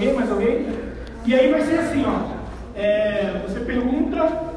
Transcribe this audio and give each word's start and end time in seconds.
alguém? 0.00 0.14
Mais 0.14 0.30
alguém? 0.30 0.66
E 1.26 1.34
aí 1.34 1.50
vai 1.50 1.60
ser 1.60 1.78
assim, 1.78 2.04
ó. 2.06 2.40
É, 2.74 3.42
você 3.46 3.60
pergunta 3.60 4.50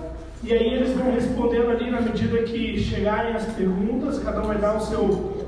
e 0.44 0.54
aí 0.54 0.74
eles 0.74 0.96
vão 0.96 1.12
respondendo 1.12 1.70
ali 1.70 1.92
na 1.92 2.02
medida 2.02 2.44
que 2.44 2.80
chegarem 2.80 3.36
as 3.36 3.46
perguntas, 3.46 4.22
cada 4.24 4.42
um 4.42 4.48
vai 4.48 4.58
dar 4.58 4.78
o 4.78 4.80
seu 4.80 5.46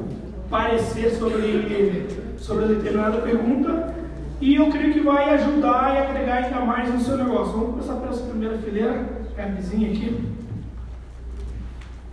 parecer 0.50 1.12
sobre, 1.12 2.08
sobre 2.38 2.66
determinada 2.68 3.22
pergunta. 3.22 3.94
E 4.42 4.56
eu 4.56 4.70
creio 4.70 4.94
que 4.94 5.00
vai 5.00 5.34
ajudar 5.36 5.96
e 5.96 5.98
agregar 5.98 6.44
ainda 6.44 6.60
mais 6.62 6.94
no 6.94 7.00
seu 7.00 7.18
negócio. 7.18 7.54
Vamos 7.54 7.70
começar 7.72 7.96
pela 7.96 8.30
primeira 8.30 8.58
fileira, 8.58 9.06
Gabizinha 9.36 9.92
aqui. 9.92 10.30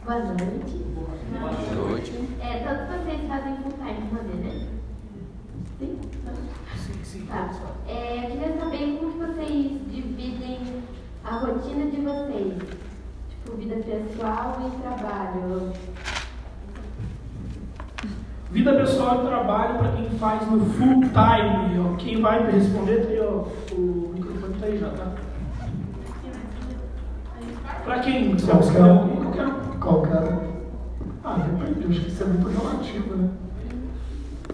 Boa 0.04 0.18
noite. 0.18 0.84
Boa 1.32 1.88
noite. 1.88 2.12
É, 2.40 2.58
todos 2.58 3.04
vocês 3.04 3.20
fazem 3.28 3.56
full 3.56 3.72
time 3.72 4.08
fazer, 4.10 4.34
né? 4.36 4.61
Sim? 7.12 7.26
Tá. 7.26 7.46
É, 7.86 8.24
eu 8.24 8.30
queria 8.30 8.58
saber 8.58 8.96
como 8.98 9.10
vocês 9.18 9.72
dividem 9.90 10.82
a 11.22 11.36
rotina 11.36 11.90
de 11.90 12.00
vocês. 12.00 12.54
Tipo, 13.28 13.56
vida 13.58 13.74
pessoal 13.76 14.56
e 14.66 14.80
trabalho. 14.80 15.72
Vida 18.50 18.72
pessoal 18.76 19.22
e 19.22 19.26
trabalho 19.26 19.78
para 19.78 19.92
quem 19.92 20.08
faz 20.18 20.50
no 20.50 20.64
full 20.64 21.00
time. 21.02 21.80
Ó. 21.80 21.96
Quem 21.96 22.22
vai 22.22 22.50
responder 22.50 23.06
tem 23.06 23.20
ó, 23.20 23.44
o 23.74 24.12
microfone 24.14 24.54
tá 24.58 24.66
aí 24.66 24.78
já, 24.78 24.88
tá? 24.88 25.12
Para 27.84 27.98
quem? 27.98 28.34
Qualquer 28.36 28.84
um. 28.84 29.16
Qualquer 29.16 29.46
um. 29.48 29.80
Qualquer 29.80 30.48
Ah, 31.22 31.34
depende. 31.34 31.84
Eu 31.84 31.90
acho 31.90 32.00
que 32.00 32.08
isso 32.08 32.22
é 32.22 32.26
muito 32.26 32.48
relativo, 32.48 33.16
né? 33.16 33.30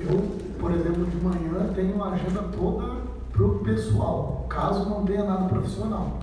Eu, 0.01 0.48
por 0.59 0.73
exemplo, 0.73 1.05
de 1.07 1.17
manhã 1.17 1.73
tenho 1.75 2.03
a 2.03 2.11
agenda 2.11 2.43
toda 2.57 3.03
para 3.33 3.45
o 3.45 3.59
pessoal, 3.61 4.47
caso 4.49 4.89
não 4.89 5.05
tenha 5.05 5.25
nada 5.25 5.49
profissional. 5.49 6.19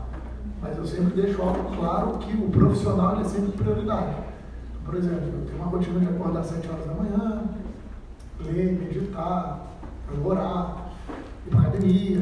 Mas 0.61 0.77
eu 0.77 0.85
sempre 0.85 1.21
deixo 1.21 1.41
algo 1.41 1.75
claro 1.75 2.17
que 2.17 2.33
o 2.35 2.49
profissional 2.49 3.19
é 3.19 3.23
sempre 3.23 3.51
prioridade. 3.51 4.15
Por 4.85 4.95
exemplo, 4.95 5.25
eu 5.33 5.45
tenho 5.45 5.57
uma 5.57 5.67
rotina 5.67 5.99
de 5.99 6.07
acordar 6.07 6.41
às 6.41 6.47
7 6.47 6.69
horas 6.69 6.85
da 6.85 6.93
manhã, 6.93 7.43
ler, 8.39 8.73
meditar, 8.73 9.67
orar, 10.23 10.89
ir 11.45 11.49
para 11.49 11.59
academia. 11.61 12.21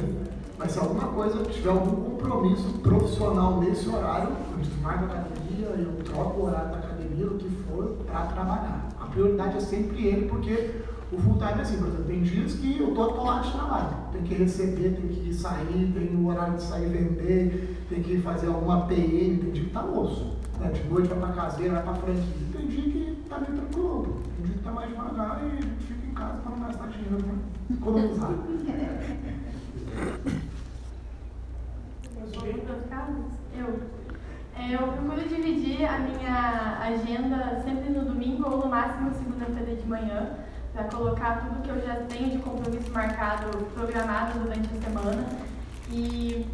Mas 0.58 0.72
se 0.72 0.80
alguma 0.80 1.08
coisa 1.08 1.44
tiver 1.46 1.70
algum 1.70 2.12
compromisso 2.12 2.80
profissional 2.80 3.60
nesse 3.60 3.90
horário, 3.90 4.30
eu 4.52 4.58
desmarco 4.60 5.06
a 5.06 5.08
academia, 5.08 5.68
eu 5.68 6.04
troco 6.04 6.42
o 6.42 6.46
horário 6.46 6.72
da 6.72 6.78
academia, 6.78 7.26
o 7.26 7.38
que 7.38 7.50
for, 7.68 7.98
para 8.06 8.28
trabalhar. 8.28 8.88
A 9.00 9.06
prioridade 9.08 9.58
é 9.58 9.60
sempre 9.60 10.08
ele, 10.08 10.28
porque 10.30 10.72
o 11.14 11.20
full 11.20 11.38
time 11.38 11.60
é 11.60 11.62
assim, 11.62 11.78
por 11.78 11.88
exemplo, 11.88 12.06
tem 12.06 12.22
dias 12.22 12.56
que 12.56 12.80
eu 12.80 12.94
tô 12.94 13.04
atolado 13.04 13.46
de 13.46 13.52
trabalho. 13.54 13.90
Tem 14.12 14.24
que 14.24 14.34
receber, 14.34 14.96
tem 14.96 15.08
que 15.08 15.34
sair, 15.34 15.92
tem 15.94 16.16
o 16.16 16.28
horário 16.28 16.56
de 16.56 16.64
sair 16.64 16.90
vender, 16.90 17.86
tem 17.90 18.02
que 18.02 18.18
fazer 18.20 18.48
alguma 18.48 18.88
PM, 18.88 19.38
tem 19.38 19.52
dia 19.52 19.64
que 19.66 19.70
tá 19.70 19.86
osso. 19.86 20.38
Né? 20.60 20.72
De 20.72 20.84
noite 20.90 21.08
vai 21.10 21.20
pra 21.20 21.44
caseira, 21.44 21.74
vai 21.76 21.84
pra 21.84 21.94
franquia. 21.96 22.24
Tem 22.54 22.68
dia 22.68 22.84
que 22.84 23.24
tá 23.30 23.40
meio 23.40 23.54
tranquilo, 23.54 24.22
tem 24.36 24.46
dia 24.46 24.58
que 24.58 24.64
tá 24.64 24.72
mais 24.72 24.90
devagar 24.90 25.42
e 25.44 25.46
a 25.46 25.62
gente 25.62 25.84
fica 25.84 26.08
em 26.08 26.14
casa 26.14 26.38
para 26.38 26.52
não 26.52 26.66
gastar 26.66 26.88
dinheiro, 26.88 27.26
né? 27.26 27.36
Economizar. 27.72 28.32
Eu. 33.56 34.04
É, 34.56 34.76
eu 34.76 34.88
procuro 34.88 35.28
dividir 35.28 35.84
a 35.86 35.98
minha 35.98 36.78
agenda 36.80 37.62
sempre 37.64 37.90
no 37.90 38.06
domingo 38.06 38.48
ou 38.48 38.60
no 38.60 38.70
máximo 38.70 39.12
segunda-feira 39.12 39.76
de 39.76 39.88
manhã, 39.88 40.30
para 40.74 40.86
colocar 40.86 41.42
tudo 41.42 41.62
que 41.62 41.70
eu 41.70 41.82
já 41.86 41.96
tenho 42.08 42.32
de 42.32 42.40
compromisso 42.40 42.92
marcado, 42.92 43.50
programado 43.76 44.40
durante 44.40 44.70
a 44.76 44.82
semana. 44.82 45.24
E 45.90 46.46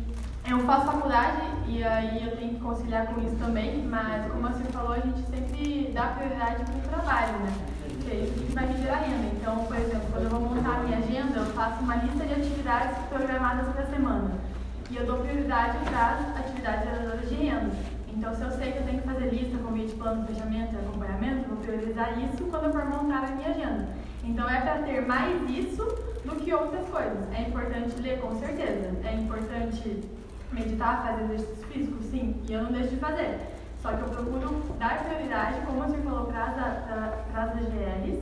eu 0.46 0.60
faço 0.66 0.88
faculdade 0.88 1.42
e 1.68 1.84
aí 1.84 2.28
eu 2.28 2.36
tenho 2.36 2.56
que 2.56 2.60
conciliar 2.60 3.08
com 3.08 3.22
isso 3.22 3.36
também, 3.38 3.82
mas 3.84 4.30
como 4.32 4.48
você 4.50 4.64
falou, 4.66 4.94
a 4.94 5.00
gente 5.00 5.22
sempre 5.30 5.92
dá 5.94 6.08
prioridade 6.08 6.66
para 6.66 6.76
o 6.76 6.82
trabalho, 6.82 7.40
né? 7.40 7.54
Porque 7.88 8.12
é 8.12 8.20
isso 8.22 8.34
que 8.34 8.54
vai 8.54 8.68
me 8.68 8.82
gerar 8.82 8.98
renda. 8.98 9.28
Então, 9.40 9.66
por 9.66 9.78
exemplo, 9.78 10.08
quando 10.12 10.24
eu 10.24 10.30
vou 10.30 10.42
montar 10.42 10.76
a 10.76 10.84
minha 10.84 10.98
agenda, 10.98 11.40
eu 11.40 11.46
faço 11.54 11.82
uma 11.82 11.96
lista 11.96 12.26
de 12.26 12.34
atividades 12.34 12.98
programadas 13.08 13.68
para 13.74 13.84
a 13.84 13.88
semana. 13.88 14.32
E 14.92 14.98
eu 14.98 15.06
dou 15.06 15.20
prioridade 15.20 15.78
para 15.86 16.10
as 16.10 16.40
atividades 16.40 16.84
geradoras 16.84 17.30
de 17.30 17.36
renda. 17.36 17.99
Então, 18.20 18.34
se 18.34 18.42
eu 18.42 18.52
sei 18.52 18.74
que 18.74 18.80
eu 18.80 18.84
tenho 18.84 19.02
que 19.02 19.08
fazer 19.08 19.30
lista, 19.30 19.58
convite, 19.60 19.96
plano, 19.96 20.28
e 20.30 20.76
acompanhamento, 20.76 21.48
vou 21.48 21.58
priorizar 21.60 22.20
isso 22.20 22.44
quando 22.50 22.66
eu 22.66 22.74
for 22.74 22.84
montar 22.84 23.24
a 23.24 23.32
minha 23.32 23.48
agenda. 23.48 23.88
Então, 24.26 24.50
é 24.50 24.60
para 24.60 24.80
ter 24.80 25.08
mais 25.08 25.50
isso 25.50 25.86
do 26.26 26.36
que 26.36 26.54
outras 26.54 26.86
coisas. 26.90 27.32
É 27.32 27.44
importante 27.44 27.96
ler, 28.02 28.20
com 28.20 28.36
certeza. 28.36 28.94
É 29.06 29.14
importante 29.14 30.04
meditar, 30.52 31.02
fazer 31.02 31.34
exercício 31.34 31.66
físico, 31.68 32.04
sim, 32.12 32.42
e 32.46 32.52
eu 32.52 32.64
não 32.64 32.74
deixo 32.74 32.90
de 32.90 32.98
fazer. 32.98 33.40
Só 33.82 33.94
que 33.94 34.02
eu 34.02 34.10
procuro 34.10 34.64
dar 34.78 35.02
prioridade, 35.06 35.62
como 35.66 35.80
você 35.80 35.98
falou, 36.00 36.26
para 36.26 36.44
as 37.36 37.52
AGLs. 37.52 38.22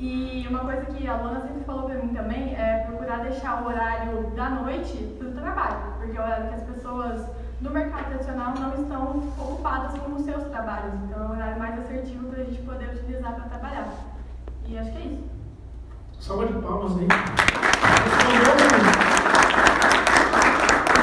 E 0.00 0.46
uma 0.50 0.60
coisa 0.64 0.84
que 0.86 1.06
a 1.06 1.14
Lona 1.14 1.42
sempre 1.42 1.62
falou 1.62 1.84
para 1.84 2.02
mim 2.02 2.08
também 2.08 2.56
é 2.56 2.84
procurar 2.88 3.18
deixar 3.18 3.62
o 3.62 3.68
horário 3.68 4.32
da 4.34 4.50
noite 4.50 5.14
para 5.16 5.28
o 5.28 5.32
trabalho, 5.32 5.94
porque 5.96 6.16
é 6.16 6.20
o 6.20 6.24
horário 6.24 6.48
que 6.48 6.54
as 6.54 6.62
pessoas 6.62 7.37
no 7.60 7.70
mercado 7.70 8.06
tradicional 8.06 8.54
não 8.54 8.82
estão 8.82 9.18
ocupadas 9.38 9.98
com 10.00 10.14
os 10.14 10.22
seus 10.22 10.44
trabalhos. 10.44 10.94
Então 11.04 11.22
é 11.22 11.26
um 11.26 11.30
horário 11.32 11.58
mais 11.58 11.78
assertivo 11.78 12.28
para 12.28 12.42
a 12.42 12.44
gente 12.44 12.62
poder 12.62 12.90
utilizar 12.94 13.34
para 13.34 13.44
trabalhar. 13.44 13.88
E 14.66 14.78
acho 14.78 14.92
que 14.92 14.98
é 14.98 15.06
isso. 15.06 15.24
Salva 16.20 16.46
de 16.46 16.52
palmas 16.54 16.92
aí. 16.98 17.08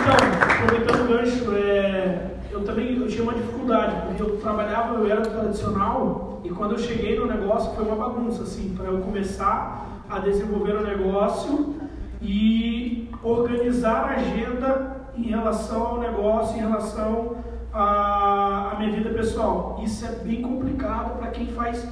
Então, 0.01 0.17
aproveitando 0.53 1.03
o 1.03 1.07
gancho, 1.07 1.51
é, 1.55 2.31
eu 2.51 2.63
também 2.63 2.97
eu 2.97 3.07
tinha 3.07 3.23
uma 3.23 3.33
dificuldade, 3.33 4.07
porque 4.07 4.21
eu 4.21 4.37
trabalhava, 4.37 4.95
eu 4.95 5.11
era 5.11 5.21
tradicional, 5.21 6.41
e 6.43 6.49
quando 6.49 6.73
eu 6.73 6.77
cheguei 6.77 7.17
no 7.17 7.25
negócio 7.25 7.73
foi 7.73 7.85
uma 7.85 7.95
bagunça, 7.95 8.43
assim, 8.43 8.75
para 8.75 8.85
eu 8.85 8.99
começar 8.99 9.87
a 10.07 10.19
desenvolver 10.19 10.75
o 10.75 10.83
negócio 10.83 11.75
e 12.21 13.09
organizar 13.23 14.05
a 14.05 14.15
agenda 14.15 15.04
em 15.17 15.23
relação 15.23 15.85
ao 15.85 15.99
negócio, 15.99 16.57
em 16.57 16.59
relação 16.59 17.37
à, 17.73 18.75
minha 18.77 18.91
vida 18.91 19.09
pessoal. 19.09 19.79
Isso 19.83 20.05
é 20.05 20.11
bem 20.11 20.41
complicado 20.41 21.17
para 21.17 21.31
quem 21.31 21.47
faz 21.47 21.87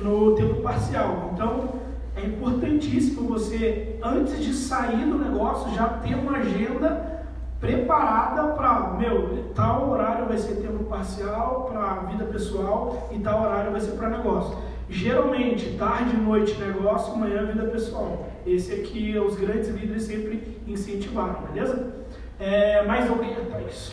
no 0.00 0.34
tempo 0.34 0.62
parcial. 0.62 1.30
Então, 1.34 1.68
é 2.16 2.26
importantíssimo 2.26 3.28
você, 3.28 3.98
antes 4.02 4.42
de 4.44 4.52
sair 4.52 5.06
do 5.06 5.18
negócio, 5.18 5.72
já 5.74 5.88
ter 5.88 6.14
uma 6.14 6.38
agenda 6.38 7.24
preparada 7.60 8.54
para, 8.54 8.94
meu, 8.98 9.50
tal 9.54 9.90
horário 9.90 10.26
vai 10.26 10.38
ser 10.38 10.56
tempo 10.56 10.84
parcial 10.84 11.68
para 11.70 12.06
vida 12.10 12.24
pessoal 12.24 13.08
e 13.10 13.18
tal 13.18 13.42
horário 13.42 13.72
vai 13.72 13.80
ser 13.80 13.92
para 13.92 14.10
negócio. 14.10 14.56
Geralmente, 14.88 15.76
tarde, 15.76 16.16
noite, 16.16 16.58
negócio, 16.58 17.16
manhã, 17.16 17.44
vida 17.44 17.64
pessoal. 17.64 18.26
Esse 18.46 18.72
aqui 18.72 19.18
os 19.18 19.36
grandes 19.36 19.68
líderes 19.68 20.04
sempre 20.04 20.58
incentivaram, 20.66 21.42
beleza? 21.52 21.94
É, 22.40 22.84
mais 22.84 23.10
alguém 23.10 23.34
isso? 23.68 23.92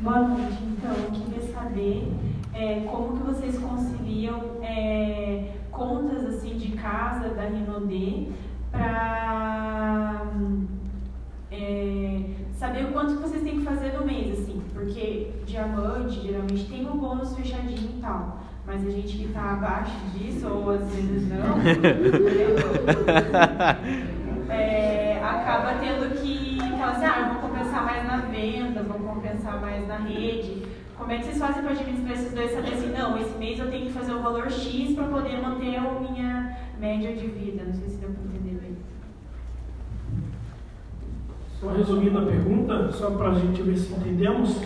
Boa 0.00 0.20
noite. 0.20 0.58
Então, 0.62 0.92
eu 0.92 1.10
queria 1.10 1.42
saber 1.52 2.12
é, 2.54 2.80
como 2.80 3.16
que 3.16 3.24
vocês 3.24 3.58
conciliam 3.58 4.62
é, 4.62 5.54
contas 5.70 6.24
assim 6.26 6.56
de 6.56 6.72
casa 6.72 7.28
da 7.30 7.42
Rinodê 7.42 8.28
para 8.70 10.26
é, 11.50 12.20
saber 12.54 12.86
o 12.86 12.92
quanto 12.92 13.20
vocês 13.20 13.42
têm 13.42 13.58
que 13.58 13.64
fazer 13.64 13.98
no 13.98 14.06
mês, 14.06 14.40
assim, 14.40 14.62
porque 14.72 15.30
diamante 15.46 16.20
geralmente 16.20 16.68
tem 16.68 16.86
um 16.86 16.98
bônus 16.98 17.36
fechadinho 17.36 17.96
e 17.96 18.00
tal. 18.00 18.40
Mas 18.64 18.86
a 18.86 18.90
gente 18.90 19.18
que 19.18 19.24
está 19.24 19.54
abaixo 19.54 19.90
disso, 20.14 20.46
ou 20.46 20.70
às 20.70 20.94
vezes 20.94 21.28
não, 21.28 21.58
é, 24.48 25.20
acaba 25.22 25.74
tendo 25.80 26.20
que 26.20 26.58
falar 26.78 26.92
assim, 26.92 27.04
ah, 27.04 27.28
vamos 27.28 27.42
compensar 27.42 27.84
mais 27.84 28.06
na 28.06 28.16
venda, 28.16 28.82
vamos 28.82 29.08
compensar 29.08 29.60
mais 29.60 29.86
na 29.86 29.96
rede. 29.96 30.62
Como 30.96 31.10
é 31.10 31.16
que 31.16 31.24
vocês 31.24 31.38
fazem 31.38 31.62
para 31.62 31.72
administrar 31.72 32.12
esses 32.12 32.32
dois? 32.32 32.52
Saber 32.52 32.74
assim, 32.74 32.92
não, 32.92 33.18
esse 33.18 33.36
mês 33.38 33.58
eu 33.58 33.70
tenho 33.70 33.86
que 33.86 33.92
fazer 33.92 34.12
o 34.12 34.22
valor 34.22 34.50
X 34.50 34.94
para 34.94 35.04
poder 35.04 35.40
manter 35.40 35.76
a 35.76 35.90
minha 36.00 36.56
média 36.78 37.12
de 37.14 37.26
vida. 37.26 37.64
Não 37.64 37.74
sei 37.74 37.88
se 37.88 37.96
deu 37.96 38.10
para 38.10 38.22
entender 38.24 38.60
bem. 38.60 38.76
Só 41.60 41.68
resumindo 41.68 42.18
a 42.18 42.22
pergunta, 42.22 42.92
só 42.92 43.10
para 43.10 43.30
a 43.30 43.34
gente 43.34 43.62
ver 43.62 43.76
se 43.76 43.92
entendemos, 43.92 44.60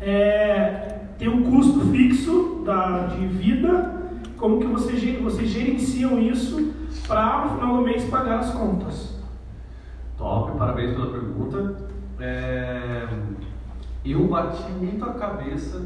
é, 0.00 1.00
tem 1.18 1.28
um 1.28 1.50
custo 1.50 1.80
fixo 1.86 2.62
da, 2.64 3.06
de 3.06 3.26
vida, 3.26 4.02
como 4.36 4.60
que 4.60 4.66
vocês, 4.66 5.20
vocês 5.20 5.48
gerenciam 5.48 6.18
isso 6.18 6.72
para 7.06 7.44
no 7.44 7.54
final 7.54 7.76
do 7.76 7.82
mês 7.82 8.04
pagar 8.04 8.40
as 8.40 8.50
contas? 8.50 9.21
Top, 10.22 10.56
parabéns 10.56 10.94
pela 10.94 11.10
pergunta. 11.10 11.74
É, 12.20 13.08
eu 14.04 14.28
bati 14.28 14.70
muito 14.70 15.04
a 15.04 15.14
cabeça 15.14 15.84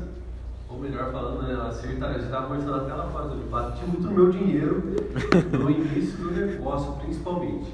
ou 0.69 0.79
melhor 0.79 1.11
falando, 1.11 1.43
né, 1.43 1.55
acertar, 1.67 2.11
a 2.11 2.13
gente 2.13 2.25
estava 2.25 2.49
conversando 2.49 2.75
até 2.75 2.93
lá 2.93 3.07
fora, 3.07 3.33
eu 3.33 3.49
bati 3.49 3.83
muito 3.87 4.03
no 4.03 4.13
meu 4.13 4.31
dinheiro 4.31 4.95
no 5.59 5.71
início 5.71 6.19
do 6.19 6.33
negócio, 6.33 6.93
principalmente. 7.03 7.73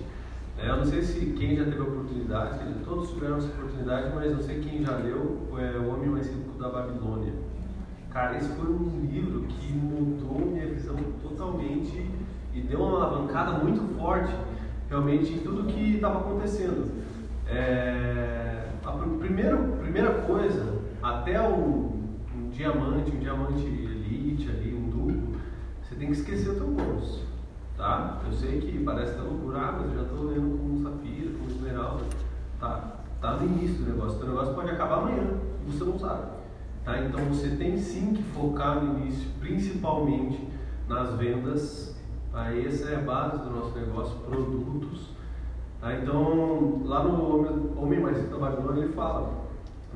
É, 0.56 0.69
eu 0.69 0.76
não 0.76 0.85
sei 0.85 1.03
se 1.03 1.26
quem 1.32 1.56
já 1.56 1.64
teve 1.64 1.81
a 1.81 1.82
oportunidade, 1.82 2.61
todos 2.85 3.11
tiveram 3.11 3.38
essa 3.38 3.49
oportunidade, 3.49 4.12
mas 4.14 4.31
não 4.31 4.41
sei 4.41 4.61
quem 4.61 4.85
já 4.85 4.94
leu 4.99 5.49
é, 5.59 5.79
O 5.79 5.93
Homem 5.93 6.11
Mais 6.11 6.29
Rico 6.29 6.56
da 6.61 6.69
Babilônia. 6.69 7.32
Cara, 8.11 8.37
esse 8.37 8.49
foi 8.50 8.70
um 8.70 9.09
livro 9.11 9.41
que 9.49 9.73
mudou 9.73 10.53
minha 10.53 10.69
visão 10.69 10.94
totalmente 11.25 12.09
e 12.55 12.61
deu 12.61 12.82
uma 12.82 12.99
alavancada 12.99 13.59
muito 13.59 13.99
forte 13.99 14.32
realmente 14.93 15.33
em 15.33 15.39
tudo 15.39 15.65
que 15.65 15.94
estava 15.94 16.19
acontecendo. 16.19 17.03
É, 17.47 18.69
a 18.85 18.93
primeira, 18.93 19.56
primeira 19.56 20.11
coisa, 20.23 20.81
até 21.03 21.41
um, 21.41 22.19
um 22.37 22.50
diamante, 22.50 23.11
um 23.11 23.19
diamante 23.19 23.65
elite 23.65 24.50
ali, 24.50 24.75
um 24.75 24.91
duplo, 24.91 25.41
você 25.83 25.94
tem 25.94 26.09
que 26.09 26.12
esquecer 26.12 26.50
o 26.50 26.56
teu 26.56 26.67
bolso. 26.67 27.27
Tá? 27.75 28.21
Eu 28.27 28.33
sei 28.35 28.61
que 28.61 28.85
parece 28.85 29.15
que 29.15 29.21
loucura, 29.23 29.61
ah, 29.61 29.73
mas 29.73 29.91
eu 29.91 29.97
já 29.97 30.03
estou 30.03 30.25
lendo 30.27 30.59
com 30.59 30.83
safira, 30.83 31.31
com 31.38 31.47
esmeralda. 31.47 32.05
Tá, 32.61 32.97
tá 33.19 33.37
no 33.37 33.47
início 33.47 33.83
do 33.83 33.91
negócio. 33.91 34.23
O 34.23 34.27
negócio 34.27 34.55
pode 34.55 34.71
acabar 34.71 34.99
amanhã 34.99 35.41
você 35.67 35.85
não 35.85 35.99
sabe. 35.99 36.27
Tá? 36.85 37.00
Então 37.00 37.25
você 37.27 37.49
tem 37.56 37.79
sim 37.79 38.12
que 38.12 38.23
focar 38.23 38.83
no 38.83 38.99
início, 38.99 39.27
principalmente 39.41 40.47
nas 40.87 41.15
vendas. 41.15 41.92
Tá? 42.32 42.50
Essa 42.56 42.90
é 42.90 42.96
a 42.96 43.00
base 43.00 43.38
do 43.38 43.50
nosso 43.50 43.79
negócio, 43.79 44.17
produtos. 44.20 45.11
Tá? 45.81 45.94
Então, 45.94 46.82
lá 46.84 47.05
no 47.05 47.79
Homem 47.79 48.00
Mais 48.00 48.17
Rico 48.17 48.37
ele 48.75 48.93
fala 48.93 49.43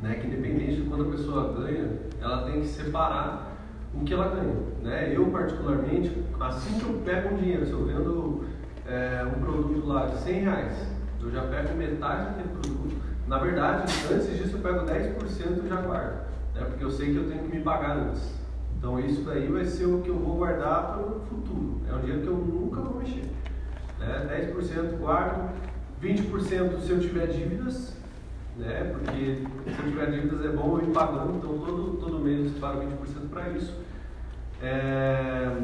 né, 0.02 0.14
que 0.14 0.26
independente 0.26 0.82
de 0.82 0.88
quando 0.88 1.08
a 1.08 1.10
pessoa 1.10 1.54
ganha, 1.54 1.98
ela 2.20 2.42
tem 2.44 2.60
que 2.60 2.66
separar 2.66 3.56
o 3.94 4.04
que 4.04 4.12
ela 4.12 4.28
ganha. 4.28 4.54
Né? 4.82 5.16
Eu, 5.16 5.26
particularmente, 5.30 6.22
assim 6.38 6.78
que 6.78 6.84
eu 6.84 7.00
pego 7.04 7.34
um 7.34 7.38
dinheiro, 7.38 7.66
se 7.66 7.72
eu 7.72 7.86
vendo 7.86 8.44
é, 8.86 9.24
um 9.24 9.40
produto 9.40 9.86
lá 9.86 10.06
de 10.06 10.18
100 10.18 10.40
reais, 10.40 10.86
eu 11.22 11.30
já 11.30 11.42
pego 11.42 11.74
metade 11.74 12.26
daquele 12.26 12.48
produto. 12.50 12.96
Na 13.26 13.38
verdade, 13.38 13.92
antes 14.12 14.36
disso, 14.36 14.56
eu 14.56 14.60
pego 14.60 14.86
10% 14.86 15.64
e 15.64 15.68
já 15.68 15.80
guardo, 15.80 16.26
né? 16.54 16.64
porque 16.66 16.84
eu 16.84 16.90
sei 16.90 17.12
que 17.12 17.16
eu 17.16 17.28
tenho 17.28 17.42
que 17.42 17.56
me 17.56 17.62
pagar 17.62 17.96
antes. 17.96 18.45
Então, 18.76 19.00
isso 19.00 19.22
daí 19.22 19.48
vai 19.48 19.64
ser 19.64 19.86
o 19.86 20.02
que 20.02 20.08
eu 20.08 20.18
vou 20.18 20.36
guardar 20.36 20.92
para 20.92 21.02
o 21.02 21.20
futuro. 21.20 21.80
É 21.88 21.94
um 21.94 22.00
dinheiro 22.00 22.22
que 22.22 22.28
eu 22.28 22.36
nunca 22.36 22.80
vou 22.80 23.00
mexer. 23.00 23.24
Né? 23.98 24.52
10% 24.54 24.98
guardo, 24.98 25.50
20% 26.02 26.80
se 26.80 26.90
eu 26.90 27.00
tiver 27.00 27.26
dívidas, 27.28 27.96
né? 28.56 28.92
porque 28.92 29.42
se 29.70 29.78
eu 29.82 29.90
tiver 29.90 30.10
dívidas 30.10 30.44
é 30.44 30.48
bom 30.48 30.78
eu 30.78 30.88
ir 30.88 30.92
pagando, 30.92 31.36
então 31.36 31.58
todo, 31.58 31.96
todo 31.98 32.18
mês 32.18 32.46
eu 32.46 32.52
separo 32.52 32.80
20% 32.80 33.28
para 33.30 33.48
isso. 33.50 33.74
É, 34.62 35.56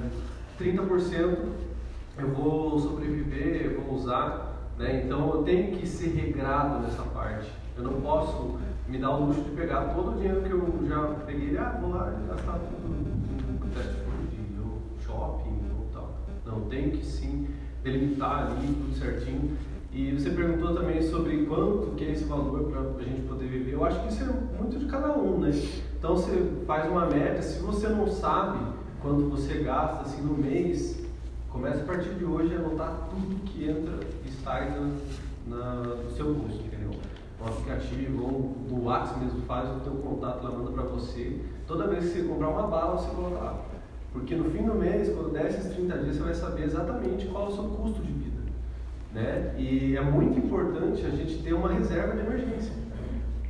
30% 0.58 1.38
eu 2.18 2.28
vou 2.28 2.78
sobreviver, 2.78 3.72
eu 3.72 3.82
vou 3.82 3.94
usar, 3.94 4.70
né? 4.78 5.02
então 5.04 5.34
eu 5.34 5.42
tenho 5.42 5.76
que 5.76 5.86
ser 5.86 6.08
regrado 6.08 6.80
nessa 6.80 7.02
parte. 7.02 7.50
Eu 7.76 7.84
não 7.84 8.00
posso 8.00 8.58
me 8.88 8.98
dar 8.98 9.10
o 9.16 9.26
luxo 9.26 9.42
de 9.42 9.50
pegar 9.50 9.94
todo 9.94 10.12
o 10.12 10.14
dinheiro 10.14 10.42
que 10.42 10.50
eu 10.50 10.86
já 10.88 11.02
peguei, 11.26 11.56
ah, 11.56 11.78
vou 11.80 11.90
lá 11.90 12.12
e 12.12 12.28
gastar 12.28 12.58
tudo 12.58 12.88
no 12.88 13.66
fast 13.74 13.92
food, 13.92 15.04
shopping 15.04 15.60
ou 15.78 15.86
tal. 15.92 16.18
Não, 16.44 16.62
tenho 16.62 16.90
que 16.90 17.04
sim 17.04 17.48
delimitar 17.82 18.46
ali 18.46 18.66
tudo 18.66 18.94
certinho. 18.96 19.56
E 19.92 20.10
você 20.12 20.30
perguntou 20.30 20.74
também 20.74 21.02
sobre 21.02 21.44
quanto 21.44 21.94
que 21.96 22.04
é 22.04 22.12
esse 22.12 22.24
valor 22.24 22.64
para 22.70 22.80
a 22.80 23.06
gente 23.06 23.22
poder 23.28 23.46
viver. 23.46 23.74
Eu 23.74 23.84
acho 23.84 24.00
que 24.00 24.08
isso 24.08 24.22
é 24.22 24.58
muito 24.58 24.78
de 24.78 24.86
cada 24.86 25.12
um, 25.12 25.38
né? 25.38 25.50
Então 25.98 26.16
você 26.16 26.50
faz 26.66 26.90
uma 26.90 27.06
média, 27.06 27.42
se 27.42 27.60
você 27.60 27.88
não 27.88 28.06
sabe 28.08 28.58
quanto 29.02 29.28
você 29.28 29.58
gasta 29.58 30.02
assim 30.02 30.22
no 30.22 30.34
mês, 30.34 31.02
comece 31.50 31.82
a 31.82 31.84
partir 31.84 32.14
de 32.14 32.24
hoje 32.24 32.54
a 32.54 32.58
anotar 32.58 33.08
tudo 33.10 33.44
que 33.44 33.68
entra 33.68 34.00
e 34.24 34.30
sai 34.42 34.70
na, 34.70 34.88
na, 35.46 36.10
seu 36.16 36.32
bolso, 36.32 36.61
No 37.42 37.48
aplicativo 37.48 38.22
ou 38.22 38.56
no 38.70 38.84
WhatsApp 38.84 39.18
mesmo 39.18 39.40
faz 39.42 39.68
o 39.68 39.80
teu 39.80 39.94
contato 39.94 40.44
lá, 40.44 40.50
manda 40.52 40.70
para 40.70 40.84
você. 40.84 41.40
Toda 41.66 41.88
vez 41.88 42.04
que 42.04 42.20
você 42.20 42.28
comprar 42.28 42.48
uma 42.48 42.68
bala, 42.68 42.96
você 42.96 43.12
coloca 43.14 43.34
lá. 43.34 43.64
Porque 44.12 44.36
no 44.36 44.44
fim 44.50 44.62
do 44.62 44.74
mês, 44.74 45.08
quando 45.08 45.32
der 45.32 45.46
esses 45.46 45.74
30 45.74 45.98
dias, 45.98 46.16
você 46.16 46.22
vai 46.22 46.34
saber 46.34 46.64
exatamente 46.64 47.26
qual 47.26 47.46
é 47.46 47.48
o 47.48 47.52
seu 47.52 47.64
custo 47.64 48.00
de 48.00 48.12
vida. 48.12 48.42
Né? 49.12 49.54
E 49.58 49.96
é 49.96 50.02
muito 50.02 50.38
importante 50.38 51.04
a 51.04 51.10
gente 51.10 51.42
ter 51.42 51.52
uma 51.52 51.72
reserva 51.72 52.14
de 52.14 52.20
emergência. 52.20 52.72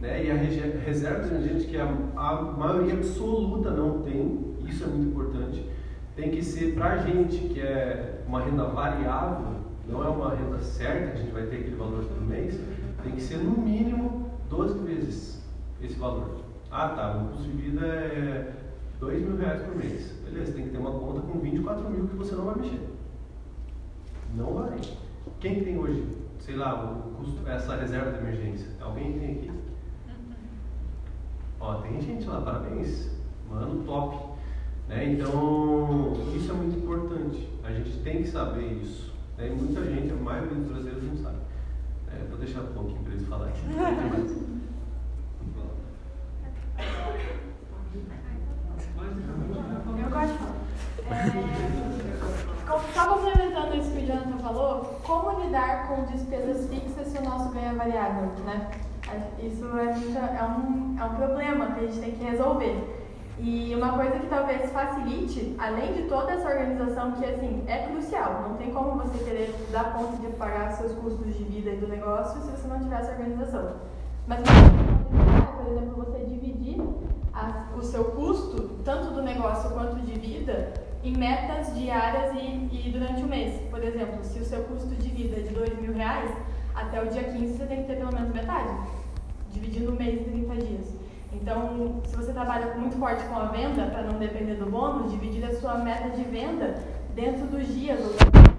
Né? 0.01 0.25
E 0.25 0.31
a 0.31 0.35
reserva 0.35 1.21
de 1.21 1.35
emergência, 1.35 1.69
que 1.69 1.77
a, 1.77 1.85
a 2.17 2.43
maioria 2.43 2.95
absoluta 2.95 3.71
não 3.71 4.01
tem, 4.01 4.57
isso 4.67 4.85
é 4.85 4.87
muito 4.87 5.11
importante, 5.11 5.69
tem 6.17 6.31
que 6.31 6.43
ser 6.43 6.75
para 6.75 6.93
a 6.93 6.97
gente, 6.99 7.39
que 7.49 7.61
é 7.61 8.23
uma 8.27 8.43
renda 8.43 8.65
variável, 8.65 9.57
não 9.89 10.05
é 10.05 10.09
uma 10.09 10.35
renda 10.35 10.61
certa, 10.61 11.13
a 11.13 11.17
gente 11.17 11.33
vai 11.33 11.43
ter 11.47 11.57
aquele 11.57 11.77
valor 11.77 12.05
todo 12.05 12.21
mês, 12.21 12.59
tem 13.03 13.13
que 13.13 13.23
ser 13.23 13.39
no 13.39 13.57
mínimo 13.59 14.31
12 14.49 14.79
vezes 14.81 15.43
esse 15.81 15.95
valor. 15.97 16.43
Ah 16.71 16.89
tá, 16.91 17.17
o 17.17 17.29
custo 17.29 17.43
de 17.43 17.51
vida 17.51 17.87
é 17.87 18.53
2 19.01 19.23
mil 19.23 19.37
reais 19.37 19.63
por 19.63 19.77
mês. 19.77 20.13
Beleza, 20.25 20.53
tem 20.53 20.65
que 20.65 20.71
ter 20.71 20.79
uma 20.79 20.93
conta 20.93 21.21
com 21.21 21.39
24 21.39 21.91
mil 21.91 22.07
que 22.07 22.17
você 22.17 22.35
não 22.35 22.45
vai 22.45 22.55
mexer. 22.57 22.81
Não 24.35 24.55
vai. 24.55 24.81
Quem 25.41 25.63
tem 25.63 25.79
hoje, 25.79 26.07
sei 26.39 26.57
lá, 26.57 26.83
o 26.83 27.17
custo, 27.17 27.47
essa 27.49 27.77
reserva 27.77 28.13
de 28.13 28.19
emergência? 28.19 28.69
Alguém 28.81 29.19
tem 29.19 29.33
aqui? 29.33 29.51
Ó, 31.61 31.75
tem 31.75 32.01
gente 32.01 32.27
lá, 32.27 32.41
parabéns. 32.41 33.11
Mano, 33.51 33.85
top. 33.85 34.33
Né? 34.89 35.13
Então, 35.13 36.13
isso 36.35 36.51
é 36.51 36.55
muito 36.55 36.79
importante. 36.79 37.49
A 37.63 37.73
gente 37.73 37.99
tem 37.99 38.23
que 38.23 38.29
saber 38.29 38.73
isso. 38.81 39.13
Né? 39.37 39.49
E 39.49 39.51
muita 39.51 39.85
gente, 39.85 40.13
a 40.13 40.17
maioria 40.17 40.55
dos 40.55 40.69
brasileiros 40.69 41.05
não 41.05 41.17
sabe. 41.17 41.42
É, 42.15 42.25
vou 42.29 42.39
deixar 42.39 42.61
um 42.61 42.73
pouquinho 42.73 43.03
para 43.03 43.13
eles 43.13 43.29
falarem. 43.29 43.55
Eu 50.03 50.11
gosto. 50.11 50.53
É, 51.11 52.13
só 52.95 53.07
complementando 53.07 53.77
isso 53.77 53.91
que 53.91 54.05
o 54.05 54.07
Jonathan 54.07 54.39
falou, 54.39 55.01
como 55.05 55.45
lidar 55.45 55.89
com 55.89 56.05
despesas 56.05 56.69
fixas 56.69 57.09
se 57.09 57.19
o 57.19 57.23
nosso 57.23 57.51
ganho 57.51 57.73
é 57.73 57.75
variável, 57.75 58.31
né? 58.45 58.71
Isso 59.43 59.67
é, 59.79 59.95
muito, 59.95 60.19
é, 60.19 60.43
um, 60.45 60.97
é 60.99 61.05
um 61.05 61.15
problema 61.17 61.73
que 61.73 61.81
a 61.81 61.83
gente 61.87 62.01
tem 62.01 62.13
que 62.13 62.25
resolver. 62.25 63.02
E 63.39 63.75
uma 63.75 63.93
coisa 63.93 64.19
que 64.19 64.27
talvez 64.27 64.71
facilite, 64.71 65.57
além 65.59 65.93
de 65.95 66.03
toda 66.03 66.33
essa 66.33 66.49
organização 66.49 67.13
que 67.13 67.25
assim 67.25 67.65
é 67.67 67.87
crucial, 67.87 68.49
não 68.49 68.57
tem 68.57 68.71
como 68.71 69.03
você 69.03 69.25
querer 69.25 69.55
dar 69.71 69.93
conta 69.95 70.17
de 70.19 70.29
pagar 70.35 70.71
seus 70.73 70.93
custos 70.93 71.35
de 71.37 71.45
vida 71.45 71.71
e 71.71 71.77
do 71.77 71.89
negócio 71.89 72.41
se 72.43 72.51
você 72.51 72.69
não 72.69 72.79
tiver 72.79 73.01
essa 73.01 73.13
organização. 73.13 73.77
Mas 74.27 74.41
por 74.43 75.73
exemplo, 75.73 76.05
você 76.05 76.25
dividir 76.25 76.81
a, 77.33 77.69
o 77.77 77.83
seu 77.83 78.05
custo, 78.05 78.81
tanto 78.85 79.15
do 79.15 79.23
negócio 79.23 79.71
quanto 79.71 79.97
de 80.01 80.19
vida, 80.19 80.73
em 81.03 81.17
metas 81.17 81.75
diárias 81.75 82.35
e, 82.35 82.69
e 82.71 82.91
durante 82.93 83.23
o 83.23 83.27
mês. 83.27 83.61
Por 83.71 83.83
exemplo, 83.83 84.23
se 84.23 84.39
o 84.39 84.45
seu 84.45 84.63
custo 84.65 84.95
de 84.95 85.09
vida 85.09 85.37
é 85.39 85.41
de 85.41 85.55
dois 85.55 85.77
mil 85.81 85.93
reais, 85.95 86.31
até 86.75 87.03
o 87.03 87.09
dia 87.09 87.25
15 87.25 87.57
você 87.57 87.67
tem 87.67 87.83
que 87.83 87.89
ter 87.89 87.97
pelo 87.97 88.13
menos 88.13 88.33
metade, 88.33 88.71
dividindo 89.51 89.91
o 89.91 89.97
mês 89.97 90.21
em 90.21 90.47
30 90.47 90.55
dias. 90.57 91.02
Então, 91.33 92.01
se 92.05 92.15
você 92.15 92.33
trabalha 92.33 92.75
muito 92.75 92.97
forte 92.97 93.25
com 93.25 93.37
a 93.37 93.47
venda, 93.47 93.87
para 93.87 94.03
não 94.03 94.19
depender 94.19 94.55
do 94.55 94.67
bônus, 94.67 95.11
dividir 95.11 95.45
a 95.45 95.55
sua 95.55 95.79
meta 95.79 96.11
de 96.11 96.23
venda 96.25 96.75
dentro 97.15 97.47
dos 97.47 97.67
dias 97.67 97.99
ou 98.01 98.09
do. 98.09 98.53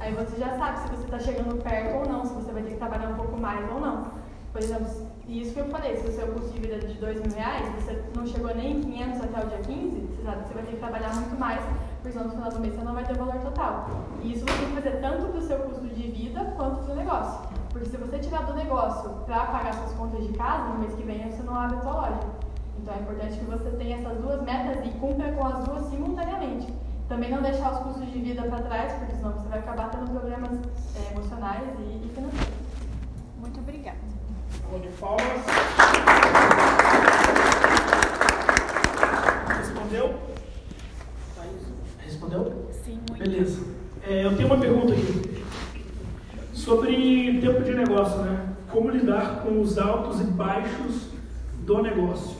Aí 0.00 0.12
você 0.12 0.36
já 0.36 0.58
sabe 0.58 0.80
se 0.80 0.88
você 0.88 1.04
está 1.04 1.18
chegando 1.20 1.62
perto 1.62 1.98
ou 1.98 2.08
não, 2.12 2.26
se 2.26 2.34
você 2.34 2.50
vai 2.50 2.62
ter 2.62 2.70
que 2.70 2.76
trabalhar 2.76 3.08
um 3.10 3.14
pouco 3.14 3.40
mais 3.40 3.70
ou 3.70 3.80
não. 3.80 4.06
Por 4.52 4.60
exemplo, 4.60 4.86
isso 5.28 5.54
que 5.54 5.60
eu 5.60 5.66
falei, 5.66 5.96
se 5.96 6.08
o 6.08 6.12
seu 6.12 6.26
custo 6.26 6.52
de 6.52 6.60
vida 6.60 6.74
é 6.74 6.78
de 6.78 6.94
dois 6.94 7.18
mil 7.22 7.32
reais, 7.34 7.66
você 7.76 8.02
não 8.14 8.26
chegou 8.26 8.54
nem 8.54 8.78
em 8.78 8.80
500 8.80 9.20
até 9.22 9.46
o 9.46 9.48
dia 9.48 9.58
15, 9.58 10.00
você 10.00 10.22
sabe 10.24 10.42
que 10.42 10.48
você 10.48 10.54
vai 10.54 10.62
ter 10.64 10.70
que 10.72 10.76
trabalhar 10.76 11.14
muito 11.14 11.38
mais, 11.38 11.62
porque 11.94 12.12
senão 12.12 12.26
no 12.26 12.32
final 12.32 12.50
do 12.50 12.60
mês 12.60 12.74
você 12.74 12.82
não 12.82 12.94
vai 12.94 13.04
ter 13.04 13.12
o 13.14 13.16
valor 13.16 13.40
total. 13.40 13.88
E 14.22 14.32
isso 14.32 14.44
você 14.44 14.58
tem 14.58 14.68
que 14.68 14.74
fazer 14.74 15.00
tanto 15.00 15.26
para 15.28 15.38
o 15.38 15.42
seu 15.42 15.58
custo 15.60 15.86
de 15.86 16.10
vida 16.10 16.52
quanto 16.56 16.84
para 16.84 16.92
o 16.92 16.96
negócio. 16.96 17.51
Porque 17.72 17.88
se 17.88 17.96
você 17.96 18.18
tirar 18.18 18.42
do 18.42 18.54
negócio 18.54 19.10
para 19.24 19.46
pagar 19.46 19.72
suas 19.74 19.92
contas 19.94 20.26
de 20.26 20.32
casa, 20.34 20.68
no 20.68 20.80
mês 20.80 20.94
que 20.94 21.02
vem 21.02 21.30
você 21.30 21.42
não 21.42 21.58
abre 21.58 21.78
a 21.78 21.80
sua 21.80 21.92
loja. 21.92 22.20
Então 22.78 22.94
é 22.94 22.98
importante 22.98 23.38
que 23.38 23.44
você 23.46 23.70
tenha 23.70 23.96
essas 23.96 24.18
duas 24.18 24.42
metas 24.42 24.84
e 24.84 24.90
cumpra 24.98 25.32
com 25.32 25.46
as 25.46 25.64
duas 25.64 25.86
simultaneamente. 25.86 26.72
Também 27.08 27.30
não 27.30 27.42
deixar 27.42 27.72
os 27.72 27.78
custos 27.78 28.12
de 28.12 28.18
vida 28.18 28.42
para 28.42 28.62
trás, 28.62 28.92
porque 28.94 29.14
senão 29.14 29.32
você 29.32 29.48
vai 29.48 29.58
acabar 29.58 29.90
tendo 29.90 30.10
problemas 30.10 30.50
é, 30.96 31.12
emocionais 31.12 31.64
e, 31.78 32.06
e 32.06 32.10
financeiros. 32.14 32.54
Muito 33.38 33.60
obrigada. 33.60 33.98
de 34.80 34.88
palmas. 34.98 35.22
Respondeu? 39.58 40.14
Respondeu? 41.98 42.68
Sim, 42.84 43.00
muito. 43.08 43.18
Beleza. 43.18 43.64
É, 44.04 44.24
eu 44.24 44.36
tenho 44.36 44.48
uma 44.48 44.58
pergunta 44.58 44.81
os 49.62 49.78
altos 49.78 50.20
e 50.20 50.24
baixos 50.24 51.08
do 51.64 51.80
negócio. 51.80 52.36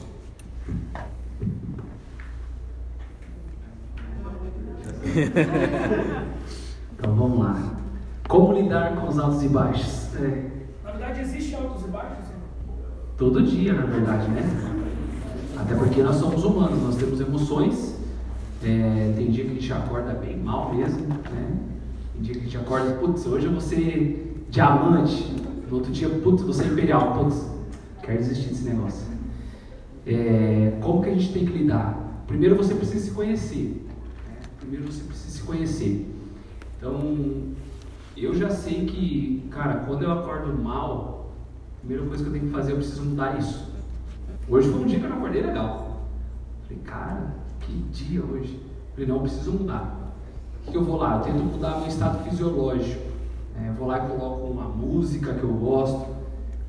então 6.97 7.15
vamos 7.15 7.39
lá. 7.39 7.75
Como 8.27 8.53
lidar 8.53 8.95
com 8.95 9.07
os 9.07 9.17
altos 9.19 9.43
e 9.43 9.47
baixos? 9.47 10.15
É. 10.15 10.51
Na 10.83 10.91
verdade, 10.91 11.21
existe 11.21 11.55
altos 11.55 11.85
e 11.85 11.87
baixos? 11.87 12.29
Hein? 12.29 12.35
Todo 13.17 13.41
dia, 13.43 13.73
na 13.73 13.85
verdade, 13.85 14.27
né? 14.29 14.43
Até 15.57 15.75
porque 15.75 16.01
nós 16.01 16.15
somos 16.17 16.43
humanos, 16.43 16.81
nós 16.81 16.95
temos 16.95 17.21
emoções. 17.21 17.97
É, 18.63 19.13
tem 19.15 19.29
dia 19.29 19.45
que 19.45 19.51
a 19.51 19.53
gente 19.55 19.73
acorda 19.73 20.13
bem 20.13 20.37
mal 20.37 20.73
mesmo, 20.73 21.07
né? 21.07 21.19
Tem 22.13 22.21
dia 22.21 22.33
que 22.33 22.39
a 22.39 22.43
gente 22.43 22.57
acorda, 22.57 22.93
putz, 22.93 23.25
hoje 23.25 23.45
eu 23.45 23.51
vou 23.51 23.61
ser 23.61 24.45
diamante, 24.49 25.35
no 25.69 25.77
outro 25.77 25.91
dia, 25.91 26.09
putz, 26.09 26.43
vou 26.43 26.53
ser 26.53 26.67
imperial. 26.67 27.13
Putz, 27.13 27.49
quero 28.01 28.17
desistir 28.17 28.49
desse 28.49 28.65
negócio. 28.65 29.05
É, 30.05 30.77
como 30.81 31.01
que 31.01 31.09
a 31.09 31.13
gente 31.13 31.31
tem 31.31 31.45
que 31.45 31.53
lidar? 31.53 32.23
Primeiro 32.27 32.55
você 32.55 32.75
precisa 32.75 33.05
se 33.05 33.11
conhecer. 33.11 33.85
Né? 34.27 34.35
Primeiro 34.59 34.85
você 34.85 35.03
precisa 35.03 35.29
se 35.29 35.43
conhecer. 35.43 36.13
Então, 36.77 37.53
eu 38.17 38.35
já 38.35 38.49
sei 38.49 38.85
que, 38.85 39.47
cara, 39.49 39.85
quando 39.85 40.03
eu 40.03 40.11
acordo 40.11 40.53
mal, 40.61 41.31
a 41.77 41.79
primeira 41.79 42.05
coisa 42.05 42.23
que 42.23 42.29
eu 42.29 42.33
tenho 42.33 42.45
que 42.47 42.51
fazer, 42.51 42.73
eu 42.73 42.77
preciso 42.77 43.03
mudar 43.03 43.39
isso. 43.39 43.71
Hoje 44.49 44.69
foi 44.69 44.81
um 44.81 44.85
dia 44.85 44.99
que 44.99 45.05
eu 45.05 45.09
não 45.09 45.17
acordei 45.17 45.41
legal. 45.41 46.01
Falei, 46.63 46.83
cara, 46.83 47.35
que 47.61 47.71
dia 47.91 48.21
hoje. 48.21 48.59
Falei, 48.93 49.07
não, 49.07 49.15
eu 49.15 49.21
preciso 49.21 49.51
mudar. 49.53 50.13
O 50.67 50.71
que 50.71 50.77
eu 50.77 50.83
vou 50.83 50.97
lá? 50.97 51.17
Eu 51.17 51.21
tento 51.21 51.43
mudar 51.43 51.79
meu 51.79 51.87
estado 51.87 52.23
fisiológico. 52.23 53.12
É, 53.55 53.71
vou 53.71 53.87
lá 53.87 54.05
e 54.05 54.07
coloco 54.09 54.47
uma 54.47 54.67
música 54.67 55.33
que 55.33 55.43
eu 55.43 55.53
gosto, 55.53 56.07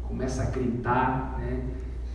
começo 0.06 0.40
a 0.40 0.46
gritar, 0.46 1.38
né? 1.38 1.64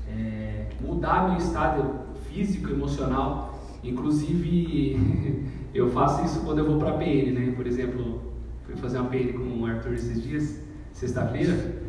É, 0.07 0.69
mudar 0.81 1.29
meu 1.29 1.37
estado 1.37 1.99
físico, 2.27 2.69
emocional. 2.71 3.59
Inclusive, 3.83 5.47
eu 5.73 5.89
faço 5.89 6.23
isso 6.23 6.41
quando 6.41 6.59
eu 6.59 6.65
vou 6.65 6.77
para 6.77 6.91
a 6.91 6.97
PN, 6.97 7.31
né? 7.31 7.53
Por 7.55 7.65
exemplo, 7.65 8.33
fui 8.65 8.75
fazer 8.75 8.99
uma 8.99 9.09
PN 9.09 9.33
com 9.33 9.61
o 9.61 9.65
Arthur 9.65 9.93
esses 9.93 10.21
dias, 10.21 10.61
sexta-feira. 10.93 11.79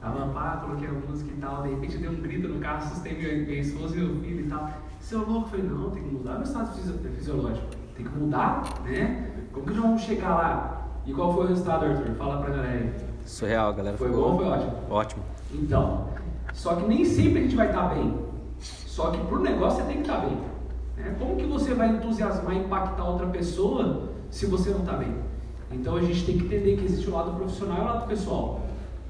Tava 0.00 0.28
pá, 0.32 0.58
coloquei 0.62 0.88
a 0.88 0.92
música 0.92 1.30
e 1.30 1.40
tal, 1.40 1.62
de 1.62 1.70
repente 1.70 1.96
deu 1.96 2.10
um 2.10 2.20
grito 2.20 2.46
no 2.46 2.60
carro, 2.60 2.78
assustei 2.78 3.16
minha, 3.16 3.46
minha 3.46 3.60
esposa 3.60 3.96
e 3.96 4.00
meu 4.00 4.20
filho 4.20 4.46
e 4.46 4.48
tal. 4.48 4.70
Seu 5.00 5.20
louco, 5.20 5.46
eu 5.46 5.50
falei, 5.50 5.66
não, 5.66 5.90
tem 5.90 6.02
que 6.02 6.14
mudar 6.14 6.34
meu 6.34 6.42
estado 6.42 6.74
fisiológico, 7.16 7.66
tem 7.96 8.06
que 8.06 8.18
mudar, 8.18 8.82
né? 8.84 9.30
Como 9.52 9.66
que 9.66 9.72
nós 9.72 9.82
vamos 9.82 10.02
chegar 10.02 10.34
lá? 10.34 10.73
E 11.06 11.12
qual 11.12 11.34
foi 11.34 11.44
o 11.44 11.48
resultado, 11.48 11.84
Arthur? 11.84 12.14
Fala 12.16 12.38
pra 12.38 12.50
galera 12.50 12.72
aí. 12.72 12.92
Surreal, 13.26 13.74
galera. 13.74 13.96
Foi 13.96 14.10
bom 14.10 14.32
ou 14.32 14.36
foi 14.36 14.46
ótimo? 14.46 14.72
Ótimo. 14.90 15.22
Então, 15.52 16.04
só 16.52 16.76
que 16.76 16.86
nem 16.86 17.04
sempre 17.04 17.40
a 17.40 17.42
gente 17.42 17.56
vai 17.56 17.68
estar 17.68 17.94
bem. 17.94 18.18
Só 18.58 19.10
que 19.10 19.18
pro 19.26 19.40
negócio 19.40 19.82
você 19.82 19.86
tem 19.86 19.96
que 19.96 20.08
estar 20.08 20.18
bem. 20.18 20.38
Né? 20.96 21.14
Como 21.18 21.36
que 21.36 21.44
você 21.44 21.74
vai 21.74 21.88
entusiasmar 21.88 22.54
e 22.54 22.60
impactar 22.60 23.04
outra 23.04 23.26
pessoa 23.26 24.10
se 24.30 24.46
você 24.46 24.70
não 24.70 24.80
está 24.80 24.94
bem? 24.94 25.14
Então 25.70 25.96
a 25.96 26.00
gente 26.00 26.24
tem 26.24 26.38
que 26.38 26.44
entender 26.44 26.76
que 26.76 26.84
existe 26.84 27.10
o 27.10 27.12
lado 27.12 27.32
profissional 27.32 27.78
e 27.78 27.80
o 27.80 27.84
lado 27.84 28.06
pessoal. 28.06 28.60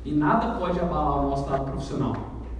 E 0.04 0.12
nada 0.12 0.58
pode 0.58 0.78
abalar 0.80 1.24
o 1.24 1.30
nosso 1.30 1.48
lado 1.48 1.64
profissional, 1.64 2.14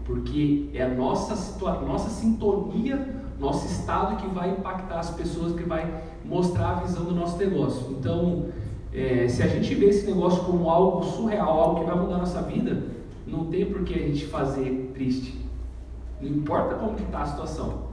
porque 0.05 0.71
é 0.73 0.83
a 0.83 0.89
nossa, 0.89 1.37
situação, 1.37 1.87
nossa 1.87 2.09
sintonia, 2.09 3.23
nosso 3.39 3.67
estado 3.67 4.17
que 4.17 4.29
vai 4.29 4.51
impactar 4.51 5.01
as 5.01 5.11
pessoas, 5.11 5.55
que 5.55 5.65
vai 5.65 6.03
mostrar 6.25 6.71
a 6.71 6.75
visão 6.75 7.05
do 7.05 7.15
nosso 7.15 7.37
negócio. 7.37 7.91
Então, 7.91 8.47
é, 8.95 9.27
se 9.27 9.43
a 9.43 9.49
gente 9.49 9.75
vê 9.75 9.87
esse 9.87 10.07
negócio 10.07 10.45
como 10.45 10.71
algo 10.71 11.03
surreal, 11.03 11.59
algo 11.59 11.81
que 11.81 11.87
vai 11.87 11.97
mudar 11.97 12.15
a 12.15 12.19
nossa 12.19 12.41
vida, 12.43 12.81
não 13.27 13.47
tem 13.47 13.67
por 13.67 13.83
que 13.83 13.93
a 13.93 13.99
gente 13.99 14.27
fazer 14.27 14.93
triste. 14.95 15.45
Não 16.21 16.29
importa 16.29 16.77
como 16.77 16.97
está 16.97 17.23
a 17.23 17.27
situação. 17.27 17.85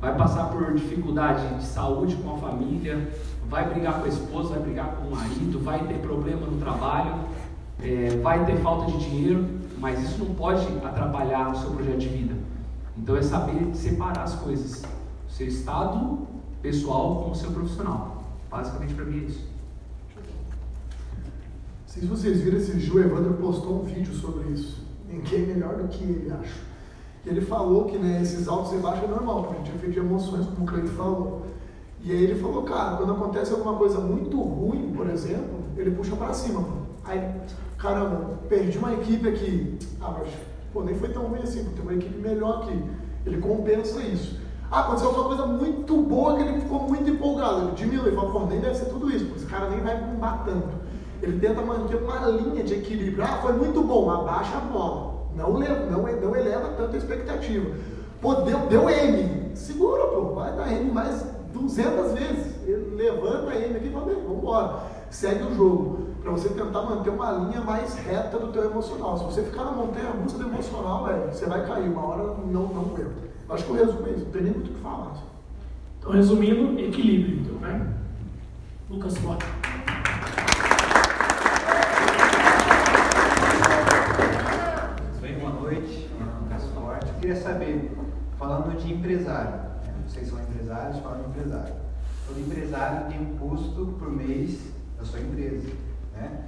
Vai 0.00 0.16
passar 0.16 0.44
por 0.44 0.72
dificuldade 0.72 1.56
de 1.56 1.64
saúde 1.64 2.16
com 2.16 2.34
a 2.34 2.38
família, 2.38 3.12
vai 3.48 3.68
brigar 3.68 3.98
com 3.98 4.06
a 4.06 4.08
esposa, 4.08 4.54
vai 4.54 4.60
brigar 4.60 4.96
com 4.96 5.08
o 5.08 5.10
marido, 5.10 5.62
vai 5.62 5.86
ter 5.86 5.98
problema 5.98 6.46
no 6.46 6.58
trabalho, 6.58 7.14
é, 7.82 8.16
vai 8.22 8.46
ter 8.46 8.56
falta 8.58 8.90
de 8.90 8.98
dinheiro, 8.98 9.44
mas 9.78 10.02
isso 10.02 10.24
não 10.24 10.34
pode 10.34 10.66
atrapalhar 10.82 11.52
o 11.52 11.56
seu 11.56 11.70
projeto 11.72 11.98
de 11.98 12.08
vida. 12.08 12.34
Então 12.96 13.16
é 13.16 13.22
saber 13.22 13.74
separar 13.74 14.22
as 14.22 14.34
coisas, 14.34 14.82
o 15.28 15.30
seu 15.30 15.46
estado 15.46 16.26
pessoal 16.62 17.24
com 17.24 17.32
o 17.32 17.34
seu 17.34 17.50
profissional. 17.50 18.24
Basicamente 18.50 18.94
para 18.94 19.04
mim 19.04 19.18
é 19.18 19.24
isso. 19.24 19.57
Se 21.98 22.06
vocês 22.06 22.40
viram 22.40 22.58
esse 22.58 22.90
o 22.92 23.00
Evandro 23.00 23.34
postou 23.34 23.80
um 23.80 23.82
vídeo 23.82 24.14
sobre 24.14 24.50
isso. 24.50 24.86
Ninguém 25.08 25.46
melhor 25.46 25.74
do 25.78 25.88
que 25.88 26.04
ele, 26.04 26.32
acho. 26.40 26.60
Ele 27.26 27.40
falou 27.40 27.86
que 27.86 27.98
né, 27.98 28.22
esses 28.22 28.46
altos 28.46 28.72
e 28.72 28.76
baixos 28.76 29.02
é 29.02 29.08
normal, 29.08 29.42
porque 29.42 29.62
a 29.62 29.64
gente 29.64 29.90
de 29.90 29.98
emoções, 29.98 30.46
como 30.46 30.62
o 30.62 30.64
Cleide 30.64 30.88
falou. 30.90 31.42
E 32.04 32.12
aí 32.12 32.22
ele 32.22 32.40
falou, 32.40 32.62
cara, 32.62 32.98
quando 32.98 33.10
acontece 33.10 33.52
alguma 33.52 33.74
coisa 33.74 33.98
muito 33.98 34.40
ruim, 34.40 34.92
por 34.96 35.10
exemplo, 35.10 35.58
ele 35.76 35.90
puxa 35.90 36.14
para 36.14 36.32
cima. 36.32 36.64
Aí 37.04 37.18
caramba, 37.76 38.38
perdi 38.48 38.78
uma 38.78 38.92
equipe 38.92 39.28
aqui. 39.28 39.78
Ah, 40.00 40.14
mas 40.20 40.28
pô, 40.72 40.84
nem 40.84 40.94
foi 40.94 41.08
tão 41.08 41.24
ruim 41.24 41.40
assim, 41.42 41.64
tem 41.64 41.82
uma 41.82 41.94
equipe 41.94 42.16
melhor 42.16 42.62
aqui. 42.62 42.80
Ele 43.26 43.40
compensa 43.40 44.00
isso. 44.02 44.38
Ah, 44.70 44.80
aconteceu 44.82 45.10
uma 45.10 45.24
coisa 45.24 45.46
muito 45.46 45.96
boa 46.02 46.36
que 46.36 46.42
ele 46.42 46.60
ficou 46.60 46.80
muito 46.80 47.10
empolgado. 47.10 47.62
Ele 47.62 47.72
diminui, 47.72 48.12
fala, 48.12 48.30
pô, 48.30 48.46
nem 48.46 48.60
deve 48.60 48.76
ser 48.76 48.84
tudo 48.84 49.10
isso, 49.10 49.32
esse 49.34 49.46
cara 49.46 49.68
nem 49.68 49.80
vai 49.80 50.00
bombar 50.00 50.44
tanto. 50.44 50.77
Ele 51.22 51.38
tenta 51.40 51.60
manter 51.62 51.96
uma 51.96 52.26
linha 52.28 52.62
de 52.62 52.74
equilíbrio. 52.74 53.24
Ah, 53.24 53.38
foi 53.42 53.52
muito 53.52 53.82
bom, 53.82 54.10
abaixa 54.10 54.56
a 54.56 54.60
bola. 54.60 55.28
Não, 55.34 55.52
não, 55.52 56.02
não 56.20 56.36
eleva 56.36 56.68
tanto 56.76 56.94
a 56.94 56.98
expectativa. 56.98 57.70
Pô, 58.20 58.34
deu, 58.36 58.58
deu 58.66 58.90
M. 58.90 59.54
Segura, 59.54 60.06
pô, 60.06 60.34
vai 60.34 60.52
dar 60.56 60.72
M 60.72 60.90
mais 60.90 61.26
200 61.52 62.12
vezes. 62.12 62.54
Ele 62.66 62.96
levanta 62.96 63.50
a 63.50 63.56
M 63.56 63.76
aqui 63.76 63.88
e 63.88 63.90
fala, 63.90 64.06
vamos 64.06 64.38
embora. 64.38 64.80
Segue 65.10 65.44
o 65.44 65.54
jogo 65.54 66.08
para 66.22 66.32
você 66.32 66.48
tentar 66.50 66.82
manter 66.82 67.10
uma 67.10 67.32
linha 67.32 67.60
mais 67.60 67.94
reta 67.94 68.38
do 68.38 68.52
teu 68.52 68.64
emocional. 68.64 69.18
Se 69.18 69.24
você 69.24 69.42
ficar 69.42 69.64
na 69.64 69.72
montanha 69.72 70.10
russa 70.10 70.36
do 70.36 70.44
emocional, 70.44 71.04
velho, 71.04 71.32
você 71.32 71.46
vai 71.46 71.66
cair, 71.66 71.88
uma 71.88 72.06
hora 72.06 72.22
não, 72.22 72.68
não 72.68 72.82
aguenta. 72.82 73.28
Acho 73.48 73.64
que 73.64 73.72
o 73.72 73.74
resumo 73.74 74.06
é 74.06 74.10
isso, 74.10 74.24
não 74.24 74.32
tem 74.32 74.42
nem 74.42 74.52
muito 74.52 74.70
o 74.70 74.74
que 74.74 74.80
falar. 74.80 75.16
Então, 75.98 76.12
resumindo, 76.12 76.78
equilíbrio, 76.78 77.40
então, 77.40 77.54
né? 77.60 77.94
Lucas 78.90 79.16
Bota. 79.18 79.46
Oi, 85.22 85.32
boa 85.32 85.52
noite. 85.52 86.08
Meu 86.18 86.26
nome 86.26 86.38
é 86.40 86.54
Lucas 86.54 86.64
Forte. 86.74 87.06
Eu 87.08 87.14
queria 87.20 87.36
saber, 87.36 87.90
falando 88.48 88.78
de 88.78 88.94
empresário, 88.94 89.50
né? 89.50 89.94
vocês 90.06 90.26
são 90.26 90.40
empresários, 90.40 90.98
falando 91.00 91.24
de 91.24 91.38
empresário. 91.38 91.74
Todo 92.26 92.40
empresário 92.40 93.08
tem 93.08 93.20
um 93.20 93.36
custo 93.36 93.94
por 93.98 94.10
mês 94.10 94.72
da 94.96 95.04
sua 95.04 95.20
empresa. 95.20 95.68
Né? 96.14 96.44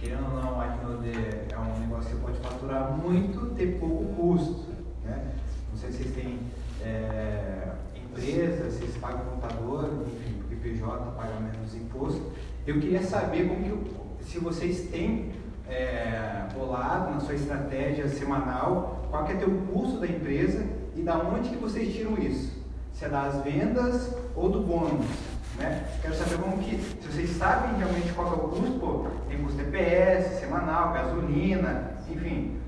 Querendo 0.00 0.24
ou 0.24 0.42
não, 0.42 0.60
a 0.60 0.66
Rinode 0.66 1.12
é 1.48 1.56
um 1.56 1.78
negócio 1.78 2.10
que 2.10 2.22
pode 2.22 2.38
faturar 2.38 2.90
muito, 2.96 3.54
ter 3.54 3.78
pouco 3.78 4.04
custo. 4.16 4.72
Né? 5.04 5.32
Não 5.70 5.78
sei 5.78 5.92
se 5.92 5.98
vocês 5.98 6.14
têm 6.16 6.40
é, 6.82 7.68
empresa, 7.94 8.70
se 8.72 8.78
vocês 8.78 8.96
pagam 8.96 9.20
contador, 9.20 9.90
enfim, 10.08 10.34
porque 10.40 10.56
PJ 10.56 11.12
paga 11.12 11.38
menos 11.38 11.72
imposto. 11.76 12.32
Eu 12.66 12.80
queria 12.80 13.02
saber 13.04 13.48
como 13.48 13.62
que, 13.62 14.24
se 14.24 14.40
vocês 14.40 14.88
têm 14.88 15.30
é, 15.68 16.48
bolado 16.52 17.12
na 17.12 17.20
sua 17.20 17.34
estratégia 17.34 18.08
semanal, 18.08 19.06
qual 19.08 19.24
que 19.24 19.32
é 19.32 19.46
o 19.46 19.66
custo 19.68 20.00
da 20.00 20.08
empresa 20.08 20.82
e 20.96 21.02
da 21.02 21.18
onde 21.18 21.50
que 21.50 21.56
vocês 21.56 21.94
tiram 21.94 22.16
isso? 22.18 22.52
Se 22.92 23.04
é 23.04 23.08
das 23.08 23.42
vendas 23.42 24.14
ou 24.36 24.48
do 24.48 24.60
bônus? 24.60 25.06
Né? 25.58 25.84
Quero 26.02 26.14
saber 26.14 26.38
como 26.38 26.58
que, 26.58 26.76
se 26.76 27.08
vocês 27.08 27.30
sabem 27.30 27.76
realmente 27.78 28.12
qual 28.12 28.26
é 28.26 28.32
o 28.32 28.48
custo, 28.48 28.78
pô, 28.80 29.06
tem 29.28 29.38
custo 29.38 29.58
DPS, 29.58 30.40
semanal, 30.40 30.92
gasolina, 30.92 31.92
enfim, 32.10 32.58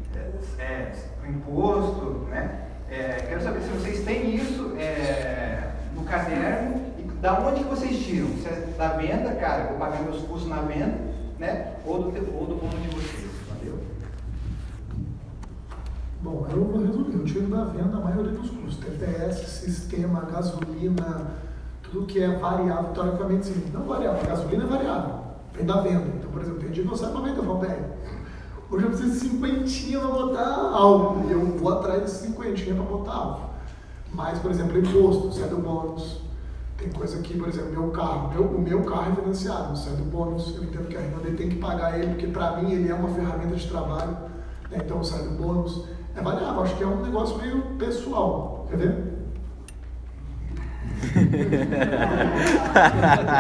é, 0.59 0.63
é, 0.63 0.93
imposto, 1.29 2.27
né? 2.31 2.63
É, 2.89 3.27
quero 3.29 3.43
saber 3.43 3.61
se 3.63 3.69
vocês 3.71 4.05
têm 4.05 4.37
isso 4.37 4.77
é, 4.79 5.73
no 5.95 6.05
caderno 6.05 6.81
e 6.99 7.03
da 7.21 7.41
onde 7.41 7.65
que 7.65 7.71
vocês 7.71 7.99
tiram? 8.05 8.29
Se 8.39 8.49
é 8.49 8.75
da 8.79 8.91
venda, 8.91 9.35
cara, 9.35 9.65
vou 9.65 9.79
pagar 9.79 10.03
meus 10.03 10.23
custos 10.23 10.49
na 10.49 10.63
venda, 10.63 10.97
né? 11.39 11.75
Ou 11.85 11.99
do, 11.99 12.39
ou 12.39 12.47
do 12.47 12.55
bônus 12.55 12.83
de 12.83 12.89
vocês, 12.89 13.31
valeu? 13.49 13.81
Bom, 16.23 16.47
eu 16.51 16.65
vou 16.65 16.87
resumir, 16.87 17.06
tiro 17.27 17.47
da 17.49 17.65
venda 17.65 17.99
a 17.99 18.01
maioria 18.01 18.33
dos 18.33 18.51
custos, 18.51 18.77
TPS, 18.77 19.47
sistema, 19.61 20.21
gasolina, 20.21 21.33
tudo 21.83 22.07
que 22.07 22.23
é 22.23 22.29
variável, 22.37 22.93
teoricamente 22.93 23.47
sim, 23.47 23.71
não 23.73 23.83
variável, 23.83 24.25
gasolina 24.27 24.65
é 24.65 24.67
variável, 24.67 25.15
vem 25.53 25.67
da 25.67 25.81
venda. 25.81 26.07
Então, 26.17 26.31
por 26.31 26.41
exemplo, 26.41 26.61
tem 26.61 26.71
dia 26.71 26.85
que 26.85 26.91
eu 26.91 26.97
saio 26.97 27.13
para 27.13 27.21
venda, 27.23 27.39
eu 27.39 27.45
falo, 27.45 27.61
hoje 28.71 28.85
eu 28.85 28.91
preciso 28.91 29.11
de 29.11 29.17
cinquentinha 29.17 29.99
para 30.01 30.09
botar 30.09 30.71
algo, 30.73 31.29
e 31.29 31.33
eu 31.33 31.45
vou 31.59 31.73
atrás 31.73 32.05
de 32.05 32.11
cinquentinha 32.11 32.75
para 32.75 32.85
botar 32.85 33.13
algo. 33.13 33.51
Mas, 34.13 34.39
por 34.39 34.51
exemplo, 34.51 34.79
imposto, 34.79 35.33
sai 35.33 35.49
do 35.49 35.59
bônus. 35.59 36.21
Tem 36.79 36.91
coisa 36.91 37.21
que, 37.23 37.39
por 37.39 37.49
exemplo, 37.49 37.71
meu 37.71 37.91
carro, 37.91 38.31
meu, 38.35 38.43
o 38.43 38.61
meu 38.61 38.85
carro 38.85 39.13
é 39.13 39.15
financiado, 39.15 39.77
sai 39.79 39.95
do 39.95 40.05
bônus, 40.05 40.55
eu 40.57 40.65
entendo 40.65 40.89
que 40.89 40.97
a 40.97 41.01
Renaudet 41.01 41.37
tem 41.37 41.49
que 41.49 41.57
pagar 41.57 41.99
ele, 41.99 42.09
porque 42.09 42.27
para 42.27 42.59
mim 42.59 42.73
ele 42.73 42.91
é 42.91 42.95
uma 42.95 43.09
ferramenta 43.09 43.57
de 43.57 43.67
trabalho, 43.67 44.13
né? 44.71 44.79
então 44.85 45.03
sai 45.03 45.23
do 45.23 45.31
bônus. 45.31 45.87
É 46.17 46.23
variável, 46.23 46.63
acho 46.63 46.77
que 46.77 46.83
é 46.83 46.87
um 46.87 47.03
negócio 47.03 47.37
meio 47.39 47.61
pessoal, 47.79 48.67
quer 48.71 48.77
ver? 48.79 49.17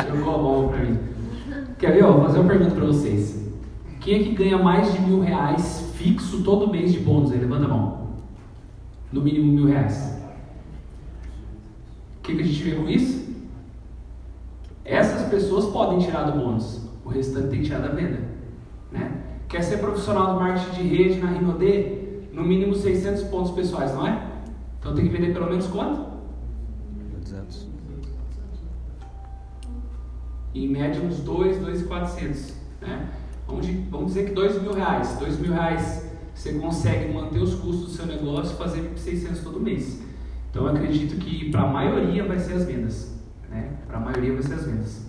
Jogou 0.09 0.35
a 0.35 0.39
bola 0.39 0.69
pra 0.69 0.79
mim. 0.79 0.99
Quer 1.79 1.93
ver? 1.93 2.05
Vou 2.05 2.23
fazer 2.23 2.39
uma 2.39 2.49
pergunta 2.49 2.75
pra 2.75 2.85
vocês. 2.85 3.45
Quem 4.01 4.21
é 4.21 4.23
que 4.25 4.35
ganha 4.35 4.59
mais 4.59 4.93
de 4.93 5.01
mil 5.01 5.21
reais 5.21 5.91
fixo 5.95 6.43
todo 6.43 6.71
mês 6.71 6.93
de 6.93 7.01
bônus? 7.01 7.33
Aí, 7.33 7.39
levanta 7.39 7.65
a 7.65 7.69
mão. 7.69 8.09
No 9.11 9.23
mínimo 9.23 9.51
mil 9.53 9.67
reais. 9.67 10.23
O 12.19 12.23
que, 12.23 12.37
que 12.37 12.43
a 12.43 12.47
gente 12.47 12.63
vê 12.63 12.73
com 12.73 12.89
isso? 12.89 13.27
Essas 14.85 15.29
pessoas 15.29 15.67
podem 15.67 15.99
tirar 15.99 16.25
do 16.25 16.39
bônus. 16.39 16.83
O 17.05 17.09
restante 17.09 17.49
tem 17.49 17.61
que 17.61 17.67
tirar 17.67 17.81
da 17.81 17.89
venda. 17.89 18.21
Né? 18.93 19.13
Quer 19.49 19.63
ser 19.63 19.79
profissional 19.79 20.35
do 20.35 20.41
marketing 20.41 20.83
de 20.83 20.83
rede 20.83 21.21
na 21.21 21.31
Rinode? 21.31 22.07
No 22.37 22.45
mínimo 22.45 22.75
600 22.75 23.23
pontos 23.25 23.53
pessoais, 23.53 23.95
não 23.95 24.07
é? 24.07 24.31
Então 24.79 24.95
tem 24.95 25.07
que 25.07 25.11
vender 25.11 25.33
pelo 25.33 25.47
menos 25.47 25.67
quanto? 25.69 26.07
200. 27.19 27.67
Em 30.55 30.69
média 30.69 31.01
uns 31.01 31.21
2, 31.21 31.59
2,400. 31.61 32.55
Né? 32.83 33.09
Vamos, 33.47 33.67
vamos 33.91 34.07
dizer 34.09 34.27
que 34.27 34.33
2 34.33 34.61
mil 34.61 34.75
reais. 34.75 35.17
2 35.19 35.39
mil 35.39 35.55
reais 35.55 36.07
você 36.35 36.53
consegue 36.53 37.11
manter 37.11 37.39
os 37.39 37.55
custos 37.55 37.87
do 37.87 37.91
seu 37.93 38.05
negócio 38.05 38.53
e 38.55 38.59
fazer 38.59 38.93
600 38.95 39.41
todo 39.41 39.59
mês. 39.59 40.03
Então 40.51 40.67
eu 40.67 40.77
acredito 40.77 41.17
que 41.17 41.51
para 41.51 41.63
a 41.63 41.73
maioria 41.73 42.23
vai 42.27 42.39
ser 42.39 42.53
as 42.53 42.65
vendas. 42.65 43.19
Né? 43.49 43.79
Para 43.87 43.97
a 43.97 44.01
maioria 44.01 44.35
vai 44.35 44.43
ser 44.43 44.55
as 44.57 44.67
vendas. 44.67 45.07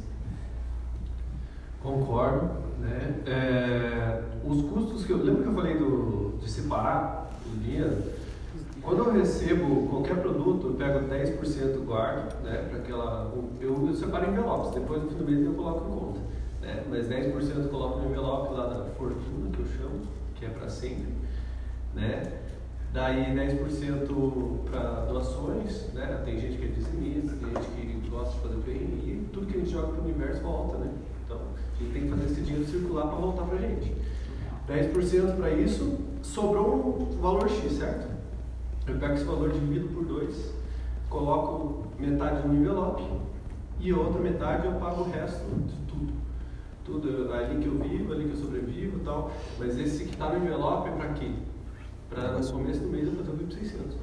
Concordo. 1.83 2.51
Né? 2.79 3.15
É, 3.25 4.21
os 4.45 4.61
custos 4.61 5.03
que 5.03 5.11
eu. 5.11 5.17
Lembra 5.17 5.43
que 5.43 5.49
eu 5.49 5.53
falei 5.53 5.77
do, 5.77 6.26
de 6.47 6.51
separar 6.51 7.29
o 7.45 7.57
dinheiro? 7.59 7.97
Quando 8.81 9.03
eu 9.03 9.11
recebo 9.11 9.87
qualquer 9.89 10.15
produto, 10.21 10.67
eu 10.67 10.73
pego 10.75 11.07
10% 11.07 11.85
guardo, 11.85 12.41
né? 12.41 12.67
Para 12.69 12.79
aquela. 12.79 13.33
Eu, 13.59 13.87
eu 13.87 13.93
separo 13.93 14.29
envelopes, 14.29 14.73
depois 14.73 15.03
no 15.03 15.09
fim 15.09 15.15
do 15.15 15.25
mês 15.25 15.45
eu 15.45 15.53
coloco 15.53 15.89
em 15.89 15.99
conta. 15.99 16.19
Né? 16.61 16.83
Mas 16.89 17.07
10% 17.07 17.63
eu 17.63 17.69
coloco 17.69 17.99
no 17.99 18.09
envelope 18.09 18.53
lá 18.53 18.67
da 18.67 18.85
fortuna, 18.91 19.51
que 19.51 19.59
eu 19.59 19.65
chamo, 19.65 20.01
que 20.35 20.45
é 20.45 20.49
para 20.49 20.69
sempre. 20.69 21.13
Né? 21.93 22.23
Daí 22.93 23.35
10% 23.35 24.69
para 24.69 25.05
doações, 25.05 25.93
né? 25.93 26.21
Tem 26.23 26.39
gente 26.39 26.57
que 26.57 26.65
é 26.65 26.69
dizimista, 26.69 27.35
tem 27.35 27.49
gente 27.49 28.01
que 28.01 28.09
gosta 28.09 28.33
de 28.35 28.39
fazer 28.39 28.57
bem, 28.65 28.77
e 28.77 29.29
tudo 29.33 29.47
que 29.47 29.57
a 29.57 29.59
gente 29.59 29.71
joga 29.71 29.89
para 29.89 30.01
o 30.01 30.03
universo 30.05 30.41
volta, 30.41 30.77
né? 30.77 30.93
Então, 31.25 31.37
a 31.37 31.83
gente 31.83 31.93
tem 31.93 32.03
que 32.03 32.09
fazer 32.09 32.25
esse 32.25 32.41
dinheiro 32.41 32.65
circular 32.65 33.07
para 33.07 33.17
voltar 33.17 33.43
para 33.43 33.57
a 33.57 33.61
gente. 33.61 33.93
10% 34.67 35.37
para 35.37 35.51
isso, 35.51 35.97
sobrou 36.27 37.09
um 37.11 37.21
valor 37.21 37.49
X, 37.49 37.73
certo? 37.73 38.07
Eu 38.85 38.97
pego 38.97 39.13
esse 39.13 39.23
valor 39.23 39.49
dividido 39.49 39.87
por 39.89 40.05
2, 40.05 40.53
coloco 41.09 41.87
metade 41.99 42.47
no 42.47 42.55
envelope 42.55 43.03
e 43.79 43.91
a 43.91 43.97
outra 43.97 44.21
metade 44.21 44.65
eu 44.65 44.73
pago 44.73 45.01
o 45.01 45.09
resto 45.09 45.43
de 45.45 45.75
tudo. 45.87 46.13
Tudo, 46.85 47.33
ali 47.33 47.59
que 47.61 47.67
eu 47.67 47.77
vivo, 47.77 48.13
ali 48.13 48.25
que 48.25 48.31
eu 48.31 48.37
sobrevivo 48.37 48.97
e 48.97 49.03
tal. 49.03 49.31
Mas 49.59 49.77
esse 49.77 50.05
que 50.05 50.11
está 50.11 50.29
no 50.29 50.37
envelope 50.37 50.89
é 50.89 50.91
para 50.93 51.09
quê? 51.13 51.31
Para 52.09 52.31
no 52.31 52.51
começo 52.51 52.79
do 52.79 52.87
mês 52.87 53.07
eu 53.07 53.13
fazer 53.15 53.31
o 53.31 53.35
VIP 53.35 53.55
600. 53.55 53.97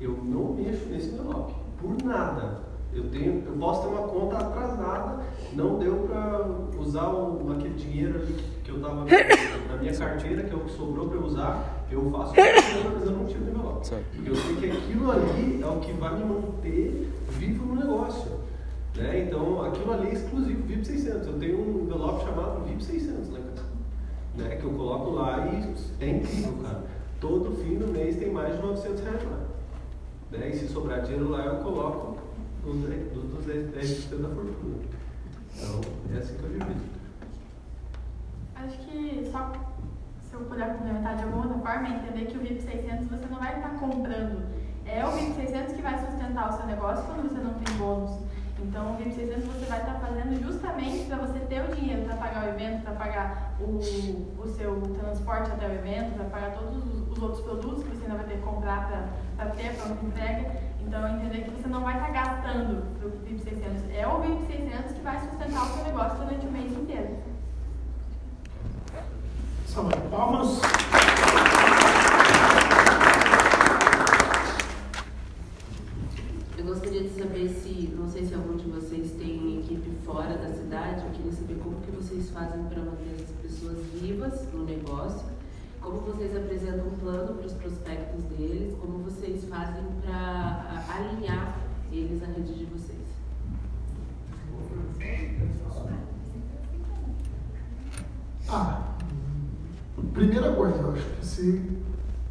Eu 0.00 0.18
não 0.24 0.54
mexo 0.54 0.86
nesse 0.88 1.10
envelope, 1.10 1.54
por 1.80 2.02
nada. 2.02 2.60
Eu, 2.92 3.08
tenho, 3.08 3.42
eu 3.46 3.52
posso 3.52 3.82
ter 3.82 3.88
uma 3.88 4.08
conta 4.08 4.36
atrasada, 4.36 5.22
não 5.54 5.78
deu 5.78 6.08
para 6.08 6.44
usar 6.78 7.08
o, 7.08 7.52
aquele 7.52 7.74
dinheiro 7.74 8.18
ali 8.20 8.34
que, 8.34 8.60
que 8.64 8.70
eu 8.70 8.76
estava 8.76 9.06
na 9.72 9.78
minha 9.78 9.96
carteira, 9.96 10.42
que 10.42 10.52
é 10.52 10.56
o 10.56 10.60
que 10.60 10.72
sobrou 10.72 11.08
para 11.08 11.18
usar, 11.18 11.86
eu 11.90 12.10
faço 12.10 12.34
mas 12.36 13.06
eu 13.06 13.12
não 13.12 13.26
tiro 13.26 13.44
do 13.44 13.50
envelope. 13.50 13.88
Porque 13.88 14.30
eu 14.30 14.36
sei 14.36 14.56
que 14.56 14.70
aquilo 14.70 15.10
ali 15.10 15.60
é 15.62 15.66
o 15.66 15.80
que 15.80 15.92
vai 15.92 16.18
me 16.18 16.24
manter 16.24 17.10
vivo 17.30 17.66
no 17.66 17.74
negócio. 17.80 18.30
Né? 18.94 19.26
Então, 19.26 19.64
aquilo 19.64 19.92
ali 19.92 20.10
é 20.10 20.12
exclusivo, 20.12 20.62
VIP 20.66 20.86
600. 20.86 21.26
Eu 21.26 21.38
tenho 21.38 21.58
um 21.58 21.84
envelope 21.84 22.24
chamado 22.24 22.64
VIP 22.64 22.84
600 22.84 23.30
lá 23.30 23.38
né? 24.36 24.56
que 24.56 24.64
eu 24.64 24.70
coloco 24.70 25.10
lá 25.10 25.46
e 25.46 26.04
é 26.04 26.10
incrível, 26.10 26.54
cara. 26.62 26.84
Todo 27.20 27.56
fim 27.56 27.76
do 27.76 27.86
mês 27.86 28.16
tem 28.16 28.30
mais 28.30 28.56
de 28.56 28.62
900 28.62 29.00
reais 29.02 29.22
lá. 29.24 29.38
Né? 30.30 30.50
E 30.50 30.56
se 30.56 30.68
sobrar 30.68 31.02
dinheiro 31.02 31.30
lá, 31.30 31.46
eu 31.46 31.56
coloco 31.56 32.18
dos 32.64 33.46
10% 33.46 34.20
da 34.20 34.28
fortuna. 34.28 34.76
Então, 35.54 35.80
é 36.14 36.18
assim 36.18 36.34
que 36.34 36.42
eu 36.42 36.50
divido. 36.50 36.91
Acho 38.64 38.78
que 38.78 39.28
só 39.30 39.50
se 40.32 40.34
eu 40.34 40.40
puder 40.46 40.76
complementar 40.76 41.16
de 41.16 41.24
alguma 41.24 41.44
outra 41.44 41.58
forma, 41.58 41.88
é 41.88 41.90
entender 41.90 42.26
que 42.26 42.38
o 42.38 42.40
VIP 42.40 42.62
600 42.62 43.06
você 43.08 43.26
não 43.26 43.38
vai 43.38 43.56
estar 43.56 43.70
comprando. 43.78 44.46
É 44.86 45.04
o 45.04 45.10
VIP 45.10 45.34
600 45.34 45.74
que 45.74 45.82
vai 45.82 45.98
sustentar 45.98 46.48
o 46.48 46.56
seu 46.56 46.66
negócio 46.66 47.04
quando 47.04 47.28
você 47.28 47.42
não 47.42 47.54
tem 47.54 47.76
bônus. 47.76 48.18
Então, 48.58 48.94
o 48.94 48.96
VIP 48.96 49.14
600 49.14 49.44
você 49.44 49.66
vai 49.66 49.80
estar 49.80 49.94
fazendo 49.94 50.40
justamente 50.42 51.04
para 51.06 51.16
você 51.16 51.40
ter 51.40 51.62
o 51.62 51.74
dinheiro 51.74 52.04
para 52.04 52.16
pagar 52.16 52.44
o 52.44 52.48
evento, 52.48 52.82
para 52.82 52.92
pagar 52.94 53.54
o, 53.60 53.78
o 54.40 54.48
seu 54.56 54.80
transporte 54.80 55.50
até 55.50 55.66
o 55.66 55.72
evento, 55.72 56.14
para 56.14 56.24
pagar 56.26 56.52
todos 56.52 56.76
os, 56.78 57.10
os, 57.10 57.22
outros 57.22 57.42
produtos 57.42 57.82
que 57.82 57.90
você 57.90 58.04
ainda 58.04 58.16
vai 58.16 58.26
ter 58.26 58.36
que 58.36 58.42
comprar 58.42 58.88
para 59.36 59.46
ter 59.50 59.68
a 59.68 59.72
pronta 59.72 60.06
entrega. 60.06 60.62
Então, 60.80 61.16
entender 61.16 61.42
que 61.42 61.50
você 61.50 61.68
não 61.68 61.82
vai 61.82 61.94
estar 61.94 62.10
gastando 62.10 62.86
para 62.98 63.08
o 63.08 63.10
VIP 63.10 63.40
600. 63.40 63.90
É 63.94 64.06
o 64.06 64.20
VIP 64.20 64.46
600 64.46 64.92
que 64.92 65.00
vai 65.02 65.18
sustentar 65.18 65.62
o 65.64 65.74
seu 65.74 65.84
negócio 65.84 66.18
durante 66.18 66.46
o 66.46 66.50
mês 66.50 66.72
inteiro. 66.72 67.31
Salve 69.72 69.96
palmas. 70.10 70.60
Eu 76.58 76.64
gostaria 76.66 77.04
de 77.04 77.08
saber 77.08 77.48
se, 77.48 77.94
não 77.96 78.06
sei 78.06 78.26
se 78.26 78.34
algum 78.34 78.58
de 78.58 78.68
vocês 78.68 79.12
tem 79.12 79.60
equipe 79.60 79.90
fora 80.04 80.36
da 80.36 80.52
cidade, 80.52 81.06
eu 81.06 81.10
queria 81.12 81.32
saber 81.32 81.54
como 81.62 81.80
que 81.80 81.90
vocês 81.90 82.28
fazem 82.28 82.64
para 82.64 82.82
manter 82.82 83.24
as 83.24 83.30
pessoas 83.40 83.78
vivas 83.94 84.46
no 84.52 84.64
negócio 84.64 85.32
como 85.80 86.00
vocês 86.00 86.36
apresentam 86.36 86.86
um 86.86 86.98
plano 86.98 87.34
para 87.34 87.46
os 87.46 87.54
prospectos 87.54 88.22
deles, 88.24 88.76
como 88.80 88.98
vocês 88.98 89.44
fazem 89.46 89.84
para 90.02 90.84
alinhar 90.88 91.58
eles 91.90 92.22
à 92.22 92.26
rede 92.26 92.54
de 92.54 92.64
vocês. 92.66 93.01
Eu 100.76 100.92
acho 100.92 101.04
que 101.04 101.26
se, 101.26 101.80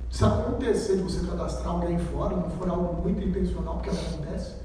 se 0.10 0.26
acontecer 0.26 0.98
de 0.98 1.04
você 1.04 1.26
cadastrar 1.26 1.76
alguém 1.76 1.98
fora, 1.98 2.36
não 2.36 2.50
for 2.50 2.70
algo 2.70 3.02
muito 3.02 3.22
intencional, 3.22 3.76
porque 3.76 3.90
acontece, 3.90 4.56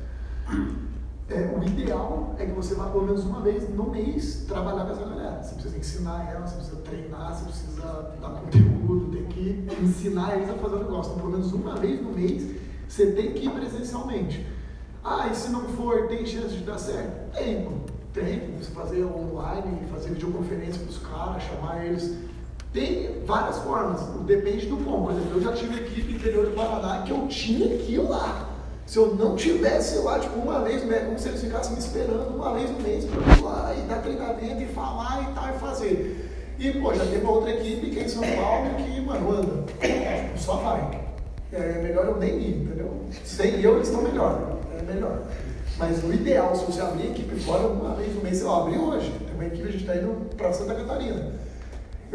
é, 1.29 1.53
o 1.59 1.63
ideal 1.65 2.37
é 2.39 2.47
que 2.47 2.53
você 2.53 2.75
vá 2.77 2.89
pelo 2.89 3.05
menos 3.05 3.25
uma 3.25 3.41
vez 3.41 3.69
no 3.75 3.91
mês 3.91 4.45
trabalhar 4.47 4.85
com 4.85 4.93
essa 4.93 5.05
galera. 5.05 5.43
Você 5.43 5.55
precisa 5.55 5.77
ensinar 5.77 6.31
ela, 6.31 6.47
você 6.47 6.57
precisa 6.57 6.77
treinar, 6.83 7.35
você 7.35 7.45
precisa 7.45 8.15
dar 8.21 8.31
conteúdo, 8.31 9.11
tem 9.11 9.25
que 9.25 9.67
ensinar 9.83 10.37
eles 10.37 10.49
a 10.51 10.55
fazer 10.55 10.77
o 10.77 10.79
negócio. 10.79 11.13
Então, 11.13 11.23
pelo 11.23 11.33
menos 11.33 11.53
uma 11.53 11.75
vez 11.75 12.01
no 12.01 12.13
mês, 12.13 12.55
você 12.89 13.11
tem 13.13 13.33
que 13.33 13.47
ir 13.47 13.51
presencialmente. 13.51 14.47
Ah, 15.03 15.29
e 15.29 15.35
se 15.35 15.51
não 15.51 15.63
for, 15.63 16.07
tem 16.07 16.25
chance 16.25 16.55
de 16.55 16.65
dar 16.65 16.79
certo? 16.79 17.33
Tem, 17.33 17.69
tem. 18.13 18.57
Você 18.59 18.71
fazer 18.71 19.05
online, 19.05 19.87
fazer 19.93 20.11
videoconferência 20.11 20.81
para 20.81 20.91
os 20.91 20.99
caras, 20.99 21.43
chamar 21.43 21.85
eles. 21.85 22.17
Tem 22.73 23.23
várias 23.25 23.59
formas, 23.59 24.01
depende 24.27 24.67
do 24.67 24.77
como. 24.79 25.07
Por 25.07 25.13
exemplo, 25.13 25.39
eu 25.39 25.43
já 25.43 25.53
tive 25.53 25.81
equipe 25.81 26.13
interior 26.15 26.47
de 26.47 26.53
Paraná 26.53 27.03
que 27.03 27.11
eu 27.11 27.27
tinha 27.29 27.69
que 27.79 27.95
ir 27.95 27.99
lá. 27.99 28.51
Se 28.87 28.99
eu 28.99 29.15
não 29.17 29.35
tivesse 29.35 29.99
lá, 29.99 30.19
tipo, 30.19 30.39
uma 30.39 30.61
vez, 30.61 30.89
é 30.89 30.99
como 31.01 31.19
se 31.19 31.29
eles 31.29 31.41
ficassem 31.41 31.73
me 31.73 31.79
esperando 31.79 32.37
uma 32.37 32.55
vez 32.55 32.71
no 32.71 32.81
mês 32.81 33.05
para 33.05 33.37
ir 33.37 33.43
lá 33.43 33.75
e 33.77 33.81
dar 33.83 34.01
treinamento 34.01 34.63
e 34.63 34.67
falar 34.67 35.29
e 35.29 35.35
tal 35.35 35.49
e 35.49 35.59
fazer. 35.59 36.55
E, 36.59 36.71
pô, 36.73 36.95
já 36.95 37.05
teve 37.05 37.23
uma 37.23 37.33
outra 37.33 37.51
equipe 37.51 37.91
que 37.91 37.99
é 37.99 38.05
em 38.05 38.09
São 38.09 38.23
Paulo 38.23 38.75
que, 38.77 39.01
mano, 39.01 39.31
anda, 39.33 39.65
tipo, 39.73 40.39
só 40.39 40.57
vai. 40.57 41.07
É 41.53 41.83
melhor 41.83 42.07
eu 42.07 42.17
nem 42.17 42.39
ir, 42.39 42.63
entendeu? 42.63 42.93
Sem 43.25 43.61
eu, 43.61 43.77
eles 43.77 43.89
estão 43.89 44.03
melhor. 44.03 44.59
É 44.79 44.83
melhor. 44.83 45.23
Mas 45.79 46.03
o 46.03 46.13
ideal, 46.13 46.55
se 46.55 46.65
você 46.65 46.81
abrir 46.81 47.09
a 47.09 47.11
equipe 47.11 47.37
fora 47.41 47.67
uma 47.67 47.95
vez 47.95 48.15
no 48.15 48.23
mês, 48.23 48.39
sei 48.39 48.47
lá, 48.47 48.63
abri 48.63 48.79
hoje. 48.79 49.13
Tem 49.27 49.35
uma 49.35 49.47
equipe, 49.47 49.69
a 49.69 49.71
gente 49.71 49.83
está 49.83 49.97
indo 49.97 50.35
para 50.37 50.53
Santa 50.53 50.75
Catarina. 50.75 51.33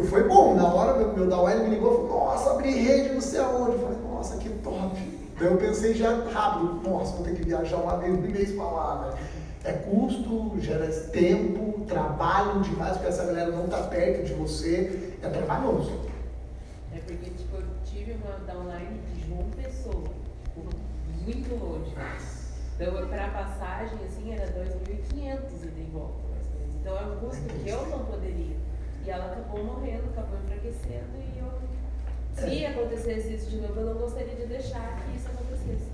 Eu 0.02 0.08
fui 0.08 0.24
bom, 0.24 0.56
na 0.56 0.66
hora 0.68 0.98
meu, 0.98 1.14
meu 1.14 1.30
da 1.30 1.38
me 1.58 1.70
ligou 1.70 1.94
e 1.94 2.08
falou, 2.08 2.26
nossa, 2.26 2.50
abri 2.50 2.72
rede 2.72 3.14
não 3.14 3.22
sei 3.22 3.40
aonde. 3.40 3.74
Eu 3.74 3.80
falei, 3.80 3.98
nossa, 4.00 4.38
que 4.38 4.50
top. 4.50 4.98
Então 5.36 5.48
eu 5.48 5.58
pensei 5.58 5.94
já 5.94 6.10
rápido, 6.32 6.82
nossa, 6.90 7.18
vou 7.18 7.24
ter 7.24 7.36
que 7.36 7.44
viajar 7.44 7.78
uma 7.78 7.98
vez 7.98 8.12
no 8.12 8.28
mês 8.28 8.52
para 8.52 8.64
lá, 8.64 8.96
né? 9.06 9.20
É 9.64 9.74
custo, 9.74 10.60
gera 10.60 10.88
tempo, 11.12 11.86
trabalho 11.86 12.62
demais, 12.62 12.94
porque 12.94 13.10
essa 13.10 13.26
galera 13.26 13.52
não 13.52 13.66
está 13.66 13.78
perto 13.84 14.26
de 14.26 14.34
você, 14.34 15.14
é 15.22 15.30
trabalhoso. 15.30 15.92
É 16.96 17.00
porque, 17.06 17.30
tipo, 17.30 17.58
eu 17.58 17.64
tive 17.86 18.14
uma 18.14 18.40
downline 18.52 19.00
de 19.14 19.28
João 19.28 19.46
Pessoa, 19.52 20.04
muito 21.24 21.64
longe. 21.64 21.94
Então, 22.76 23.08
para 23.08 23.28
passagem, 23.28 24.00
assim, 24.08 24.34
era 24.34 24.48
2.500 24.48 25.64
ida 25.64 25.80
e 25.80 25.90
volta. 25.94 26.16
Então, 26.80 26.98
é 26.98 27.02
um 27.02 27.16
custo 27.18 27.44
que 27.44 27.70
eu 27.70 27.86
não 27.86 28.00
poderia. 28.06 28.70
E 29.06 29.10
ela 29.10 29.26
acabou 29.26 29.64
morrendo, 29.64 30.04
acabou 30.12 30.38
enfraquecendo 30.44 31.18
e 31.18 31.40
eu 31.40 31.52
se 32.36 32.66
acontecesse 32.66 33.34
isso 33.34 33.50
de 33.50 33.58
novo, 33.58 33.80
eu 33.80 33.86
não 33.88 33.94
gostaria 33.96 34.36
de 34.36 34.46
deixar 34.46 34.98
que 34.98 35.18
isso 35.18 35.28
acontecesse. 35.28 35.90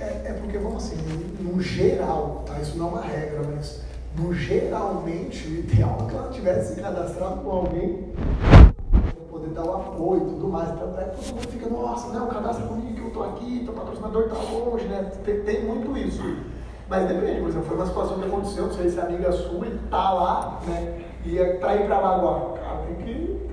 É, 0.00 0.30
é 0.30 0.38
porque, 0.40 0.58
vamos 0.58 0.84
assim, 0.84 0.96
no 1.40 1.60
geral, 1.60 2.42
tá? 2.46 2.58
Isso 2.60 2.76
não 2.78 2.88
é 2.88 2.90
uma 2.90 3.02
regra, 3.02 3.42
mas 3.54 3.82
no 4.16 4.32
geralmente, 4.32 5.46
o 5.48 5.58
ideal 5.58 5.98
é 6.00 6.10
que 6.10 6.16
ela 6.16 6.30
tivesse 6.30 6.74
se 6.74 6.80
cadastrado 6.80 7.40
com 7.42 7.50
alguém 7.50 8.12
para 8.90 9.24
poder 9.30 9.50
dar 9.50 9.64
o 9.64 9.74
apoio 9.74 10.22
e 10.22 10.30
tudo 10.30 10.48
mais. 10.48 10.68
Tanto 10.78 11.00
é 11.00 11.04
que 11.04 11.16
todo 11.16 11.34
mundo 11.34 11.48
fica, 11.48 11.68
nossa, 11.68 12.12
não, 12.12 12.28
cadastra 12.28 12.66
comigo 12.66 12.94
que 12.94 13.00
eu 13.00 13.10
tô 13.10 13.22
aqui, 13.22 13.62
teu 13.64 13.74
patrocinador 13.74 14.28
tá 14.28 14.36
longe, 14.36 14.86
né? 14.86 15.10
Tem, 15.24 15.40
tem 15.42 15.64
muito 15.64 15.96
isso. 15.96 16.22
Mas 16.88 17.08
depende, 17.08 17.40
por 17.40 17.48
exemplo, 17.48 17.66
foi 17.66 17.76
uma 17.76 17.86
situação 17.86 18.18
que 18.18 18.26
aconteceu, 18.26 18.66
não 18.66 18.74
sei 18.74 18.90
se 18.90 18.98
é 18.98 19.02
amiga 19.02 19.32
sua 19.32 19.66
e 19.66 19.78
tá 19.90 20.12
lá, 20.12 20.60
né? 20.66 21.03
E 21.24 21.38
é 21.38 21.54
pra 21.54 21.76
ir 21.76 21.86
pra 21.86 22.00
lá 22.00 22.16
agora. 22.16 22.58
Cara, 22.58 22.86
tem 22.86 22.96
que 22.96 23.44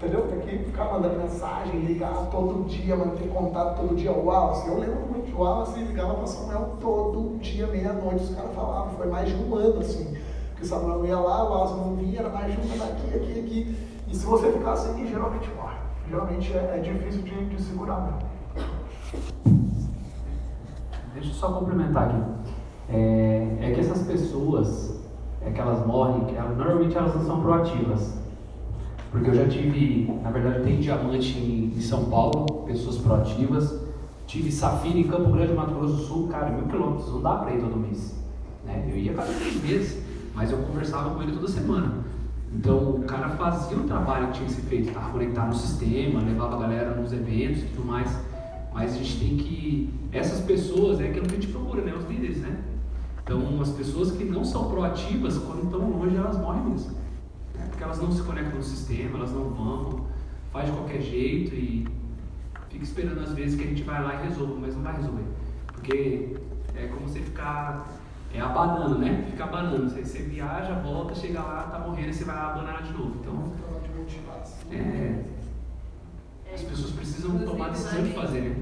Entendeu? 0.00 0.26
Tem 0.28 0.40
que 0.40 0.64
ficar 0.64 0.84
mandando 0.84 1.18
mensagem, 1.18 1.80
ligar 1.80 2.30
todo 2.30 2.66
dia, 2.66 2.96
manter 2.96 3.28
contato 3.28 3.82
todo 3.82 3.94
dia. 3.94 4.10
O 4.10 4.24
Wallace, 4.24 4.66
eu 4.66 4.78
lembro 4.78 5.06
muito, 5.06 5.36
o 5.36 5.42
Wallace 5.42 5.78
ligava 5.78 6.14
para 6.14 6.26
Samuel 6.26 6.78
todo 6.80 7.38
dia, 7.38 7.66
meia-noite, 7.66 8.24
os 8.24 8.34
caras 8.34 8.54
falavam, 8.54 8.94
foi 8.94 9.08
mais 9.08 9.28
de 9.28 9.34
um 9.34 9.54
ano 9.54 9.78
assim. 9.80 10.16
Porque 10.48 10.64
Samuel 10.64 11.04
ia 11.04 11.20
lá, 11.20 11.44
o 11.44 11.50
Wallace 11.50 11.74
não 11.74 11.96
vinha, 11.96 12.20
era 12.20 12.30
mais 12.30 12.50
de 12.50 12.66
um 12.66 12.72
ano 12.72 12.84
aqui, 12.84 13.14
aqui, 13.14 13.40
aqui. 13.40 13.76
E 14.08 14.16
se 14.16 14.24
você 14.24 14.50
ficar 14.50 14.72
assim, 14.72 15.06
geralmente 15.06 15.50
morre. 15.50 15.76
Geralmente 16.08 16.50
é, 16.56 16.76
é 16.76 16.78
difícil 16.78 17.20
de, 17.20 17.44
de 17.50 17.62
segurar 17.62 18.00
mesmo. 18.00 18.20
Deixa 21.12 21.28
eu 21.28 21.34
só 21.34 21.52
complementar 21.52 22.08
aqui. 22.08 22.22
É, 22.88 23.58
é 23.60 23.70
que 23.74 23.80
essas 23.80 24.00
pessoas, 24.06 24.99
é 25.42 25.50
que 25.50 25.60
elas 25.60 25.86
morrem, 25.86 26.24
que 26.26 26.36
elas, 26.36 26.56
normalmente 26.56 26.96
elas 26.96 27.14
não 27.14 27.24
são 27.24 27.40
proativas. 27.40 28.18
Porque 29.10 29.30
eu 29.30 29.34
já 29.34 29.48
tive, 29.48 30.12
na 30.22 30.30
verdade, 30.30 30.62
tem 30.62 30.78
diamante 30.78 31.36
em, 31.38 31.72
em 31.76 31.80
São 31.80 32.04
Paulo, 32.04 32.64
pessoas 32.66 32.98
proativas. 32.98 33.80
Tive 34.26 34.52
safira 34.52 34.98
em 34.98 35.04
Campo 35.04 35.32
Grande, 35.32 35.52
Mato 35.52 35.74
Grosso 35.74 35.96
do 35.96 36.02
Sul, 36.02 36.28
cara, 36.28 36.50
mil 36.50 36.66
quilômetros, 36.66 37.12
não 37.12 37.20
dá 37.20 37.36
para 37.36 37.52
ir 37.52 37.60
todo 37.60 37.76
mês. 37.76 38.14
Né? 38.64 38.88
Eu 38.88 38.96
ia 38.96 39.12
cada 39.12 39.32
três 39.32 39.60
meses, 39.62 40.02
mas 40.34 40.52
eu 40.52 40.58
conversava 40.58 41.10
com 41.10 41.22
ele 41.22 41.32
toda 41.32 41.48
semana. 41.48 42.04
Então 42.54 42.96
o 42.96 43.02
cara 43.02 43.30
fazia 43.30 43.76
o 43.76 43.84
trabalho 43.84 44.28
que 44.28 44.34
tinha 44.34 44.46
que 44.46 44.52
ser 44.52 44.62
feito, 44.62 44.88
estava 44.88 45.10
conectado 45.10 45.48
no 45.48 45.54
sistema, 45.54 46.20
levava 46.20 46.56
a 46.56 46.60
galera 46.60 46.94
nos 46.94 47.12
eventos 47.12 47.62
e 47.62 47.66
tudo 47.66 47.86
mais. 47.86 48.16
Mas 48.72 48.94
a 48.94 48.96
gente 48.98 49.18
tem 49.18 49.36
que. 49.36 49.92
Essas 50.12 50.40
pessoas 50.40 51.00
é 51.00 51.08
aquilo 51.08 51.26
que 51.26 51.32
a 51.32 51.40
gente 51.40 51.48
procura, 51.48 51.82
né? 51.82 51.92
Os? 51.92 52.04
Então 53.30 53.60
as 53.60 53.70
pessoas 53.70 54.10
que 54.10 54.24
não 54.24 54.44
são 54.44 54.68
proativas, 54.68 55.38
quando 55.38 55.64
estão 55.64 55.88
longe, 55.88 56.16
elas 56.16 56.36
morrem 56.36 56.64
mesmo 56.64 57.00
porque 57.80 57.84
elas 57.84 57.98
não 57.98 58.12
se 58.12 58.22
conectam 58.22 58.56
no 58.56 58.62
sistema, 58.62 59.16
elas 59.16 59.32
não 59.32 59.48
vão, 59.48 60.06
faz 60.52 60.66
de 60.66 60.72
qualquer 60.72 61.00
jeito 61.00 61.54
e 61.54 61.88
fica 62.68 62.84
esperando 62.84 63.20
às 63.20 63.32
vezes 63.32 63.58
que 63.58 63.64
a 63.64 63.68
gente 63.68 63.82
vai 63.84 64.02
lá 64.02 64.16
e 64.16 64.28
resolva, 64.28 64.54
mas 64.60 64.74
não 64.74 64.82
vai 64.82 64.96
resolver. 64.96 65.24
Porque 65.68 66.36
é 66.74 66.86
como 66.88 67.08
você 67.08 67.20
ficar 67.20 67.88
é 68.34 68.40
abanando, 68.40 68.98
né? 68.98 69.24
Fica 69.30 69.44
abanando. 69.44 69.88
Você, 69.88 70.04
você 70.04 70.18
viaja, 70.18 70.74
volta, 70.74 71.14
chega 71.14 71.40
lá, 71.40 71.62
tá 71.64 71.78
morrendo 71.78 72.10
e 72.10 72.14
você 72.14 72.24
vai 72.24 72.36
abanar 72.36 72.82
de 72.82 72.92
novo. 72.92 73.16
Então, 73.18 73.52
é, 74.70 75.24
as 76.52 76.62
pessoas 76.62 76.92
precisam 76.92 77.38
tomar 77.38 77.66
a 77.66 77.70
decisão 77.70 78.02
de 78.04 78.12
fazer, 78.12 78.40
né? 78.42 78.56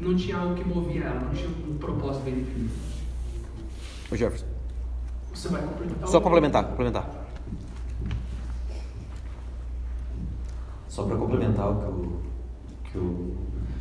Não 0.00 0.14
tinha 0.16 0.36
algo 0.36 0.54
que 0.54 0.64
movia 0.64 1.04
ela, 1.04 1.20
não 1.20 1.30
tinha 1.30 1.48
um 1.48 1.78
propósito 1.78 2.24
bem 2.24 2.34
definido. 2.34 2.72
O 4.10 4.16
Jefferson. 4.16 4.46
Você 5.32 5.48
vai 5.48 5.62
complementar? 5.62 6.08
Só 6.08 6.20
complementar, 6.20 6.64
complementar. 6.64 7.24
Só 10.88 11.02
para 11.04 11.16
complementar 11.16 11.70
o 11.70 11.80
que 11.80 11.86
o, 11.88 12.20
que 12.92 12.98
o, 12.98 13.36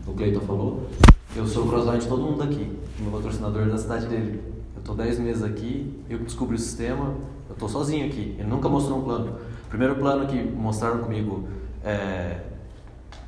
o 0.07 0.13
Cleiton 0.15 0.39
falou, 0.41 0.89
eu 1.35 1.45
sou 1.45 1.65
o 1.65 1.69
crossline 1.69 1.99
de 1.99 2.07
todo 2.07 2.23
mundo 2.23 2.41
aqui, 2.41 2.71
meu 2.99 3.11
patrocinador 3.11 3.67
da 3.67 3.77
cidade 3.77 4.07
dele. 4.07 4.41
Eu 4.75 4.79
estou 4.79 4.95
10 4.95 5.19
meses 5.19 5.43
aqui, 5.43 6.03
eu 6.09 6.17
descobri 6.19 6.55
o 6.55 6.59
sistema, 6.59 7.15
eu 7.47 7.53
estou 7.53 7.69
sozinho 7.69 8.07
aqui, 8.07 8.35
ele 8.39 8.47
nunca 8.47 8.67
mostrou 8.67 8.97
um 8.97 9.03
plano. 9.03 9.37
O 9.65 9.69
primeiro 9.69 9.95
plano 9.95 10.25
que 10.27 10.41
mostraram 10.41 10.99
comigo 10.99 11.47
é, 11.83 12.39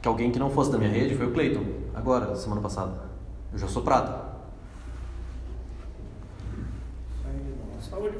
que 0.02 0.08
alguém 0.08 0.32
que 0.32 0.40
não 0.40 0.50
fosse 0.50 0.72
da 0.72 0.78
minha 0.80 0.90
rede 0.90 1.16
foi 1.16 1.28
o 1.28 1.32
Cleiton, 1.32 1.64
agora, 1.96 2.36
semana 2.36 2.62
passada. 2.62 2.92
Eu 3.52 3.60
já 3.60 3.68
sou 3.68 3.82
prata. 3.82 4.36
Saúde 7.80 8.18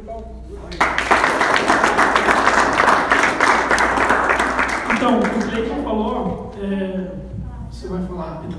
Então, 4.96 5.20
o 5.20 5.50
Cleiton 5.50 5.84
falou, 5.84 6.52
é, 6.62 7.16
você 7.70 7.88
vai 7.88 8.02
falar 8.04 8.26
rápido. 8.26 8.58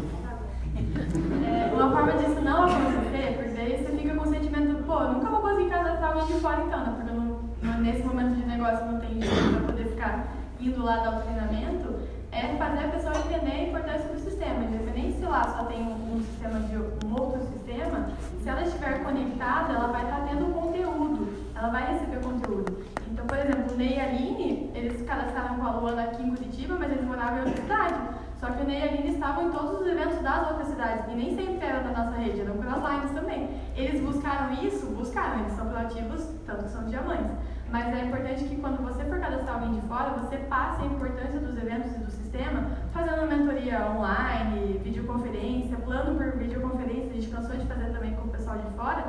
É, 1.47 1.75
uma 1.75 1.91
forma 1.91 2.13
disso 2.13 2.41
não 2.43 2.65
acontecer, 2.65 3.37
porque 3.37 3.61
aí 3.61 3.85
você 3.85 3.97
fica 3.97 4.15
com 4.15 4.29
o 4.29 4.33
sentimento, 4.33 4.85
pô, 4.85 5.01
eu 5.01 5.13
nunca 5.15 5.31
vou 5.31 5.41
conseguir 5.41 5.71
cadastrar 5.71 6.13
alguém 6.13 6.27
de 6.27 6.43
fora 6.43 6.63
então, 6.63 6.81
né? 6.81 6.95
Porque 6.97 7.13
não, 7.13 7.81
nesse 7.81 8.03
momento 8.03 8.35
de 8.35 8.47
negócio 8.47 8.85
não 8.85 9.01
tem 9.01 9.21
jeito 9.21 9.53
para 9.53 9.67
poder 9.67 9.85
ficar 9.87 10.27
indo 10.61 10.85
lá 10.85 10.97
dar 10.97 11.19
o 11.19 11.23
treinamento 11.23 11.97
é 12.37 12.57
fazer 12.59 12.85
a 12.85 12.89
pessoa 12.89 13.15
entender 13.17 13.51
a 13.51 13.63
importância 13.69 14.09
do 14.13 14.21
sistema. 14.37 14.65
Independente 14.65 15.19
se 15.19 15.25
lá 15.25 15.43
só 15.57 15.65
tem 15.65 15.83
um, 15.83 16.21
sistema 16.21 16.61
de 16.61 16.77
um 16.77 17.13
outro 17.13 17.41
sistema, 17.53 18.11
se 18.43 18.49
ela 18.49 18.63
estiver 18.63 19.03
conectada, 19.03 19.73
ela 19.73 19.89
vai 19.89 20.05
estar 20.05 20.21
tendo 20.29 20.53
conteúdo, 20.53 21.29
ela 21.55 21.69
vai 21.69 21.93
receber 21.93 22.21
conteúdo. 22.23 22.85
Então, 23.11 23.27
por 23.27 23.39
exemplo, 23.39 23.73
o 23.73 23.77
Ney 23.77 23.97
e 23.97 24.01
a 24.01 24.05
Aline, 24.05 24.71
eles 24.75 25.03
cadastraram 25.07 25.57
com 25.57 25.67
a 25.67 25.71
Luana 25.73 26.03
aqui 26.05 26.23
em 26.23 26.35
Curitiba, 26.35 26.77
mas 26.79 26.93
eles 26.93 27.05
moravam 27.05 27.39
em 27.39 27.47
outra 27.47 27.63
cidade. 27.63 27.95
Só 28.39 28.47
que 28.49 28.63
o 28.63 28.67
Ney 28.67 28.79
e 28.79 28.83
a 28.83 28.93
Aline 28.93 29.15
estavam 29.15 29.49
em 29.49 29.51
todos 29.51 29.81
os 29.81 29.87
eventos 29.87 30.19
das 30.23 30.51
outras 30.51 30.69
cidades, 30.69 31.13
e 31.13 31.17
nem 31.17 31.35
sempre 31.35 31.67
eram 31.67 31.83
da 31.83 32.05
nossa 32.05 32.17
rede, 32.17 32.41
eram 32.41 32.59
crosslines 32.59 33.11
também. 33.13 33.51
Eles 33.75 34.01
buscaram 34.01 34.53
isso? 34.55 34.87
Buscaram, 34.87 35.41
eles 35.41 35.53
são 35.53 35.67
proativos, 35.67 36.29
tanto 36.47 36.65
que 36.65 36.71
são 36.71 36.85
diamantes. 36.85 37.37
Mas 37.71 37.95
é 37.95 38.05
importante 38.05 38.45
que 38.45 38.57
quando 38.57 38.83
você 38.83 39.05
for 39.05 39.19
cadastrar 39.19 39.57
alguém 39.57 39.81
de 39.81 39.87
fora, 39.89 40.11
você 40.11 40.37
passe 40.37 40.83
a 40.83 40.87
importância 40.87 41.41
dos 41.41 41.57
eventos 41.57 41.97
e 41.97 41.99
do 41.99 42.11
sistema, 42.11 42.71
fazendo 42.97 43.29
mentoria 43.29 43.87
online, 43.91 44.81
videoconferência, 44.83 45.77
plano 45.77 46.17
por 46.17 46.39
videoconferência, 46.39 47.11
a 47.11 47.15
gente 47.15 47.29
cansou 47.29 47.57
de 47.57 47.67
fazer 47.67 47.91
também 47.93 48.15
com 48.15 48.29
o 48.29 48.31
pessoal 48.31 48.57
de 48.57 48.71
fora. 48.77 49.05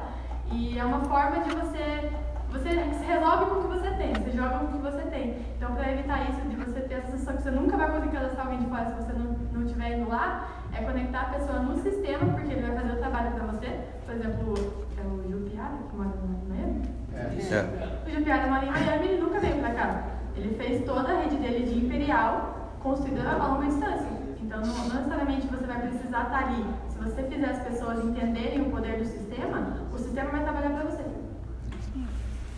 E 0.51 0.77
é 0.77 0.83
uma 0.83 1.01
forma 1.01 1.39
de 1.39 1.55
você 1.55 2.11
você 2.49 2.69
se 2.69 3.05
resolve 3.05 3.45
com 3.45 3.59
o 3.59 3.61
que 3.63 3.67
você 3.67 3.91
tem, 3.91 4.13
você 4.13 4.31
joga 4.31 4.59
com 4.59 4.65
o 4.65 4.71
que 4.71 4.77
você 4.77 5.01
tem. 5.09 5.37
Então, 5.57 5.75
para 5.75 5.91
evitar 5.91 6.29
isso, 6.29 6.41
de 6.47 6.55
você 6.55 6.79
ter 6.81 6.95
a 6.95 7.01
sensação 7.03 7.35
que 7.35 7.43
você 7.43 7.51
nunca 7.51 7.75
vai 7.75 7.91
conseguir 7.91 8.13
cadastrar 8.13 8.45
alguém 8.45 8.59
de 8.59 8.69
fora 8.69 8.85
se 8.85 8.93
você 8.93 9.13
não, 9.13 9.35
não 9.51 9.63
estiver 9.63 9.97
indo 9.97 10.09
lá, 10.09 10.47
é 10.73 10.81
conectar 10.81 11.21
a 11.21 11.25
pessoa 11.25 11.59
no 11.59 11.75
sistema, 11.75 12.25
porque 12.33 12.53
ele 12.53 12.61
vai 12.61 12.75
fazer 12.77 12.93
o 12.93 12.97
trabalho 12.97 13.31
para 13.31 13.45
você. 13.47 13.79
Por 14.05 14.15
exemplo, 14.15 14.53
é 14.97 15.01
o 15.01 15.29
Jupiara, 15.29 15.75
que 15.89 15.95
mora 15.95 16.09
no 16.09 16.49
Miami. 16.49 16.81
É. 17.13 17.19
é. 17.19 18.07
O 18.07 18.15
Jupiara 18.15 18.47
mora 18.47 18.65
em 18.65 18.71
Miami 18.71 19.05
e 19.05 19.09
ele 19.09 19.21
nunca 19.21 19.39
veio 19.39 19.59
para 19.59 19.73
cá. 19.73 20.03
Ele 20.37 20.55
fez 20.55 20.85
toda 20.85 21.11
a 21.11 21.19
rede 21.21 21.35
dele 21.35 21.65
de 21.65 21.85
Imperial, 21.85 22.56
construída 22.87 23.29
a 23.29 23.47
longa 23.47 23.67
distância. 23.67 24.07
Então, 24.41 24.61
não, 24.61 24.83
necessariamente 24.87 25.47
você 25.47 25.65
vai 25.65 25.81
precisar 25.81 26.23
estar 26.23 26.47
ali. 26.47 26.65
Se 26.89 26.97
você 26.97 27.23
fizer 27.23 27.49
as 27.49 27.61
pessoas 27.63 28.03
entenderem 28.03 28.61
o 28.61 28.69
poder 28.71 28.97
do 28.97 29.05
sistema, 29.05 29.77
o 29.93 29.97
sistema 29.97 30.29
vai 30.29 30.43
trabalhar 30.43 30.69
para 30.69 30.89
você. 30.89 31.03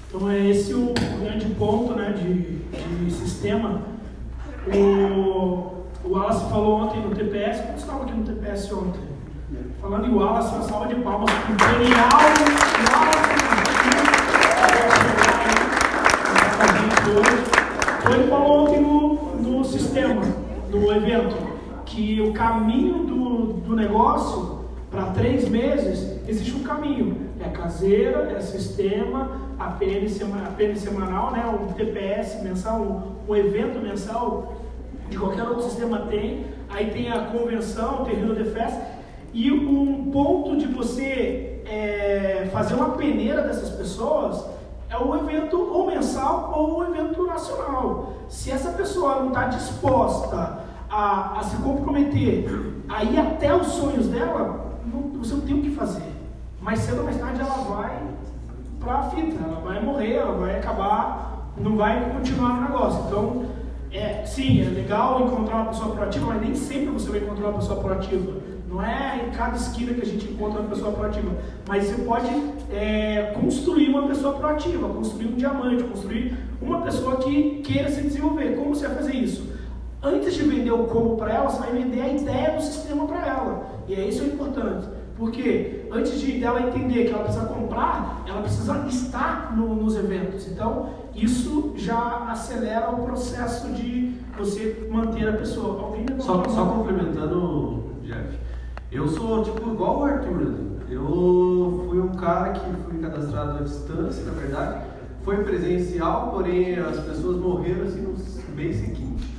Então 0.08 0.30
é 0.30 0.48
esse 0.48 0.74
o 0.74 0.94
grande 1.20 1.50
ponto 1.56 1.94
né, 1.94 2.12
de, 2.12 2.60
de 2.60 3.12
sistema. 3.12 3.82
O, 4.68 5.86
o 6.04 6.12
Wallace 6.12 6.50
falou 6.50 6.82
ontem 6.82 7.02
no 7.02 7.16
TPS, 7.16 7.62
como 7.62 7.78
estava 7.78 8.04
aqui 8.04 8.14
no 8.14 8.24
TPS 8.24 8.72
ontem? 8.72 9.10
Falando 9.82 10.06
em 10.06 10.14
Wallace, 10.14 10.56
uma 10.56 10.64
salva 10.64 10.88
de 10.88 10.96
palmas 11.02 11.32
para 11.32 11.50
o 11.50 11.54
Imperial 11.54 12.10
Wallace. 17.16 17.49
Ele 18.14 18.28
falou 18.28 18.64
ontem 18.64 18.80
no, 18.82 19.36
no 19.38 19.64
sistema, 19.64 20.22
no 20.70 20.92
evento, 20.92 21.36
que 21.86 22.22
o 22.22 22.34
caminho 22.34 23.06
do, 23.06 23.54
do 23.54 23.76
negócio 23.76 24.66
para 24.90 25.06
três 25.12 25.48
meses 25.48 26.20
existe 26.28 26.56
um 26.56 26.64
caminho. 26.64 27.30
É 27.40 27.50
caseira, 27.50 28.34
é 28.36 28.40
sistema, 28.42 29.32
a 29.60 29.68
PN, 29.68 30.06
a 30.46 30.52
PN 30.52 30.76
semanal, 30.76 31.32
né, 31.32 31.46
o 31.46 31.74
TPS 31.74 32.42
mensal, 32.42 33.16
um 33.28 33.36
evento 33.36 33.80
mensal, 33.80 34.54
de 35.10 35.18
qualquer 35.18 35.44
outro 35.44 35.64
sistema 35.64 36.00
tem, 36.10 36.46
aí 36.70 36.92
tem 36.92 37.12
a 37.12 37.26
convenção, 37.26 38.02
o 38.02 38.06
terreno 38.06 38.36
de 38.36 38.46
festa, 38.46 38.82
e 39.34 39.52
um 39.52 40.10
ponto 40.12 40.58
de 40.58 40.68
você 40.68 41.62
é, 41.66 42.50
fazer 42.52 42.74
uma 42.74 42.92
peneira 42.92 43.42
dessas 43.42 43.70
pessoas 43.70 44.44
é 44.90 44.98
o 44.98 45.16
evento 45.16 45.56
ou 45.72 45.86
mensal 45.86 46.52
ou 46.56 46.80
o 46.80 46.84
evento 46.84 47.26
nacional. 47.26 47.59
Pessoa 49.00 49.22
não 49.22 49.30
está 49.30 49.46
disposta 49.46 50.60
a, 50.90 51.40
a, 51.40 51.44
se 51.44 51.56
comprometer 51.56 52.84
a 52.90 53.02
ir 53.02 53.18
até 53.18 53.56
os 53.56 53.68
sonhos 53.68 54.08
dela, 54.08 54.76
não, 54.86 55.18
você 55.20 55.36
não 55.36 55.42
tem 55.42 55.58
o 55.58 55.62
que 55.62 55.72
fazer. 55.72 56.04
Mais 56.62 56.80
cedo 56.80 56.98
ou 56.98 57.04
mais 57.06 57.18
tarde 57.18 57.40
ela 57.40 57.64
vai 57.64 57.98
para 58.78 58.96
a 58.96 59.04
fita, 59.04 59.42
ela 59.42 59.62
vai 59.62 59.82
morrer, 59.82 60.16
ela 60.16 60.36
vai 60.36 60.58
acabar 60.58 61.54
não 61.56 61.78
vai 61.78 62.12
continuar 62.12 62.56
no 62.56 62.62
negócio. 62.64 63.06
Então, 63.08 63.46
é, 63.90 64.26
sim, 64.26 64.66
é 64.66 64.70
legal 64.70 65.26
encontrar 65.28 65.56
uma 65.56 65.66
pessoa 65.68 65.96
proativa, 65.96 66.26
mas 66.26 66.42
nem 66.42 66.54
sempre 66.54 66.88
você 66.88 67.10
vai 67.10 67.20
encontrar 67.22 67.48
uma 67.48 67.60
pessoa 67.60 67.80
proativa. 67.82 68.34
Não 68.68 68.84
é 68.84 69.26
em 69.26 69.32
cada 69.32 69.56
esquina 69.56 69.94
que 69.94 70.02
a 70.02 70.06
gente 70.06 70.30
encontra 70.30 70.60
uma 70.60 70.70
pessoa 70.70 70.92
proativa, 70.92 71.32
mas 71.66 71.86
você 71.86 72.02
pode 72.02 72.28
é, 72.72 73.34
construir 73.40 73.90
uma 73.90 74.08
pessoa 74.08 74.34
proativa, 74.36 74.88
construir 74.90 75.28
um 75.28 75.36
diamante, 75.36 75.84
construir 75.84 76.38
uma 76.62 76.82
pessoa 76.82 77.18
que 77.18 77.62
queira 77.64 77.90
se 77.90 78.02
desenvolver. 78.02 78.56
Como 78.56 78.76
você 78.76 78.88
vai 78.88 78.98
fazer 78.98 79.16
isso? 79.16 79.50
Antes 80.02 80.34
de 80.34 80.44
vender 80.44 80.72
o 80.72 80.86
como 80.86 81.18
para 81.18 81.34
ela, 81.34 81.50
você 81.50 81.60
vai 81.60 81.72
vender 81.72 82.02
a 82.02 82.08
ideia 82.10 82.56
do 82.56 82.62
sistema 82.62 83.06
para 83.06 83.26
ela. 83.26 83.66
E 83.88 83.94
é 83.94 84.08
isso 84.08 84.24
é 84.24 84.28
importante. 84.28 84.88
Porque 85.18 85.86
antes 85.92 86.18
de 86.22 86.40
dela 86.40 86.62
entender 86.62 87.06
que 87.06 87.14
ela 87.14 87.24
precisa 87.24 87.46
comprar, 87.48 88.24
ela 88.26 88.42
precisa 88.42 88.86
estar 88.88 89.54
no, 89.58 89.76
nos 89.76 89.98
eventos. 89.98 90.48
Então, 90.48 90.90
isso 91.14 91.74
já 91.76 92.28
acelera 92.30 92.90
o 92.92 93.04
processo 93.04 93.68
de 93.74 94.16
você 94.38 94.88
manter 94.90 95.28
a 95.28 95.34
pessoa. 95.34 95.84
Alguém 95.84 96.06
só, 96.20 96.42
só 96.48 96.66
complementando, 96.68 97.84
Jeff, 98.04 98.40
eu 98.90 99.08
sou 99.10 99.44
tipo 99.44 99.70
igual 99.70 100.00
o 100.00 100.04
Arthur. 100.06 100.69
Eu 100.90 101.86
fui 101.88 102.00
um 102.00 102.10
cara 102.16 102.54
que 102.54 102.74
fui 102.84 103.00
cadastrado 103.00 103.60
à 103.60 103.62
distância, 103.62 104.24
na 104.26 104.32
verdade. 104.32 104.86
Foi 105.24 105.44
presencial, 105.44 106.32
porém 106.32 106.78
as 106.80 107.00
pessoas 107.00 107.38
morreram 107.38 107.84
assim 107.84 108.02
no 108.02 108.16
bem 108.56 108.74
seguinte. 108.74 109.36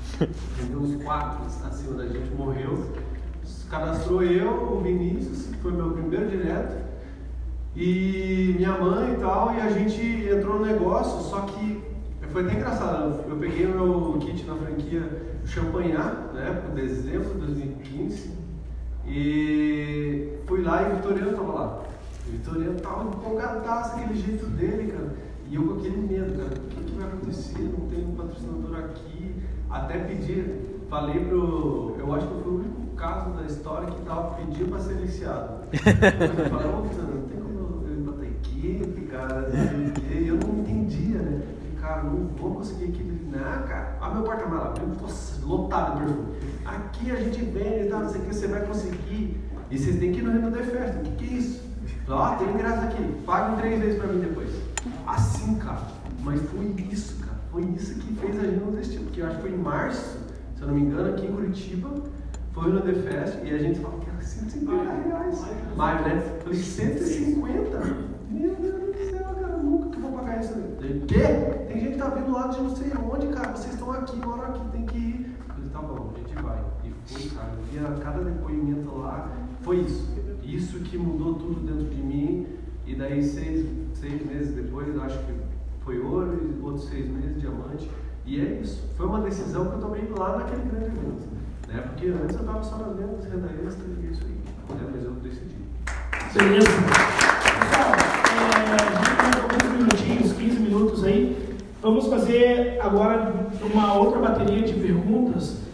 Os 0.80 1.02
quatro 1.02 1.46
acima 1.66 1.94
da 1.94 2.06
gente 2.06 2.32
morreu. 2.34 2.86
Cadastrou 3.68 4.22
eu, 4.22 4.50
o 4.72 4.80
Vinícius, 4.80 5.46
que 5.46 5.56
foi 5.58 5.72
meu 5.72 5.90
primeiro 5.90 6.28
direto, 6.28 6.84
e 7.76 8.54
minha 8.56 8.76
mãe 8.78 9.14
e 9.14 9.16
tal, 9.16 9.54
e 9.54 9.60
a 9.60 9.70
gente 9.70 10.28
entrou 10.28 10.58
no 10.58 10.66
negócio, 10.66 11.20
só 11.30 11.42
que 11.42 11.82
foi 12.32 12.44
até 12.44 12.54
engraçado. 12.54 13.24
Eu 13.28 13.36
peguei 13.36 13.66
o 13.66 13.70
meu 13.70 14.18
kit 14.18 14.44
na 14.44 14.56
franquia 14.56 15.30
Champanhar, 15.46 16.30
na 16.32 16.40
época, 16.40 16.74
dezembro 16.74 17.34
de 17.34 17.46
2015, 17.46 18.30
e 19.06 20.38
fui 20.46 20.62
lá 20.62 20.82
e 20.82 20.92
o 20.92 20.96
Vitoriano 20.96 21.36
tava 21.36 21.52
lá. 21.52 21.82
O 22.26 22.30
Vitoriano 22.30 22.80
tava 22.80 23.08
empolgadaço, 23.08 23.96
aquele 23.96 24.20
jeito 24.20 24.46
dele, 24.46 24.92
cara. 24.92 25.14
E 25.48 25.54
eu 25.56 25.66
com 25.66 25.78
aquele 25.78 25.96
medo, 25.96 26.38
cara, 26.38 26.54
o 26.54 26.66
que, 26.68 26.84
que 26.84 26.92
vai 26.92 27.08
acontecer? 27.08 27.62
Não 27.62 27.88
tem 27.88 28.04
um 28.04 28.14
patrocinador 28.14 28.76
aqui. 28.76 29.34
Até 29.68 29.98
pedir, 29.98 30.84
falei 30.88 31.24
pro. 31.24 31.96
Eu 31.98 32.14
acho 32.14 32.26
que 32.26 32.42
fui 32.42 32.52
o 32.52 32.56
único 32.56 32.86
caso 32.96 33.30
da 33.30 33.42
história 33.44 33.90
que 33.90 34.00
tava 34.02 34.34
pedindo 34.36 34.70
para 34.70 34.80
ser 34.80 34.92
iniciado. 34.92 35.64
eu 35.72 36.50
falei, 36.50 36.66
ô, 36.66 36.82
não 36.82 37.28
tem 37.28 37.40
como 37.40 37.86
eu 37.86 37.98
ir 37.98 38.12
pra 38.12 38.26
equipe, 38.26 39.00
cara, 39.06 39.48
e 40.10 40.28
eu 40.28 40.36
não 40.36 40.60
entendia, 40.60 41.18
né? 41.18 41.42
cara, 41.80 42.02
não 42.04 42.28
vou 42.36 42.54
conseguir 42.56 42.84
equipe. 42.84 43.10
Não, 43.30 43.66
cara, 43.66 43.96
olha 44.00 44.14
meu 44.14 44.22
porta-mala, 44.22 44.74
lotado 45.44 45.92
de 45.92 46.04
perfume. 46.04 46.34
Aqui 46.64 47.10
a 47.10 47.16
gente 47.16 47.42
vende 47.42 47.88
tal, 47.88 48.00
não 48.00 48.10
sei 48.10 48.20
o 48.20 48.24
que, 48.24 48.34
você 48.34 48.46
vai 48.48 48.66
conseguir. 48.66 49.40
E 49.70 49.78
vocês 49.78 49.98
têm 49.98 50.12
que 50.12 50.18
ir 50.18 50.22
no 50.22 50.32
Reino 50.32 50.50
de 50.50 50.62
Festa. 50.64 50.98
O 50.98 51.02
que, 51.02 51.24
que 51.24 51.34
é 51.34 51.38
isso? 51.38 51.70
Ó, 52.08 52.34
tem 52.36 52.48
ingresso 52.48 52.80
aqui, 52.80 53.22
paguem 53.24 53.56
três 53.58 53.80
vezes 53.80 53.98
pra 53.98 54.12
mim 54.12 54.20
depois. 54.20 54.50
Assim, 55.06 55.54
cara. 55.56 55.82
Mas 56.22 56.40
foi 56.42 56.74
isso, 56.90 57.16
cara. 57.20 57.38
Foi 57.52 57.62
isso 57.62 57.94
que 57.94 58.14
fez 58.14 58.38
a 58.38 58.42
gente 58.42 58.60
não 58.60 58.72
desistir. 58.72 58.98
Porque 59.00 59.20
eu 59.20 59.26
acho 59.26 59.36
que 59.36 59.42
foi 59.42 59.52
em 59.52 59.58
março, 59.58 60.18
se 60.56 60.62
eu 60.62 60.68
não 60.68 60.74
me 60.74 60.82
engano, 60.82 61.10
aqui 61.10 61.26
em 61.26 61.32
Curitiba, 61.32 61.88
foi 62.52 62.72
no 62.72 62.80
The 62.80 62.92
Fest 62.92 63.38
e 63.44 63.54
a 63.54 63.58
gente 63.58 63.78
falou 63.78 64.00
que 64.00 64.10
era 64.10 64.20
150 64.20 64.92
reais. 65.08 65.44
Mas, 65.76 66.06
né? 66.06 66.38
Falei, 66.42 66.58
150? 66.58 68.10
Meu 68.28 68.54
Deus 68.56 68.74
do 68.74 69.10
céu, 69.10 69.34
cara, 69.34 69.56
nunca 69.58 69.88
que 69.90 69.96
eu 69.96 70.02
vou 70.02 70.12
pagar 70.18 70.40
isso. 70.40 70.54
Falei, 70.76 71.00
quê? 71.06 71.66
Tem 71.68 71.80
gente 71.80 71.92
que 71.92 71.98
tá 71.98 72.08
vindo 72.08 72.32
lá 72.32 72.48
de 72.48 72.60
não 72.60 72.76
sei 72.76 72.92
onde, 72.92 73.28
cara. 73.28 73.56
Vocês 73.56 73.74
estão 73.74 73.92
aqui, 73.92 74.16
moram 74.16 74.44
aqui, 74.44 74.68
tem 74.72 74.86
que 74.86 74.98
ir. 74.98 75.36
Falei, 75.48 75.70
tá 75.70 75.78
bom, 75.80 76.12
a 76.14 76.18
gente 76.18 76.42
vai. 76.42 76.58
E 76.84 76.92
foi, 77.06 77.30
cara. 77.36 77.52
Eu 77.56 77.59
via 77.70 77.82
cada 78.02 78.22
depoimento 78.24 78.96
lá. 78.98 79.30
Foi 79.62 79.78
isso. 79.78 80.08
Isso 80.42 80.80
que 80.80 80.98
mudou 80.98 81.34
tudo 81.34 81.60
dentro 81.60 81.88
de 81.94 82.02
mim. 82.02 82.46
E 82.86 82.94
daí, 82.94 83.22
seis, 83.22 83.66
seis 83.94 84.26
meses 84.26 84.54
depois, 84.54 84.98
acho 84.98 85.18
que 85.20 85.32
foi 85.84 86.00
ouro 86.00 86.40
e 86.42 86.64
outros 86.64 86.88
seis 86.88 87.08
meses 87.08 87.40
diamante. 87.40 87.88
E 88.26 88.40
é 88.40 88.60
isso. 88.60 88.84
Foi 88.96 89.06
uma 89.06 89.20
decisão 89.20 89.66
que 89.66 89.74
eu 89.74 89.80
tomei 89.80 90.08
lá 90.16 90.38
naquele 90.38 90.62
grande 90.62 90.86
evento. 90.86 91.28
Né? 91.68 91.80
Porque 91.82 92.06
antes 92.08 92.34
eu 92.34 92.40
estava 92.40 92.62
só 92.62 92.78
nas 92.78 92.96
vendas, 92.96 93.24
renda 93.24 93.48
extra 93.66 93.84
e 93.86 94.10
isso 94.10 94.22
aí. 94.24 94.76
Né? 94.76 94.90
Mas 94.92 95.04
eu 95.04 95.12
decidi. 95.12 95.54
Beleza. 96.34 96.68
Pessoal, 97.70 97.92
é, 98.30 98.80
a 98.80 99.02
gente 99.04 99.16
tem 99.20 99.42
alguns 99.42 99.78
minutinhos, 99.78 100.32
15 100.32 100.60
minutos 100.60 101.04
aí. 101.04 101.56
Vamos 101.80 102.08
fazer 102.08 102.78
agora 102.82 103.32
uma 103.72 103.94
outra 103.94 104.20
bateria 104.20 104.62
de 104.62 104.74
perguntas 104.74 105.69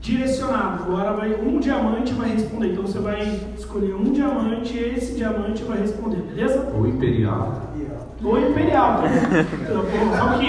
direcionado. 0.00 0.84
Agora 0.84 1.12
vai 1.12 1.34
um 1.34 1.58
diamante 1.58 2.12
vai 2.12 2.30
responder. 2.30 2.72
Então 2.72 2.86
você 2.86 2.98
vai 2.98 3.40
escolher 3.56 3.94
um 3.94 4.12
diamante 4.12 4.76
e 4.76 4.94
esse 4.96 5.14
diamante 5.14 5.62
vai 5.64 5.78
responder, 5.78 6.22
beleza? 6.22 6.72
Ou 6.74 6.86
imperial. 6.86 7.62
Ou 8.22 8.38
imperial. 8.38 9.02
Então, 9.68 9.84
só 10.16 10.38
que 10.38 10.46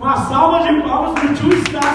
uma 0.00 0.16
salva 0.16 0.60
de 0.60 0.82
palmas 0.82 1.12
para 1.12 1.30
o 1.30 1.34
tio 1.34 1.52
Star. 1.64 1.94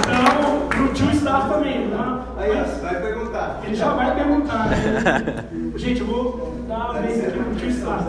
Então, 0.00 0.68
para 0.68 0.82
o 0.82 0.88
tio 0.92 1.14
Star 1.14 1.48
também, 1.48 1.90
tá? 1.90 2.24
Aí, 2.36 2.50
vai 2.82 3.00
perguntar. 3.00 3.60
Ele 3.64 3.74
já 3.74 3.94
vai 3.94 4.14
perguntar. 4.14 4.68
Né? 4.68 5.44
Gente, 5.76 6.00
eu 6.00 6.06
vou 6.06 6.54
dar 6.68 6.90
uma 6.90 7.00
vez 7.00 7.24
aqui 7.24 7.38
para 7.38 7.52
o 7.52 7.54
tio 7.54 7.70
Star. 7.72 8.04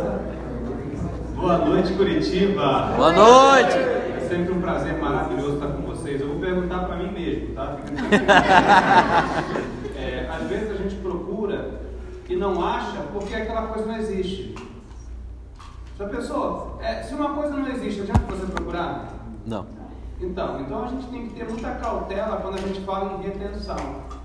Boa 1.36 1.58
noite, 1.58 1.94
Curitiba. 1.94 2.94
Boa 2.96 3.12
noite. 3.12 3.78
É 3.78 4.26
sempre 4.28 4.54
um 4.54 4.62
prazer 4.62 4.98
maravilhoso 4.98 5.56
estar 5.56 5.68
com 5.68 5.82
vocês. 5.82 6.22
Eu 6.22 6.30
vou 6.30 6.40
perguntar 6.40 6.86
para 6.86 6.96
mim 6.96 7.12
mesmo, 7.12 7.54
tá? 7.54 7.76
é, 10.00 10.30
às 10.32 10.48
vezes 10.48 10.72
a 10.72 10.76
gente 10.76 10.96
procura 10.96 11.82
e 12.30 12.36
não 12.38 12.66
acha 12.66 13.00
porque 13.12 13.36
aquela 13.36 13.64
coisa 13.64 13.86
não 13.86 13.98
existe. 13.98 14.56
Já 16.00 16.08
pensou? 16.08 16.80
É, 16.82 17.04
se 17.04 17.14
uma 17.14 17.34
coisa 17.34 17.54
não 17.56 17.68
existe, 17.68 18.02
adianta 18.02 18.34
você 18.34 18.46
procurar? 18.52 19.14
Não. 19.46 19.66
Então, 20.22 20.62
então 20.62 20.86
a 20.86 20.88
gente 20.88 21.06
tem 21.08 21.28
que 21.28 21.36
ter 21.36 21.50
muita 21.50 21.72
cautela 21.72 22.38
quando 22.38 22.56
a 22.56 22.62
gente 22.62 22.80
fala 22.82 23.20
em 23.20 23.24
retenção. 23.24 23.76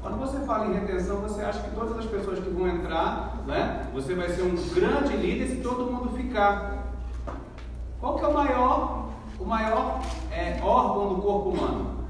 Quando 0.00 0.16
você 0.18 0.38
fala 0.46 0.66
em 0.66 0.74
retenção, 0.74 1.16
você 1.16 1.42
acha 1.42 1.58
que 1.60 1.74
todas 1.74 1.98
as 1.98 2.06
pessoas 2.06 2.38
que 2.38 2.48
vão 2.48 2.68
entrar, 2.68 3.42
né, 3.46 3.88
você 3.92 4.14
vai 4.14 4.28
ser 4.28 4.42
um 4.42 4.54
grande 4.72 5.16
líder 5.16 5.48
se 5.48 5.56
todo 5.56 5.90
mundo 5.90 6.16
ficar. 6.16 6.79
Qual 8.00 8.16
que 8.16 8.24
é 8.24 8.28
o 8.28 8.34
maior, 8.34 9.08
o 9.38 9.44
maior 9.44 10.00
é, 10.32 10.58
órgão 10.62 11.14
do 11.14 11.22
corpo 11.22 11.50
humano? 11.50 12.00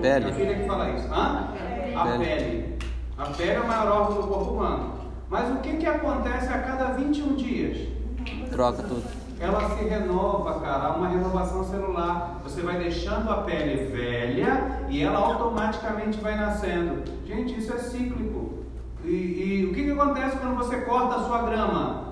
Pele. 0.00 0.30
A 0.30 0.32
filha 0.32 0.54
que 0.54 0.66
fala 0.66 0.90
isso. 0.90 1.06
Hã? 1.12 1.48
A 1.94 2.04
pele. 2.04 2.24
pele. 2.24 2.78
A 3.16 3.26
pele 3.26 3.50
é 3.52 3.60
o 3.60 3.68
maior 3.68 4.00
órgão 4.00 4.22
do 4.22 4.26
corpo 4.26 4.54
humano. 4.54 4.92
Mas 5.30 5.50
o 5.50 5.58
que, 5.58 5.76
que 5.76 5.86
acontece 5.86 6.52
a 6.52 6.58
cada 6.58 6.92
21 6.94 7.36
dias? 7.36 7.88
Troca 8.50 8.82
tudo. 8.82 9.04
Ela 9.38 9.76
se 9.76 9.84
renova, 9.84 10.60
cara, 10.60 10.88
há 10.88 10.96
uma 10.96 11.08
renovação 11.08 11.64
celular. 11.64 12.40
Você 12.44 12.60
vai 12.60 12.78
deixando 12.78 13.30
a 13.30 13.38
pele 13.38 13.86
velha 13.86 14.80
e 14.88 15.02
ela 15.02 15.18
automaticamente 15.18 16.20
vai 16.20 16.36
nascendo. 16.36 17.02
Gente, 17.26 17.58
isso 17.58 17.72
é 17.72 17.78
cíclico. 17.78 18.64
E, 19.04 19.08
e 19.08 19.66
o 19.70 19.74
que, 19.74 19.84
que 19.84 19.90
acontece 19.90 20.36
quando 20.36 20.56
você 20.56 20.80
corta 20.82 21.16
a 21.16 21.24
sua 21.24 21.42
grama? 21.42 22.11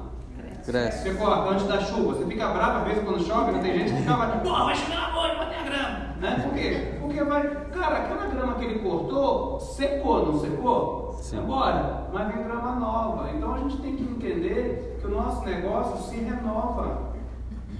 Cresce. 0.70 1.02
Você 1.02 1.14
corta 1.14 1.50
antes 1.50 1.66
da 1.66 1.80
chuva, 1.80 2.14
você 2.14 2.24
fica 2.26 2.46
bravo 2.48 2.78
às 2.78 2.84
vezes 2.84 3.04
quando 3.04 3.24
chove, 3.24 3.52
não 3.52 3.58
tem 3.60 3.78
gente 3.78 3.92
que 3.92 3.98
fica 3.98 4.14
brava, 4.14 4.38
pô, 4.38 4.50
vai 4.50 4.76
chover 4.76 4.94
na 4.94 5.10
bolha, 5.10 5.34
bater 5.34 5.58
a 5.58 5.62
grama. 5.62 5.98
Né? 6.20 6.40
Por 6.44 6.54
quê? 6.54 6.94
Porque 7.00 7.24
vai. 7.24 7.48
Cara, 7.72 7.96
aquela 7.96 8.26
grama 8.26 8.54
que 8.54 8.64
ele 8.64 8.78
cortou, 8.78 9.58
secou, 9.58 10.26
não 10.26 10.38
secou? 10.38 11.18
Sim. 11.20 11.38
Agora, 11.38 12.08
mas 12.12 12.34
vem 12.34 12.44
grama 12.44 12.76
nova. 12.76 13.30
Então 13.30 13.54
a 13.54 13.58
gente 13.58 13.78
tem 13.78 13.96
que 13.96 14.04
entender 14.04 14.98
que 15.00 15.06
o 15.06 15.10
nosso 15.10 15.44
negócio 15.44 16.08
se 16.08 16.16
renova. 16.16 17.10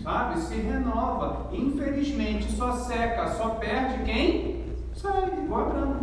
Sabe? 0.02 0.40
Se 0.40 0.54
renova. 0.56 1.46
Infelizmente, 1.52 2.50
só 2.52 2.72
seca, 2.72 3.28
só 3.28 3.50
perde 3.50 4.02
quem? 4.04 4.64
Sai, 4.94 5.30
igual 5.44 5.66
a 5.66 5.70
grama. 5.70 6.00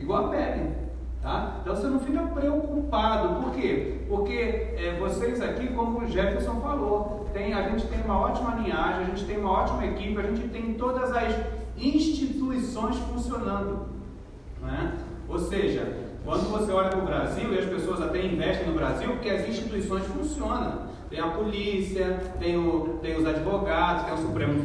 Igual 0.00 0.26
a 0.26 0.28
pele. 0.30 0.81
Tá? 1.22 1.58
Então 1.60 1.76
você 1.76 1.86
não 1.86 2.00
fica 2.00 2.20
preocupado, 2.20 3.40
por 3.40 3.54
quê? 3.54 4.00
Porque 4.08 4.34
é, 4.76 4.96
vocês 4.98 5.40
aqui, 5.40 5.68
como 5.68 6.00
o 6.00 6.08
Jefferson 6.08 6.60
falou, 6.60 7.28
tem, 7.32 7.54
a 7.54 7.68
gente 7.68 7.86
tem 7.86 8.00
uma 8.04 8.18
ótima 8.18 8.56
linhagem, 8.56 9.02
a 9.02 9.04
gente 9.04 9.24
tem 9.24 9.38
uma 9.38 9.52
ótima 9.52 9.86
equipe, 9.86 10.18
a 10.18 10.24
gente 10.24 10.48
tem 10.48 10.74
todas 10.74 11.12
as 11.12 11.32
instituições 11.78 12.96
funcionando. 12.98 13.86
Né? 14.60 14.94
Ou 15.28 15.38
seja, 15.38 15.96
quando 16.24 16.50
você 16.50 16.72
olha 16.72 16.88
para 16.88 16.98
o 16.98 17.06
Brasil, 17.06 17.54
e 17.54 17.58
as 17.58 17.66
pessoas 17.66 18.02
até 18.02 18.26
investem 18.26 18.66
no 18.66 18.74
Brasil, 18.74 19.10
porque 19.10 19.30
as 19.30 19.48
instituições 19.48 20.04
funcionam. 20.06 20.90
Tem 21.08 21.20
a 21.20 21.28
polícia, 21.28 22.20
tem, 22.40 22.56
o, 22.56 22.98
tem 23.00 23.16
os 23.16 23.26
advogados, 23.26 24.04
tem 24.04 24.14
o 24.14 24.18
Supremo 24.18 24.64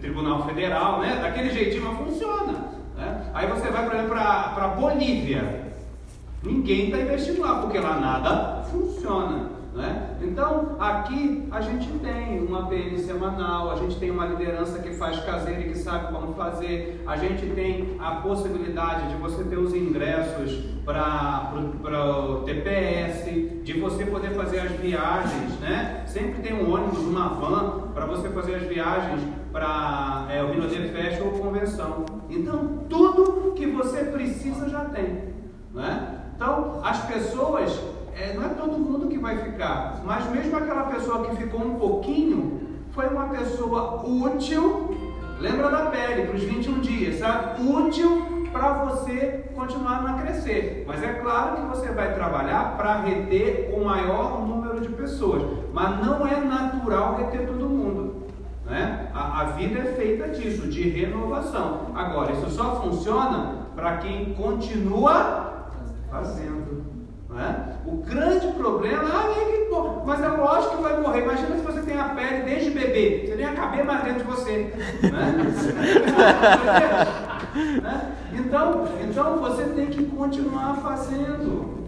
Tribunal 0.00 0.44
Federal, 0.44 1.00
né? 1.00 1.20
daquele 1.22 1.50
jeitinho, 1.50 1.94
funciona. 1.96 2.52
Né? 2.96 3.30
Aí 3.32 3.46
você 3.46 3.68
vai, 3.68 3.84
por 3.84 3.94
exemplo, 3.94 4.14
para 4.14 4.64
a 4.64 4.68
Bolívia. 4.68 5.63
Ninguém 6.44 6.86
está 6.86 7.00
investindo 7.00 7.40
lá, 7.40 7.60
porque 7.62 7.78
lá 7.78 7.98
nada 7.98 8.62
funciona. 8.64 9.54
Né? 9.74 10.16
Então, 10.22 10.76
aqui 10.78 11.48
a 11.50 11.60
gente 11.60 11.88
tem 11.98 12.38
uma 12.46 12.68
PN 12.68 12.96
semanal, 12.96 13.72
a 13.72 13.76
gente 13.76 13.98
tem 13.98 14.08
uma 14.08 14.24
liderança 14.24 14.78
que 14.78 14.94
faz 14.94 15.18
caseiro 15.24 15.62
e 15.62 15.64
que 15.70 15.78
sabe 15.78 16.12
como 16.12 16.32
fazer, 16.34 17.02
a 17.04 17.16
gente 17.16 17.44
tem 17.56 17.96
a 17.98 18.12
possibilidade 18.16 19.08
de 19.08 19.16
você 19.16 19.42
ter 19.42 19.56
os 19.56 19.74
ingressos 19.74 20.64
para 20.84 21.52
o 21.56 22.42
TPS, 22.44 23.24
de 23.64 23.80
você 23.80 24.06
poder 24.06 24.30
fazer 24.34 24.60
as 24.60 24.70
viagens, 24.72 25.58
né? 25.58 26.04
Sempre 26.06 26.40
tem 26.40 26.54
um 26.54 26.72
ônibus, 26.72 26.98
uma 26.98 27.30
van 27.30 27.88
para 27.92 28.06
você 28.06 28.28
fazer 28.28 28.54
as 28.54 28.62
viagens 28.62 29.20
para 29.50 30.28
é, 30.30 30.40
o 30.40 30.52
Rio 30.52 30.68
de 30.68 30.88
Fest 30.90 31.20
ou 31.20 31.32
convenção. 31.32 32.04
Então, 32.30 32.84
tudo 32.88 33.52
que 33.56 33.66
você 33.66 34.04
precisa 34.04 34.68
já 34.68 34.84
tem. 34.84 35.34
Né? 35.72 36.23
Então, 36.34 36.80
as 36.82 36.98
pessoas 37.06 37.80
é, 38.16 38.32
não 38.34 38.44
é 38.44 38.48
todo 38.48 38.78
mundo 38.78 39.08
que 39.08 39.18
vai 39.18 39.38
ficar, 39.38 40.00
mas 40.04 40.28
mesmo 40.30 40.56
aquela 40.56 40.84
pessoa 40.84 41.26
que 41.26 41.36
ficou 41.36 41.60
um 41.60 41.74
pouquinho, 41.76 42.60
foi 42.92 43.08
uma 43.08 43.26
pessoa 43.26 44.04
útil, 44.06 44.96
lembra 45.40 45.68
da 45.70 45.86
pele, 45.86 46.26
para 46.26 46.36
os 46.36 46.42
21 46.42 46.80
dias, 46.80 47.18
sabe? 47.18 47.62
Útil 47.62 48.34
para 48.52 48.84
você 48.84 49.50
continuar 49.54 50.06
a 50.06 50.22
crescer. 50.22 50.84
Mas 50.86 51.02
é 51.02 51.14
claro 51.14 51.56
que 51.56 51.62
você 51.62 51.88
vai 51.88 52.14
trabalhar 52.14 52.76
para 52.76 53.00
reter 53.00 53.74
o 53.76 53.84
maior 53.84 54.46
número 54.46 54.80
de 54.80 54.88
pessoas, 54.90 55.42
mas 55.72 56.04
não 56.06 56.24
é 56.24 56.36
natural 56.36 57.16
reter 57.16 57.48
todo 57.48 57.68
mundo. 57.68 58.26
Né? 58.64 59.10
A, 59.12 59.40
a 59.40 59.44
vida 59.46 59.80
é 59.80 59.94
feita 59.94 60.28
disso, 60.28 60.68
de 60.68 60.88
renovação. 60.88 61.88
Agora, 61.96 62.32
isso 62.32 62.48
só 62.50 62.80
funciona 62.80 63.66
para 63.74 63.96
quem 63.96 64.34
continua 64.34 65.43
fazendo. 66.14 66.84
Né? 67.28 67.76
O 67.84 67.96
grande 67.96 68.46
problema, 68.52 69.02
ah, 69.02 69.32
é 69.32 69.44
que, 69.44 69.68
mas 70.06 70.22
é 70.22 70.28
lógico 70.28 70.76
que 70.76 70.82
vai 70.82 71.00
morrer. 71.00 71.22
Imagina 71.22 71.56
se 71.56 71.62
você 71.62 71.80
tem 71.80 71.98
a 71.98 72.10
pele 72.10 72.44
desde 72.44 72.70
bebê, 72.70 73.24
você 73.26 73.34
nem 73.34 73.46
ia 73.46 73.52
caber 73.54 73.84
mais 73.84 74.04
dentro 74.04 74.24
de 74.24 74.30
você. 74.30 74.72
Né? 75.02 75.34
Então, 78.36 78.88
então 79.00 79.38
você 79.38 79.62
tem 79.64 79.86
que 79.86 80.06
continuar 80.06 80.76
fazendo. 80.78 81.84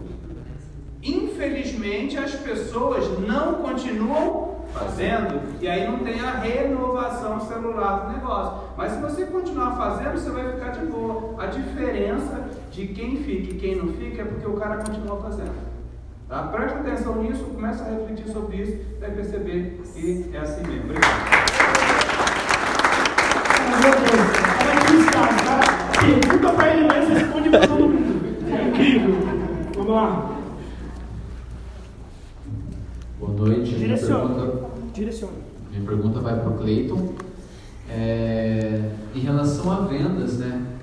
Infelizmente 1.03 2.17
as 2.17 2.35
pessoas 2.35 3.19
não 3.19 3.55
continuam 3.55 4.57
fazendo 4.73 5.41
e 5.61 5.67
aí 5.67 5.87
não 5.87 5.99
tem 5.99 6.19
a 6.19 6.31
renovação 6.31 7.39
celular 7.41 8.05
do 8.05 8.13
negócio. 8.13 8.67
Mas 8.77 8.93
se 8.93 9.01
você 9.01 9.25
continuar 9.25 9.75
fazendo, 9.75 10.13
você 10.13 10.29
vai 10.29 10.51
ficar 10.53 10.69
de 10.71 10.85
boa. 10.85 11.41
A 11.41 11.47
diferença 11.47 12.46
de 12.77 12.85
quem 12.89 13.17
fica 13.17 13.53
e 13.53 13.57
quem 13.57 13.75
não 13.75 13.87
fica 13.91 14.21
é 14.21 14.25
porque 14.25 14.45
o 14.45 14.53
cara 14.53 14.77
continua 14.77 15.19
fazendo. 15.19 15.55
Tá? 16.29 16.43
Preste 16.43 16.77
atenção 16.77 17.23
nisso, 17.23 17.43
começa 17.45 17.83
a 17.83 17.89
refletir 17.89 18.31
sobre 18.31 18.57
isso, 18.57 18.77
vai 18.99 19.09
perceber 19.09 19.81
que 19.95 20.29
é 20.31 20.39
assim 20.39 20.61
mesmo. 20.61 20.83
Obrigado. 20.83 21.47
Pergunta 25.99 26.53
para 26.53 26.75
ele, 26.75 26.87
mas 26.87 27.09
responde 27.09 27.49
para 27.49 27.67
todo 27.67 27.89
mundo. 27.89 28.37
É 28.47 28.67
incrível. 28.67 29.15
Vamos 29.75 29.91
lá. 29.91 30.39
Boa 33.19 33.31
noite. 33.31 33.75
Direciona. 33.75 34.25
Minha 34.25 34.45
pergunta, 34.45 34.69
Direciona. 34.93 35.33
Minha 35.71 35.83
pergunta 35.83 36.19
vai 36.19 36.39
para 36.39 36.49
o 36.49 36.57
Cleiton. 36.59 37.13
É, 37.89 38.91
em 39.15 39.19
relação 39.19 39.71
a 39.71 39.79
vendas, 39.87 40.37
né? 40.37 40.76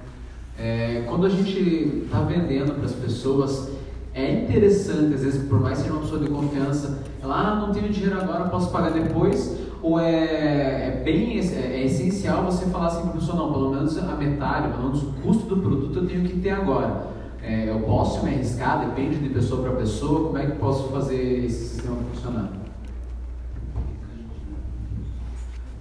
É, 0.58 1.04
quando 1.08 1.26
a 1.26 1.28
gente 1.28 2.04
está 2.04 2.20
vendendo 2.20 2.74
para 2.74 2.84
as 2.84 2.92
pessoas, 2.92 3.70
é 4.14 4.44
interessante, 4.44 5.14
às 5.14 5.22
vezes, 5.22 5.48
por 5.48 5.60
mais 5.60 5.78
que 5.78 5.84
seja 5.84 5.94
uma 5.94 6.02
pessoa 6.02 6.20
de 6.20 6.30
confiança, 6.30 7.02
ela, 7.20 7.34
ah, 7.34 7.54
não 7.56 7.72
tenho 7.72 7.88
dinheiro 7.88 8.16
agora, 8.20 8.48
posso 8.48 8.70
pagar 8.70 8.92
depois, 8.92 9.58
ou 9.82 9.98
é, 9.98 10.86
é 10.88 11.02
bem 11.04 11.38
é, 11.38 11.42
é 11.42 11.84
essencial 11.84 12.44
você 12.44 12.66
falar 12.66 12.86
assim 12.86 13.02
para 13.02 13.10
a 13.10 13.14
pessoa, 13.14 13.36
não, 13.36 13.52
pelo 13.52 13.70
menos 13.70 13.98
a 13.98 14.14
metade, 14.14 14.68
pelo 14.68 14.84
menos 14.84 15.02
o 15.02 15.12
custo 15.22 15.46
do 15.46 15.56
produto 15.60 15.98
eu 15.98 16.06
tenho 16.06 16.22
que 16.22 16.38
ter 16.38 16.50
agora. 16.50 17.12
É, 17.42 17.68
eu 17.68 17.80
posso 17.80 18.24
me 18.24 18.34
arriscar, 18.34 18.86
depende 18.86 19.18
de 19.18 19.28
pessoa 19.28 19.62
para 19.62 19.72
pessoa, 19.72 20.28
como 20.28 20.38
é 20.38 20.46
que 20.46 20.52
eu 20.52 20.56
posso 20.56 20.88
fazer 20.88 21.44
esse 21.44 21.64
sistema 21.66 21.96
funcionar? 22.14 22.50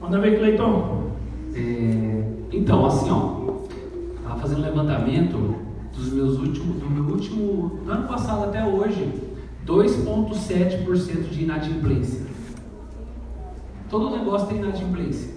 Manda 0.02 0.20
ver, 0.20 0.40
Cleiton. 0.40 1.12
É, 1.56 2.24
então, 2.52 2.86
assim, 2.86 3.10
ó, 3.10 3.53
estava 4.34 4.40
fazendo 4.40 4.60
um 4.60 4.64
levantamento 4.64 5.56
dos 5.96 6.12
meus 6.12 6.38
últimos, 6.38 6.78
do 6.78 6.90
meu 6.90 7.04
último, 7.14 7.82
do 7.86 7.92
ano 7.92 8.08
passado 8.08 8.46
até 8.46 8.66
hoje, 8.66 9.08
2,7% 9.66 11.30
de 11.30 11.44
inadimplência. 11.44 12.26
Todo 13.90 14.16
negócio 14.18 14.48
tem 14.48 14.58
inadimplência. 14.58 15.34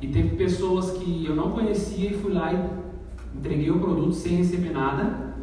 E 0.00 0.08
teve 0.08 0.36
pessoas 0.36 0.90
que 0.92 1.26
eu 1.26 1.36
não 1.36 1.50
conhecia 1.50 2.10
e 2.10 2.14
fui 2.14 2.32
lá 2.32 2.52
e 2.52 3.38
entreguei 3.38 3.70
o 3.70 3.78
produto 3.78 4.14
sem 4.14 4.36
receber 4.36 4.70
nada. 4.70 5.34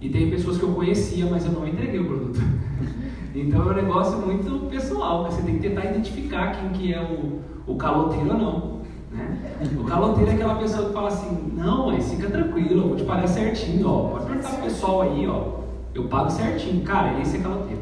E 0.00 0.08
tem 0.08 0.30
pessoas 0.30 0.56
que 0.56 0.62
eu 0.62 0.72
conhecia, 0.72 1.26
mas 1.26 1.44
eu 1.44 1.52
não 1.52 1.66
entreguei 1.66 2.00
o 2.00 2.06
produto. 2.06 2.40
Então 3.34 3.68
é 3.68 3.72
um 3.72 3.74
negócio 3.74 4.16
muito 4.16 4.70
pessoal, 4.70 5.30
você 5.30 5.42
tem 5.42 5.56
que 5.56 5.68
tentar 5.68 5.84
identificar 5.84 6.52
quem 6.52 6.70
que 6.70 6.94
é 6.94 7.02
o, 7.02 7.42
o 7.70 7.76
caloteiro 7.76 8.30
ou 8.30 8.38
não. 8.38 8.75
Né? 9.16 9.38
O 9.78 9.84
caloteiro 9.84 10.30
é 10.30 10.34
aquela 10.34 10.56
pessoa 10.56 10.88
que 10.88 10.92
fala 10.92 11.08
assim, 11.08 11.52
não, 11.56 11.86
mas 11.86 12.10
fica 12.10 12.28
tranquilo, 12.28 12.82
eu 12.82 12.88
vou 12.88 12.96
te 12.96 13.04
pagar 13.04 13.26
certinho, 13.26 13.88
ó. 13.88 14.08
Pode 14.10 14.26
perguntar 14.26 14.50
pro 14.50 14.62
pessoal 14.62 15.02
aí, 15.02 15.26
ó. 15.26 15.60
Eu 15.94 16.04
pago 16.04 16.30
certinho. 16.30 16.84
Cara, 16.84 17.18
esse 17.20 17.38
é 17.38 17.40
caloteiro. 17.40 17.80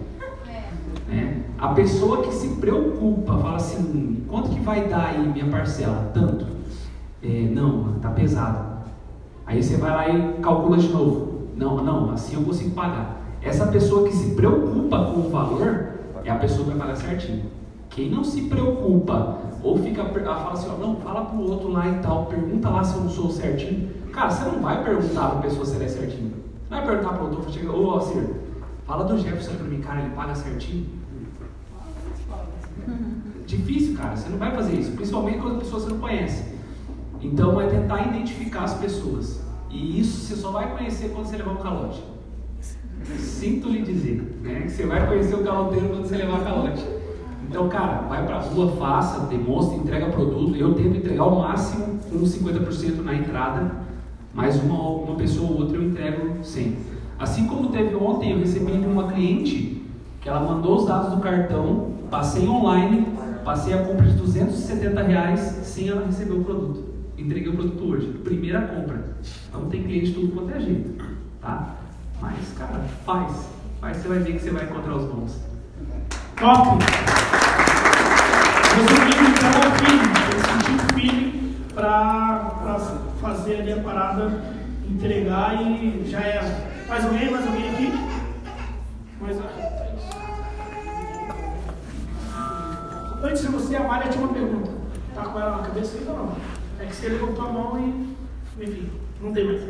Né? 1.08 1.42
A 1.58 1.68
pessoa 1.68 2.22
que 2.22 2.32
se 2.32 2.48
preocupa, 2.56 3.36
fala 3.38 3.56
assim, 3.56 4.24
quanto 4.28 4.50
que 4.50 4.60
vai 4.60 4.88
dar 4.88 5.06
aí 5.06 5.26
minha 5.26 5.46
parcela? 5.46 6.10
Tanto. 6.14 6.46
É, 7.22 7.48
não, 7.50 7.94
tá 7.94 8.10
pesado. 8.10 8.74
Aí 9.46 9.62
você 9.62 9.76
vai 9.76 9.90
lá 9.90 10.08
e 10.08 10.40
calcula 10.40 10.76
de 10.76 10.88
novo. 10.88 11.48
Não, 11.56 11.82
não, 11.82 12.10
assim 12.12 12.34
eu 12.36 12.42
consigo 12.42 12.70
pagar. 12.70 13.20
Essa 13.42 13.66
pessoa 13.66 14.06
que 14.06 14.14
se 14.14 14.34
preocupa 14.34 15.04
com 15.04 15.20
o 15.20 15.30
valor 15.30 15.94
é 16.24 16.30
a 16.30 16.36
pessoa 16.36 16.64
que 16.64 16.70
vai 16.70 16.78
pagar 16.78 16.96
certinho. 16.96 17.44
Quem 17.94 18.10
não 18.10 18.24
se 18.24 18.42
preocupa 18.42 19.38
ou 19.62 19.78
fica 19.78 20.04
fala 20.04 20.52
assim, 20.52 20.68
ó, 20.68 20.76
não, 20.76 20.96
fala 20.96 21.26
pro 21.26 21.40
outro 21.40 21.68
lá 21.68 21.88
e 21.88 21.94
tal, 22.00 22.26
pergunta 22.26 22.68
lá 22.68 22.82
se 22.82 22.96
eu 22.96 23.02
não 23.02 23.08
sou 23.08 23.30
certinho. 23.30 23.88
Cara, 24.12 24.30
você 24.30 24.44
não 24.44 24.60
vai 24.60 24.82
perguntar 24.82 25.30
pra 25.30 25.42
pessoa 25.42 25.64
se 25.64 25.76
ele 25.76 25.84
é 25.84 25.88
certinho. 25.88 26.32
Você 26.62 26.70
vai 26.70 26.84
perguntar 26.84 27.12
pro 27.14 27.24
outro, 27.26 27.52
chega, 27.52 27.70
ô 27.70 27.90
Alcir, 27.92 28.26
fala 28.84 29.04
do 29.04 29.16
Jefferson 29.18 29.54
pra 29.54 29.66
mim, 29.66 29.80
cara, 29.80 30.00
ele 30.00 30.10
paga 30.10 30.34
certinho. 30.34 30.86
Difícil, 33.46 33.96
cara, 33.96 34.16
você 34.16 34.28
não 34.28 34.38
vai 34.38 34.50
fazer 34.50 34.74
isso, 34.74 34.92
principalmente 34.92 35.38
quando 35.38 35.56
as 35.56 35.62
pessoas 35.62 35.84
você 35.84 35.90
não 35.90 36.00
conhece. 36.00 36.44
Então 37.20 37.60
é 37.60 37.68
tentar 37.68 38.08
identificar 38.08 38.64
as 38.64 38.74
pessoas. 38.74 39.40
E 39.70 40.00
isso 40.00 40.26
você 40.26 40.36
só 40.36 40.50
vai 40.50 40.76
conhecer 40.76 41.10
quando 41.10 41.26
você 41.26 41.36
levar 41.36 41.52
um 41.52 41.56
calote. 41.56 42.02
Sinto 43.18 43.68
lhe 43.68 43.82
dizer, 43.82 44.38
né? 44.42 44.62
Que 44.62 44.70
você 44.70 44.86
vai 44.86 45.06
conhecer 45.06 45.34
o 45.34 45.44
caloteiro 45.44 45.88
quando 45.88 46.06
você 46.06 46.16
levar 46.16 46.42
calote. 46.42 46.93
Então, 47.48 47.68
cara, 47.68 48.02
vai 48.08 48.26
pra 48.26 48.40
rua, 48.40 48.72
faça, 48.76 49.26
demonstra, 49.26 49.76
entrega 49.76 50.06
produto. 50.06 50.56
Eu 50.56 50.74
tento 50.74 50.96
entregar 50.96 51.24
o 51.24 51.40
máximo 51.40 52.00
uns 52.12 52.36
50% 52.36 53.02
na 53.02 53.14
entrada, 53.14 53.70
mas 54.32 54.60
uma, 54.62 54.88
uma 54.90 55.16
pessoa 55.16 55.50
ou 55.50 55.60
outra 55.60 55.76
eu 55.76 55.84
entrego 55.84 56.44
100. 56.44 56.76
Assim 57.18 57.46
como 57.46 57.68
teve 57.68 57.94
ontem, 57.94 58.32
eu 58.32 58.38
recebi 58.38 58.72
de 58.72 58.86
uma 58.86 59.12
cliente 59.12 59.82
que 60.20 60.28
ela 60.28 60.40
mandou 60.40 60.76
os 60.76 60.86
dados 60.86 61.14
do 61.14 61.20
cartão, 61.20 61.92
passei 62.10 62.48
online, 62.48 63.06
passei 63.44 63.74
a 63.74 63.84
compra 63.84 64.06
de 64.06 64.14
270 64.14 65.02
reais 65.02 65.40
sem 65.62 65.88
ela 65.88 66.06
receber 66.06 66.34
o 66.34 66.44
produto. 66.44 66.82
Entreguei 67.16 67.50
o 67.50 67.56
produto 67.56 67.84
hoje, 67.84 68.06
primeira 68.24 68.62
compra. 68.62 69.16
Então 69.48 69.66
tem 69.68 69.82
cliente 69.84 70.12
tudo 70.12 70.34
quanto 70.34 70.56
é 70.56 70.60
jeito, 70.60 71.04
tá? 71.40 71.76
Mas, 72.20 72.52
cara, 72.58 72.80
faz. 73.04 73.48
Faz, 73.80 73.98
você 73.98 74.08
vai 74.08 74.18
ver 74.18 74.32
que 74.32 74.40
você 74.40 74.50
vai 74.50 74.64
encontrar 74.64 74.96
os 74.96 75.04
bons. 75.04 75.53
Top! 76.36 76.78
Então, 78.76 79.50
é 79.50 79.66
o 79.68 79.70
feeling. 79.78 80.12
Eu 80.32 80.40
senti 80.44 80.72
o 80.72 80.94
feeling 80.94 81.56
para 81.74 82.78
fazer 83.20 83.60
ali 83.60 83.72
a 83.72 83.80
parada, 83.80 84.42
entregar 84.88 85.54
e 85.62 86.04
já 86.06 86.20
era. 86.20 86.44
Mais 86.88 87.04
alguém? 87.04 87.30
Mais 87.30 87.46
alguém 87.46 87.70
aqui? 87.70 87.92
Mais 89.20 89.38
Antes 93.22 93.42
de 93.42 93.48
você, 93.48 93.76
a 93.76 93.84
Maria 93.84 94.10
tinha 94.10 94.24
uma 94.24 94.34
pergunta. 94.34 94.70
Tá 95.14 95.22
com 95.22 95.38
ela 95.38 95.58
na 95.58 95.62
cabeça 95.62 95.98
ainda 95.98 96.12
não? 96.12 96.36
É 96.80 96.86
que 96.86 96.94
você 96.94 97.08
levantou 97.08 97.46
a 97.46 97.52
mão 97.52 97.78
e. 97.78 98.62
Enfim, 98.62 98.90
não 99.20 99.32
tem 99.32 99.44
mais. 99.46 99.62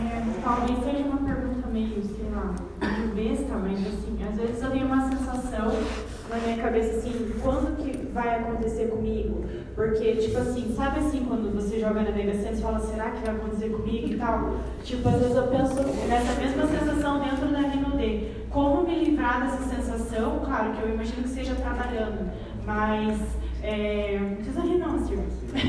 É, 0.00 0.22
talvez 0.44 0.78
seja 0.84 1.04
uma 1.04 1.16
pergunta 1.18 1.47
meio, 1.78 2.02
sei 2.02 2.28
lá, 2.30 2.54
meio 2.80 3.14
besta, 3.14 3.54
mas 3.54 3.78
assim, 3.86 4.18
às 4.28 4.36
vezes 4.36 4.62
eu 4.62 4.70
tenho 4.70 4.86
uma 4.86 5.08
sensação 5.08 5.72
na 6.28 6.36
minha 6.36 6.56
cabeça 6.58 6.98
assim, 6.98 7.32
quando 7.40 7.76
que 7.76 8.06
vai 8.12 8.40
acontecer 8.40 8.88
comigo? 8.88 9.44
Porque, 9.74 10.16
tipo 10.16 10.38
assim, 10.38 10.74
sabe 10.74 10.98
assim, 11.00 11.24
quando 11.24 11.54
você 11.54 11.78
joga 11.78 12.02
na 12.02 12.10
Mega 12.10 12.34
Sena 12.34 12.56
e 12.56 12.60
fala, 12.60 12.80
será 12.80 13.10
que 13.10 13.24
vai 13.24 13.36
acontecer 13.36 13.68
comigo 13.70 14.08
e 14.08 14.16
tal? 14.16 14.56
Tipo, 14.82 15.08
às 15.08 15.20
vezes 15.20 15.36
eu 15.36 15.46
penso 15.46 15.74
nessa 16.08 16.40
mesma 16.40 16.66
sensação 16.66 17.20
dentro 17.20 17.48
da 17.48 17.60
Rinode. 17.60 18.28
Como 18.50 18.86
me 18.86 19.04
livrar 19.04 19.42
dessa 19.42 19.62
sensação? 19.74 20.40
Claro 20.44 20.72
que 20.72 20.82
eu 20.82 20.94
imagino 20.94 21.22
que 21.22 21.28
seja 21.28 21.54
trabalhando, 21.54 22.30
mas 22.64 23.20
é, 23.62 24.18
não 24.20 24.36
precisa 24.36 24.60
rir 24.62 24.78
não, 24.78 24.98
Silvio. 24.98 25.28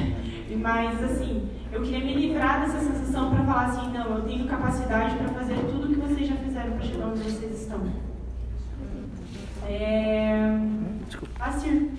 mas 0.57 1.03
assim, 1.03 1.47
eu 1.71 1.81
queria 1.81 1.99
me 1.99 2.13
livrar 2.15 2.61
dessa 2.61 2.79
sensação 2.79 3.29
para 3.29 3.43
falar 3.43 3.65
assim, 3.65 3.91
não, 3.91 4.17
eu 4.17 4.23
tenho 4.23 4.47
capacidade 4.47 5.15
para 5.15 5.29
fazer 5.29 5.55
tudo 5.69 5.85
o 5.85 5.87
que 5.89 5.95
vocês 5.95 6.27
já 6.27 6.35
fizeram 6.35 6.71
para 6.71 6.81
chegar 6.81 7.07
onde 7.07 7.19
vocês 7.19 7.61
estão. 7.61 7.79
É... 9.67 10.59
Assir. 11.39 11.91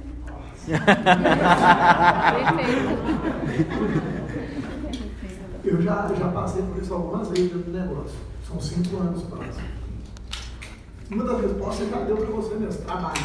Eu 5.64 5.82
já, 5.82 6.08
já 6.18 6.28
passei 6.28 6.62
por 6.62 6.82
isso 6.82 6.94
algumas 6.94 7.28
vezes 7.28 7.52
no 7.52 7.72
negócio. 7.72 8.18
São 8.46 8.60
cinco 8.60 8.96
anos 8.96 9.22
quase. 9.24 9.60
Uma 11.10 11.24
das 11.24 11.40
respostas 11.42 11.90
já 11.90 12.00
deu 12.00 12.16
para 12.16 12.26
você 12.26 12.54
mesmo, 12.54 12.82
trabalho. 12.82 13.22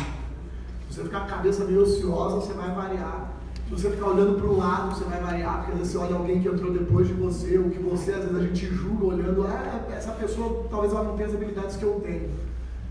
Se 0.89 0.95
você 0.95 1.03
ficar 1.03 1.19
com 1.19 1.25
a 1.25 1.29
cabeça 1.29 1.65
meio 1.65 1.81
ociosa, 1.81 2.35
você 2.35 2.53
vai 2.53 2.73
variar. 2.73 3.34
Se 3.65 3.71
você 3.71 3.89
ficar 3.89 4.09
olhando 4.09 4.37
para 4.37 4.45
o 4.45 4.57
lado, 4.57 4.95
você 4.95 5.03
vai 5.05 5.19
variar, 5.19 5.57
porque 5.57 5.71
às 5.71 5.77
vezes 5.79 5.93
você 5.93 5.97
olha 5.97 6.15
alguém 6.15 6.39
que 6.39 6.47
entrou 6.47 6.71
depois 6.71 7.07
de 7.07 7.13
você, 7.13 7.57
ou 7.57 7.71
que 7.71 7.79
você, 7.79 8.13
às 8.13 8.19
vezes 8.19 8.35
a 8.35 8.41
gente 8.41 8.65
julga 8.67 9.05
olhando, 9.07 9.43
ah, 9.47 9.81
essa 9.91 10.11
pessoa 10.11 10.67
talvez 10.69 10.93
ela 10.93 11.03
não 11.03 11.15
tenha 11.15 11.29
as 11.29 11.33
habilidades 11.33 11.75
que 11.75 11.83
eu 11.83 11.99
tenho. 11.99 12.29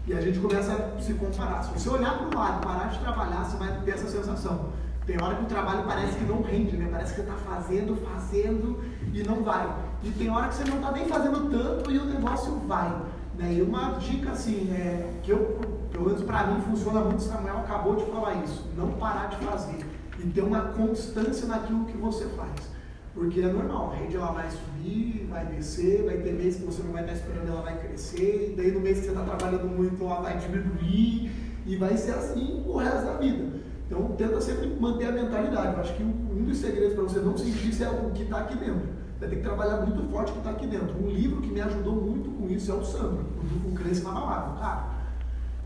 E 0.05 0.13
a 0.13 0.21
gente 0.21 0.41
começa 0.41 0.73
a 0.73 1.01
se 1.01 1.15
comparar. 1.15 1.63
Se 1.63 1.79
você 1.79 1.89
olhar 1.89 2.19
para 2.19 2.27
o 2.27 2.41
lado, 2.41 2.67
parar 2.67 2.89
de 2.89 2.99
trabalhar, 2.99 3.45
você 3.45 3.57
vai 3.57 3.81
ter 3.85 3.91
essa 3.93 4.09
sensação. 4.09 4.71
Tem 5.07 5.17
hora 5.23 5.37
que 5.37 5.45
o 5.45 5.47
trabalho 5.47 5.85
parece 5.87 6.17
que 6.19 6.25
não 6.25 6.43
rende, 6.43 6.77
né? 6.77 6.89
Parece 6.91 7.15
que 7.15 7.21
você 7.21 7.29
está 7.29 7.37
fazendo, 7.49 7.97
fazendo 7.97 8.81
e 9.13 9.23
não 9.23 9.45
vai. 9.45 9.73
E 10.03 10.11
tem 10.11 10.29
hora 10.29 10.49
que 10.49 10.57
você 10.57 10.65
não 10.65 10.77
está 10.77 10.91
nem 10.91 11.07
fazendo 11.07 11.51
tanto 11.51 11.91
e 11.93 11.99
o 11.99 12.05
negócio 12.05 12.53
vai. 12.67 12.91
Né? 13.39 13.55
E 13.55 13.63
uma 13.63 13.93
dica 13.93 14.33
assim, 14.33 14.73
é, 14.73 15.21
que 15.23 15.31
eu, 15.31 15.61
pelo 15.93 16.07
menos 16.07 16.23
para 16.23 16.49
mim 16.49 16.61
funciona 16.63 17.01
muito, 17.01 17.23
Samuel 17.23 17.59
acabou 17.59 17.95
de 17.95 18.05
falar 18.07 18.35
isso, 18.43 18.69
não 18.77 18.91
parar 18.93 19.29
de 19.29 19.37
fazer 19.37 19.94
e 20.25 20.31
ter 20.31 20.43
uma 20.43 20.61
constância 20.61 21.47
naquilo 21.47 21.85
que 21.85 21.97
você 21.97 22.25
faz. 22.29 22.75
Porque 23.13 23.41
é 23.41 23.47
normal, 23.47 23.93
a 23.93 23.97
rede 23.97 24.17
ela 24.17 24.33
vai 24.33 24.51
subir, 24.51 25.29
vai 25.31 25.45
descer, 25.47 26.05
vai 26.05 26.17
ter 26.17 26.33
meses 26.33 26.57
que 26.61 26.67
você 26.67 26.83
não 26.83 26.93
vai 26.93 27.03
estar 27.03 27.15
esperando, 27.15 27.49
ela 27.49 27.63
vai 27.63 27.79
crescer, 27.79 28.51
e 28.53 28.57
daí 28.57 28.73
no 28.73 28.81
mês 28.81 28.99
que 28.99 29.05
você 29.05 29.11
está 29.13 29.23
trabalhando 29.23 29.69
muito, 29.69 30.03
ela 30.03 30.21
vai 30.21 30.39
diminuir, 30.39 31.31
e 31.67 31.77
vai 31.77 31.97
ser 31.97 32.13
assim 32.13 32.65
o 32.67 32.77
resto 32.77 33.05
da 33.05 33.19
vida. 33.19 33.61
Então 33.87 34.13
tenta 34.17 34.41
sempre 34.41 34.67
manter 34.81 35.09
a 35.09 35.13
mentalidade. 35.13 35.75
Eu 35.75 35.81
acho 35.81 35.95
que 35.95 36.03
um 36.03 36.45
dos 36.45 36.59
segredos 36.59 36.95
para 36.95 37.03
você 37.05 37.21
não 37.21 37.37
sentir 37.37 37.69
isso 37.69 37.85
é 37.85 37.91
o 37.91 38.11
que 38.11 38.23
está 38.23 38.39
aqui 38.39 38.57
dentro. 38.57 38.89
Vai 39.21 39.29
ter 39.29 39.37
que 39.37 39.43
trabalhar 39.43 39.77
muito 39.83 40.11
forte 40.11 40.31
o 40.31 40.33
que 40.33 40.39
está 40.39 40.51
aqui 40.51 40.67
dentro. 40.67 40.97
Um 41.01 41.09
livro 41.09 41.41
que 41.41 41.51
me 41.51 41.61
ajudou 41.61 41.95
muito 41.95 42.31
com 42.31 42.49
isso 42.49 42.73
é 42.73 42.75
o 42.75 42.85
Sandro, 42.85 43.25
o 43.67 43.75
Cresce 43.75 44.03
na. 44.03 44.13
Cara, 44.13 44.89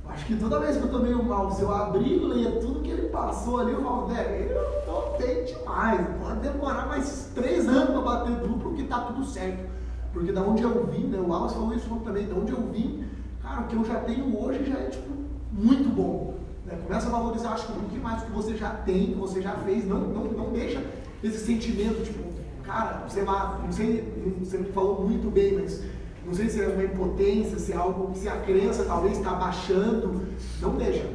Acho 0.09 0.27
que 0.27 0.37
toda 0.37 0.59
vez 0.59 0.77
que 0.77 0.83
eu 0.83 0.91
tô 0.91 0.99
meio 0.99 1.23
mal, 1.23 1.51
se 1.53 1.63
eu 1.63 1.73
abrir 1.73 2.15
e 2.15 2.25
ler 2.25 2.59
tudo 2.61 2.81
que 2.81 2.91
ele 2.91 3.09
passou 3.09 3.61
ali, 3.61 3.73
eu 3.73 3.83
falo, 3.83 4.07
velho, 4.07 4.51
eu 4.51 4.83
tô 4.85 5.19
bem 5.19 5.45
demais. 5.45 6.07
Pode 6.21 6.41
demorar 6.41 6.87
mais 6.87 7.31
três 7.35 7.69
anos 7.69 7.91
para 7.91 8.01
bater 8.01 8.37
duplo 8.37 8.75
que 8.75 8.85
tá 8.85 9.01
tudo 9.01 9.25
certo. 9.25 9.69
Porque 10.13 10.33
da 10.33 10.43
onde 10.43 10.63
eu 10.63 10.87
vim, 10.87 11.07
né? 11.07 11.19
O 11.19 11.33
Alves 11.33 11.53
falou 11.53 11.75
isso 11.75 11.89
também, 12.05 12.27
da 12.27 12.35
onde 12.35 12.53
eu 12.53 12.63
vim, 12.73 13.05
cara, 13.43 13.61
o 13.61 13.65
que 13.65 13.77
eu 13.77 13.85
já 13.85 14.01
tenho 14.01 14.37
hoje 14.43 14.65
já 14.65 14.79
é 14.79 14.87
tipo 14.87 15.09
muito 15.53 15.89
bom. 15.95 16.35
Né? 16.65 16.79
Começa 16.87 17.09
a 17.09 17.11
valorizar, 17.11 17.51
acho 17.51 17.67
que 17.67 17.73
um 17.73 17.81
pouquinho 17.81 18.03
mais 18.03 18.23
que 18.23 18.31
você 18.31 18.57
já 18.57 18.71
tem, 18.71 19.09
que 19.09 19.15
você 19.15 19.41
já 19.43 19.53
fez. 19.53 19.87
Não, 19.87 20.01
não, 20.01 20.25
não 20.25 20.53
deixa 20.53 20.83
esse 21.23 21.45
sentimento, 21.45 22.03
tipo, 22.05 22.23
cara, 22.63 23.05
sei 23.09 23.25
lá, 23.25 23.61
não 23.63 23.73
sei, 23.73 24.35
você 24.41 24.59
falou 24.65 25.07
muito 25.07 25.31
bem, 25.31 25.55
mas 25.55 25.83
não 26.29 26.35
sei 26.35 26.51
se 26.51 26.63
é 26.63 26.67
uma 26.67 26.85
impotência, 26.85 27.59
se 27.59 27.73
é 27.73 27.77
algo, 27.77 28.15
se 28.15 28.29
a 28.29 28.37
crença 28.37 28.85
talvez 28.85 29.17
está 29.17 29.33
baixando. 29.33 30.21
Não 30.61 30.77
deixa. 30.77 31.07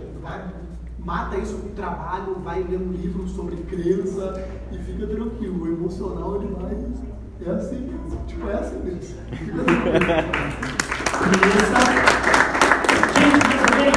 Mata 0.98 1.38
isso 1.38 1.58
com 1.58 1.70
trabalho, 1.76 2.40
vai 2.44 2.64
ler 2.64 2.80
um 2.80 2.92
livro 2.92 3.28
sobre 3.28 3.58
crença 3.58 4.44
e 4.72 4.78
fica 4.80 5.06
tranquilo. 5.06 5.66
O 5.66 5.68
emocional 5.68 6.40
vai. 6.60 6.78
É 7.46 7.50
assim 7.52 7.80
mesmo. 7.82 8.26
Tipo, 8.26 8.50
é 8.50 8.54
assim 8.54 8.80
mesmo. 8.84 9.16
Fica 13.44 13.78
bem? 13.78 13.92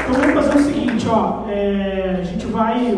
Então 0.00 0.14
vamos 0.14 0.34
fazer 0.34 0.56
o 0.56 0.62
seguinte, 0.62 1.06
ó. 1.08 1.44
É, 1.50 2.16
a 2.18 2.22
gente 2.22 2.46
vai, 2.46 2.96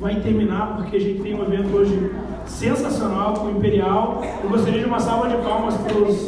vai 0.00 0.20
terminar 0.20 0.78
porque 0.78 0.96
a 0.96 1.00
gente 1.00 1.22
tem 1.22 1.34
um 1.34 1.44
evento 1.44 1.76
hoje 1.76 2.10
sensacional 2.58 3.34
com 3.34 3.46
o 3.46 3.50
Imperial. 3.50 4.22
Eu 4.42 4.48
gostaria 4.48 4.80
de 4.80 4.86
uma 4.86 5.00
salva 5.00 5.28
de 5.28 5.36
palmas 5.42 5.74
para 5.76 5.96
os 5.96 6.24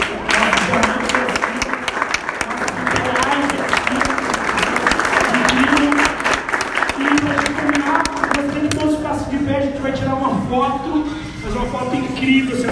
a 9.56 9.60
gente 9.60 9.78
vai 9.78 9.92
tirar 9.92 10.14
uma 10.14 10.34
foto, 10.48 11.04
fazer 11.42 11.58
uma 11.58 11.66
foto 11.66 11.96
incrível, 11.96 12.56
sensacional. 12.56 12.66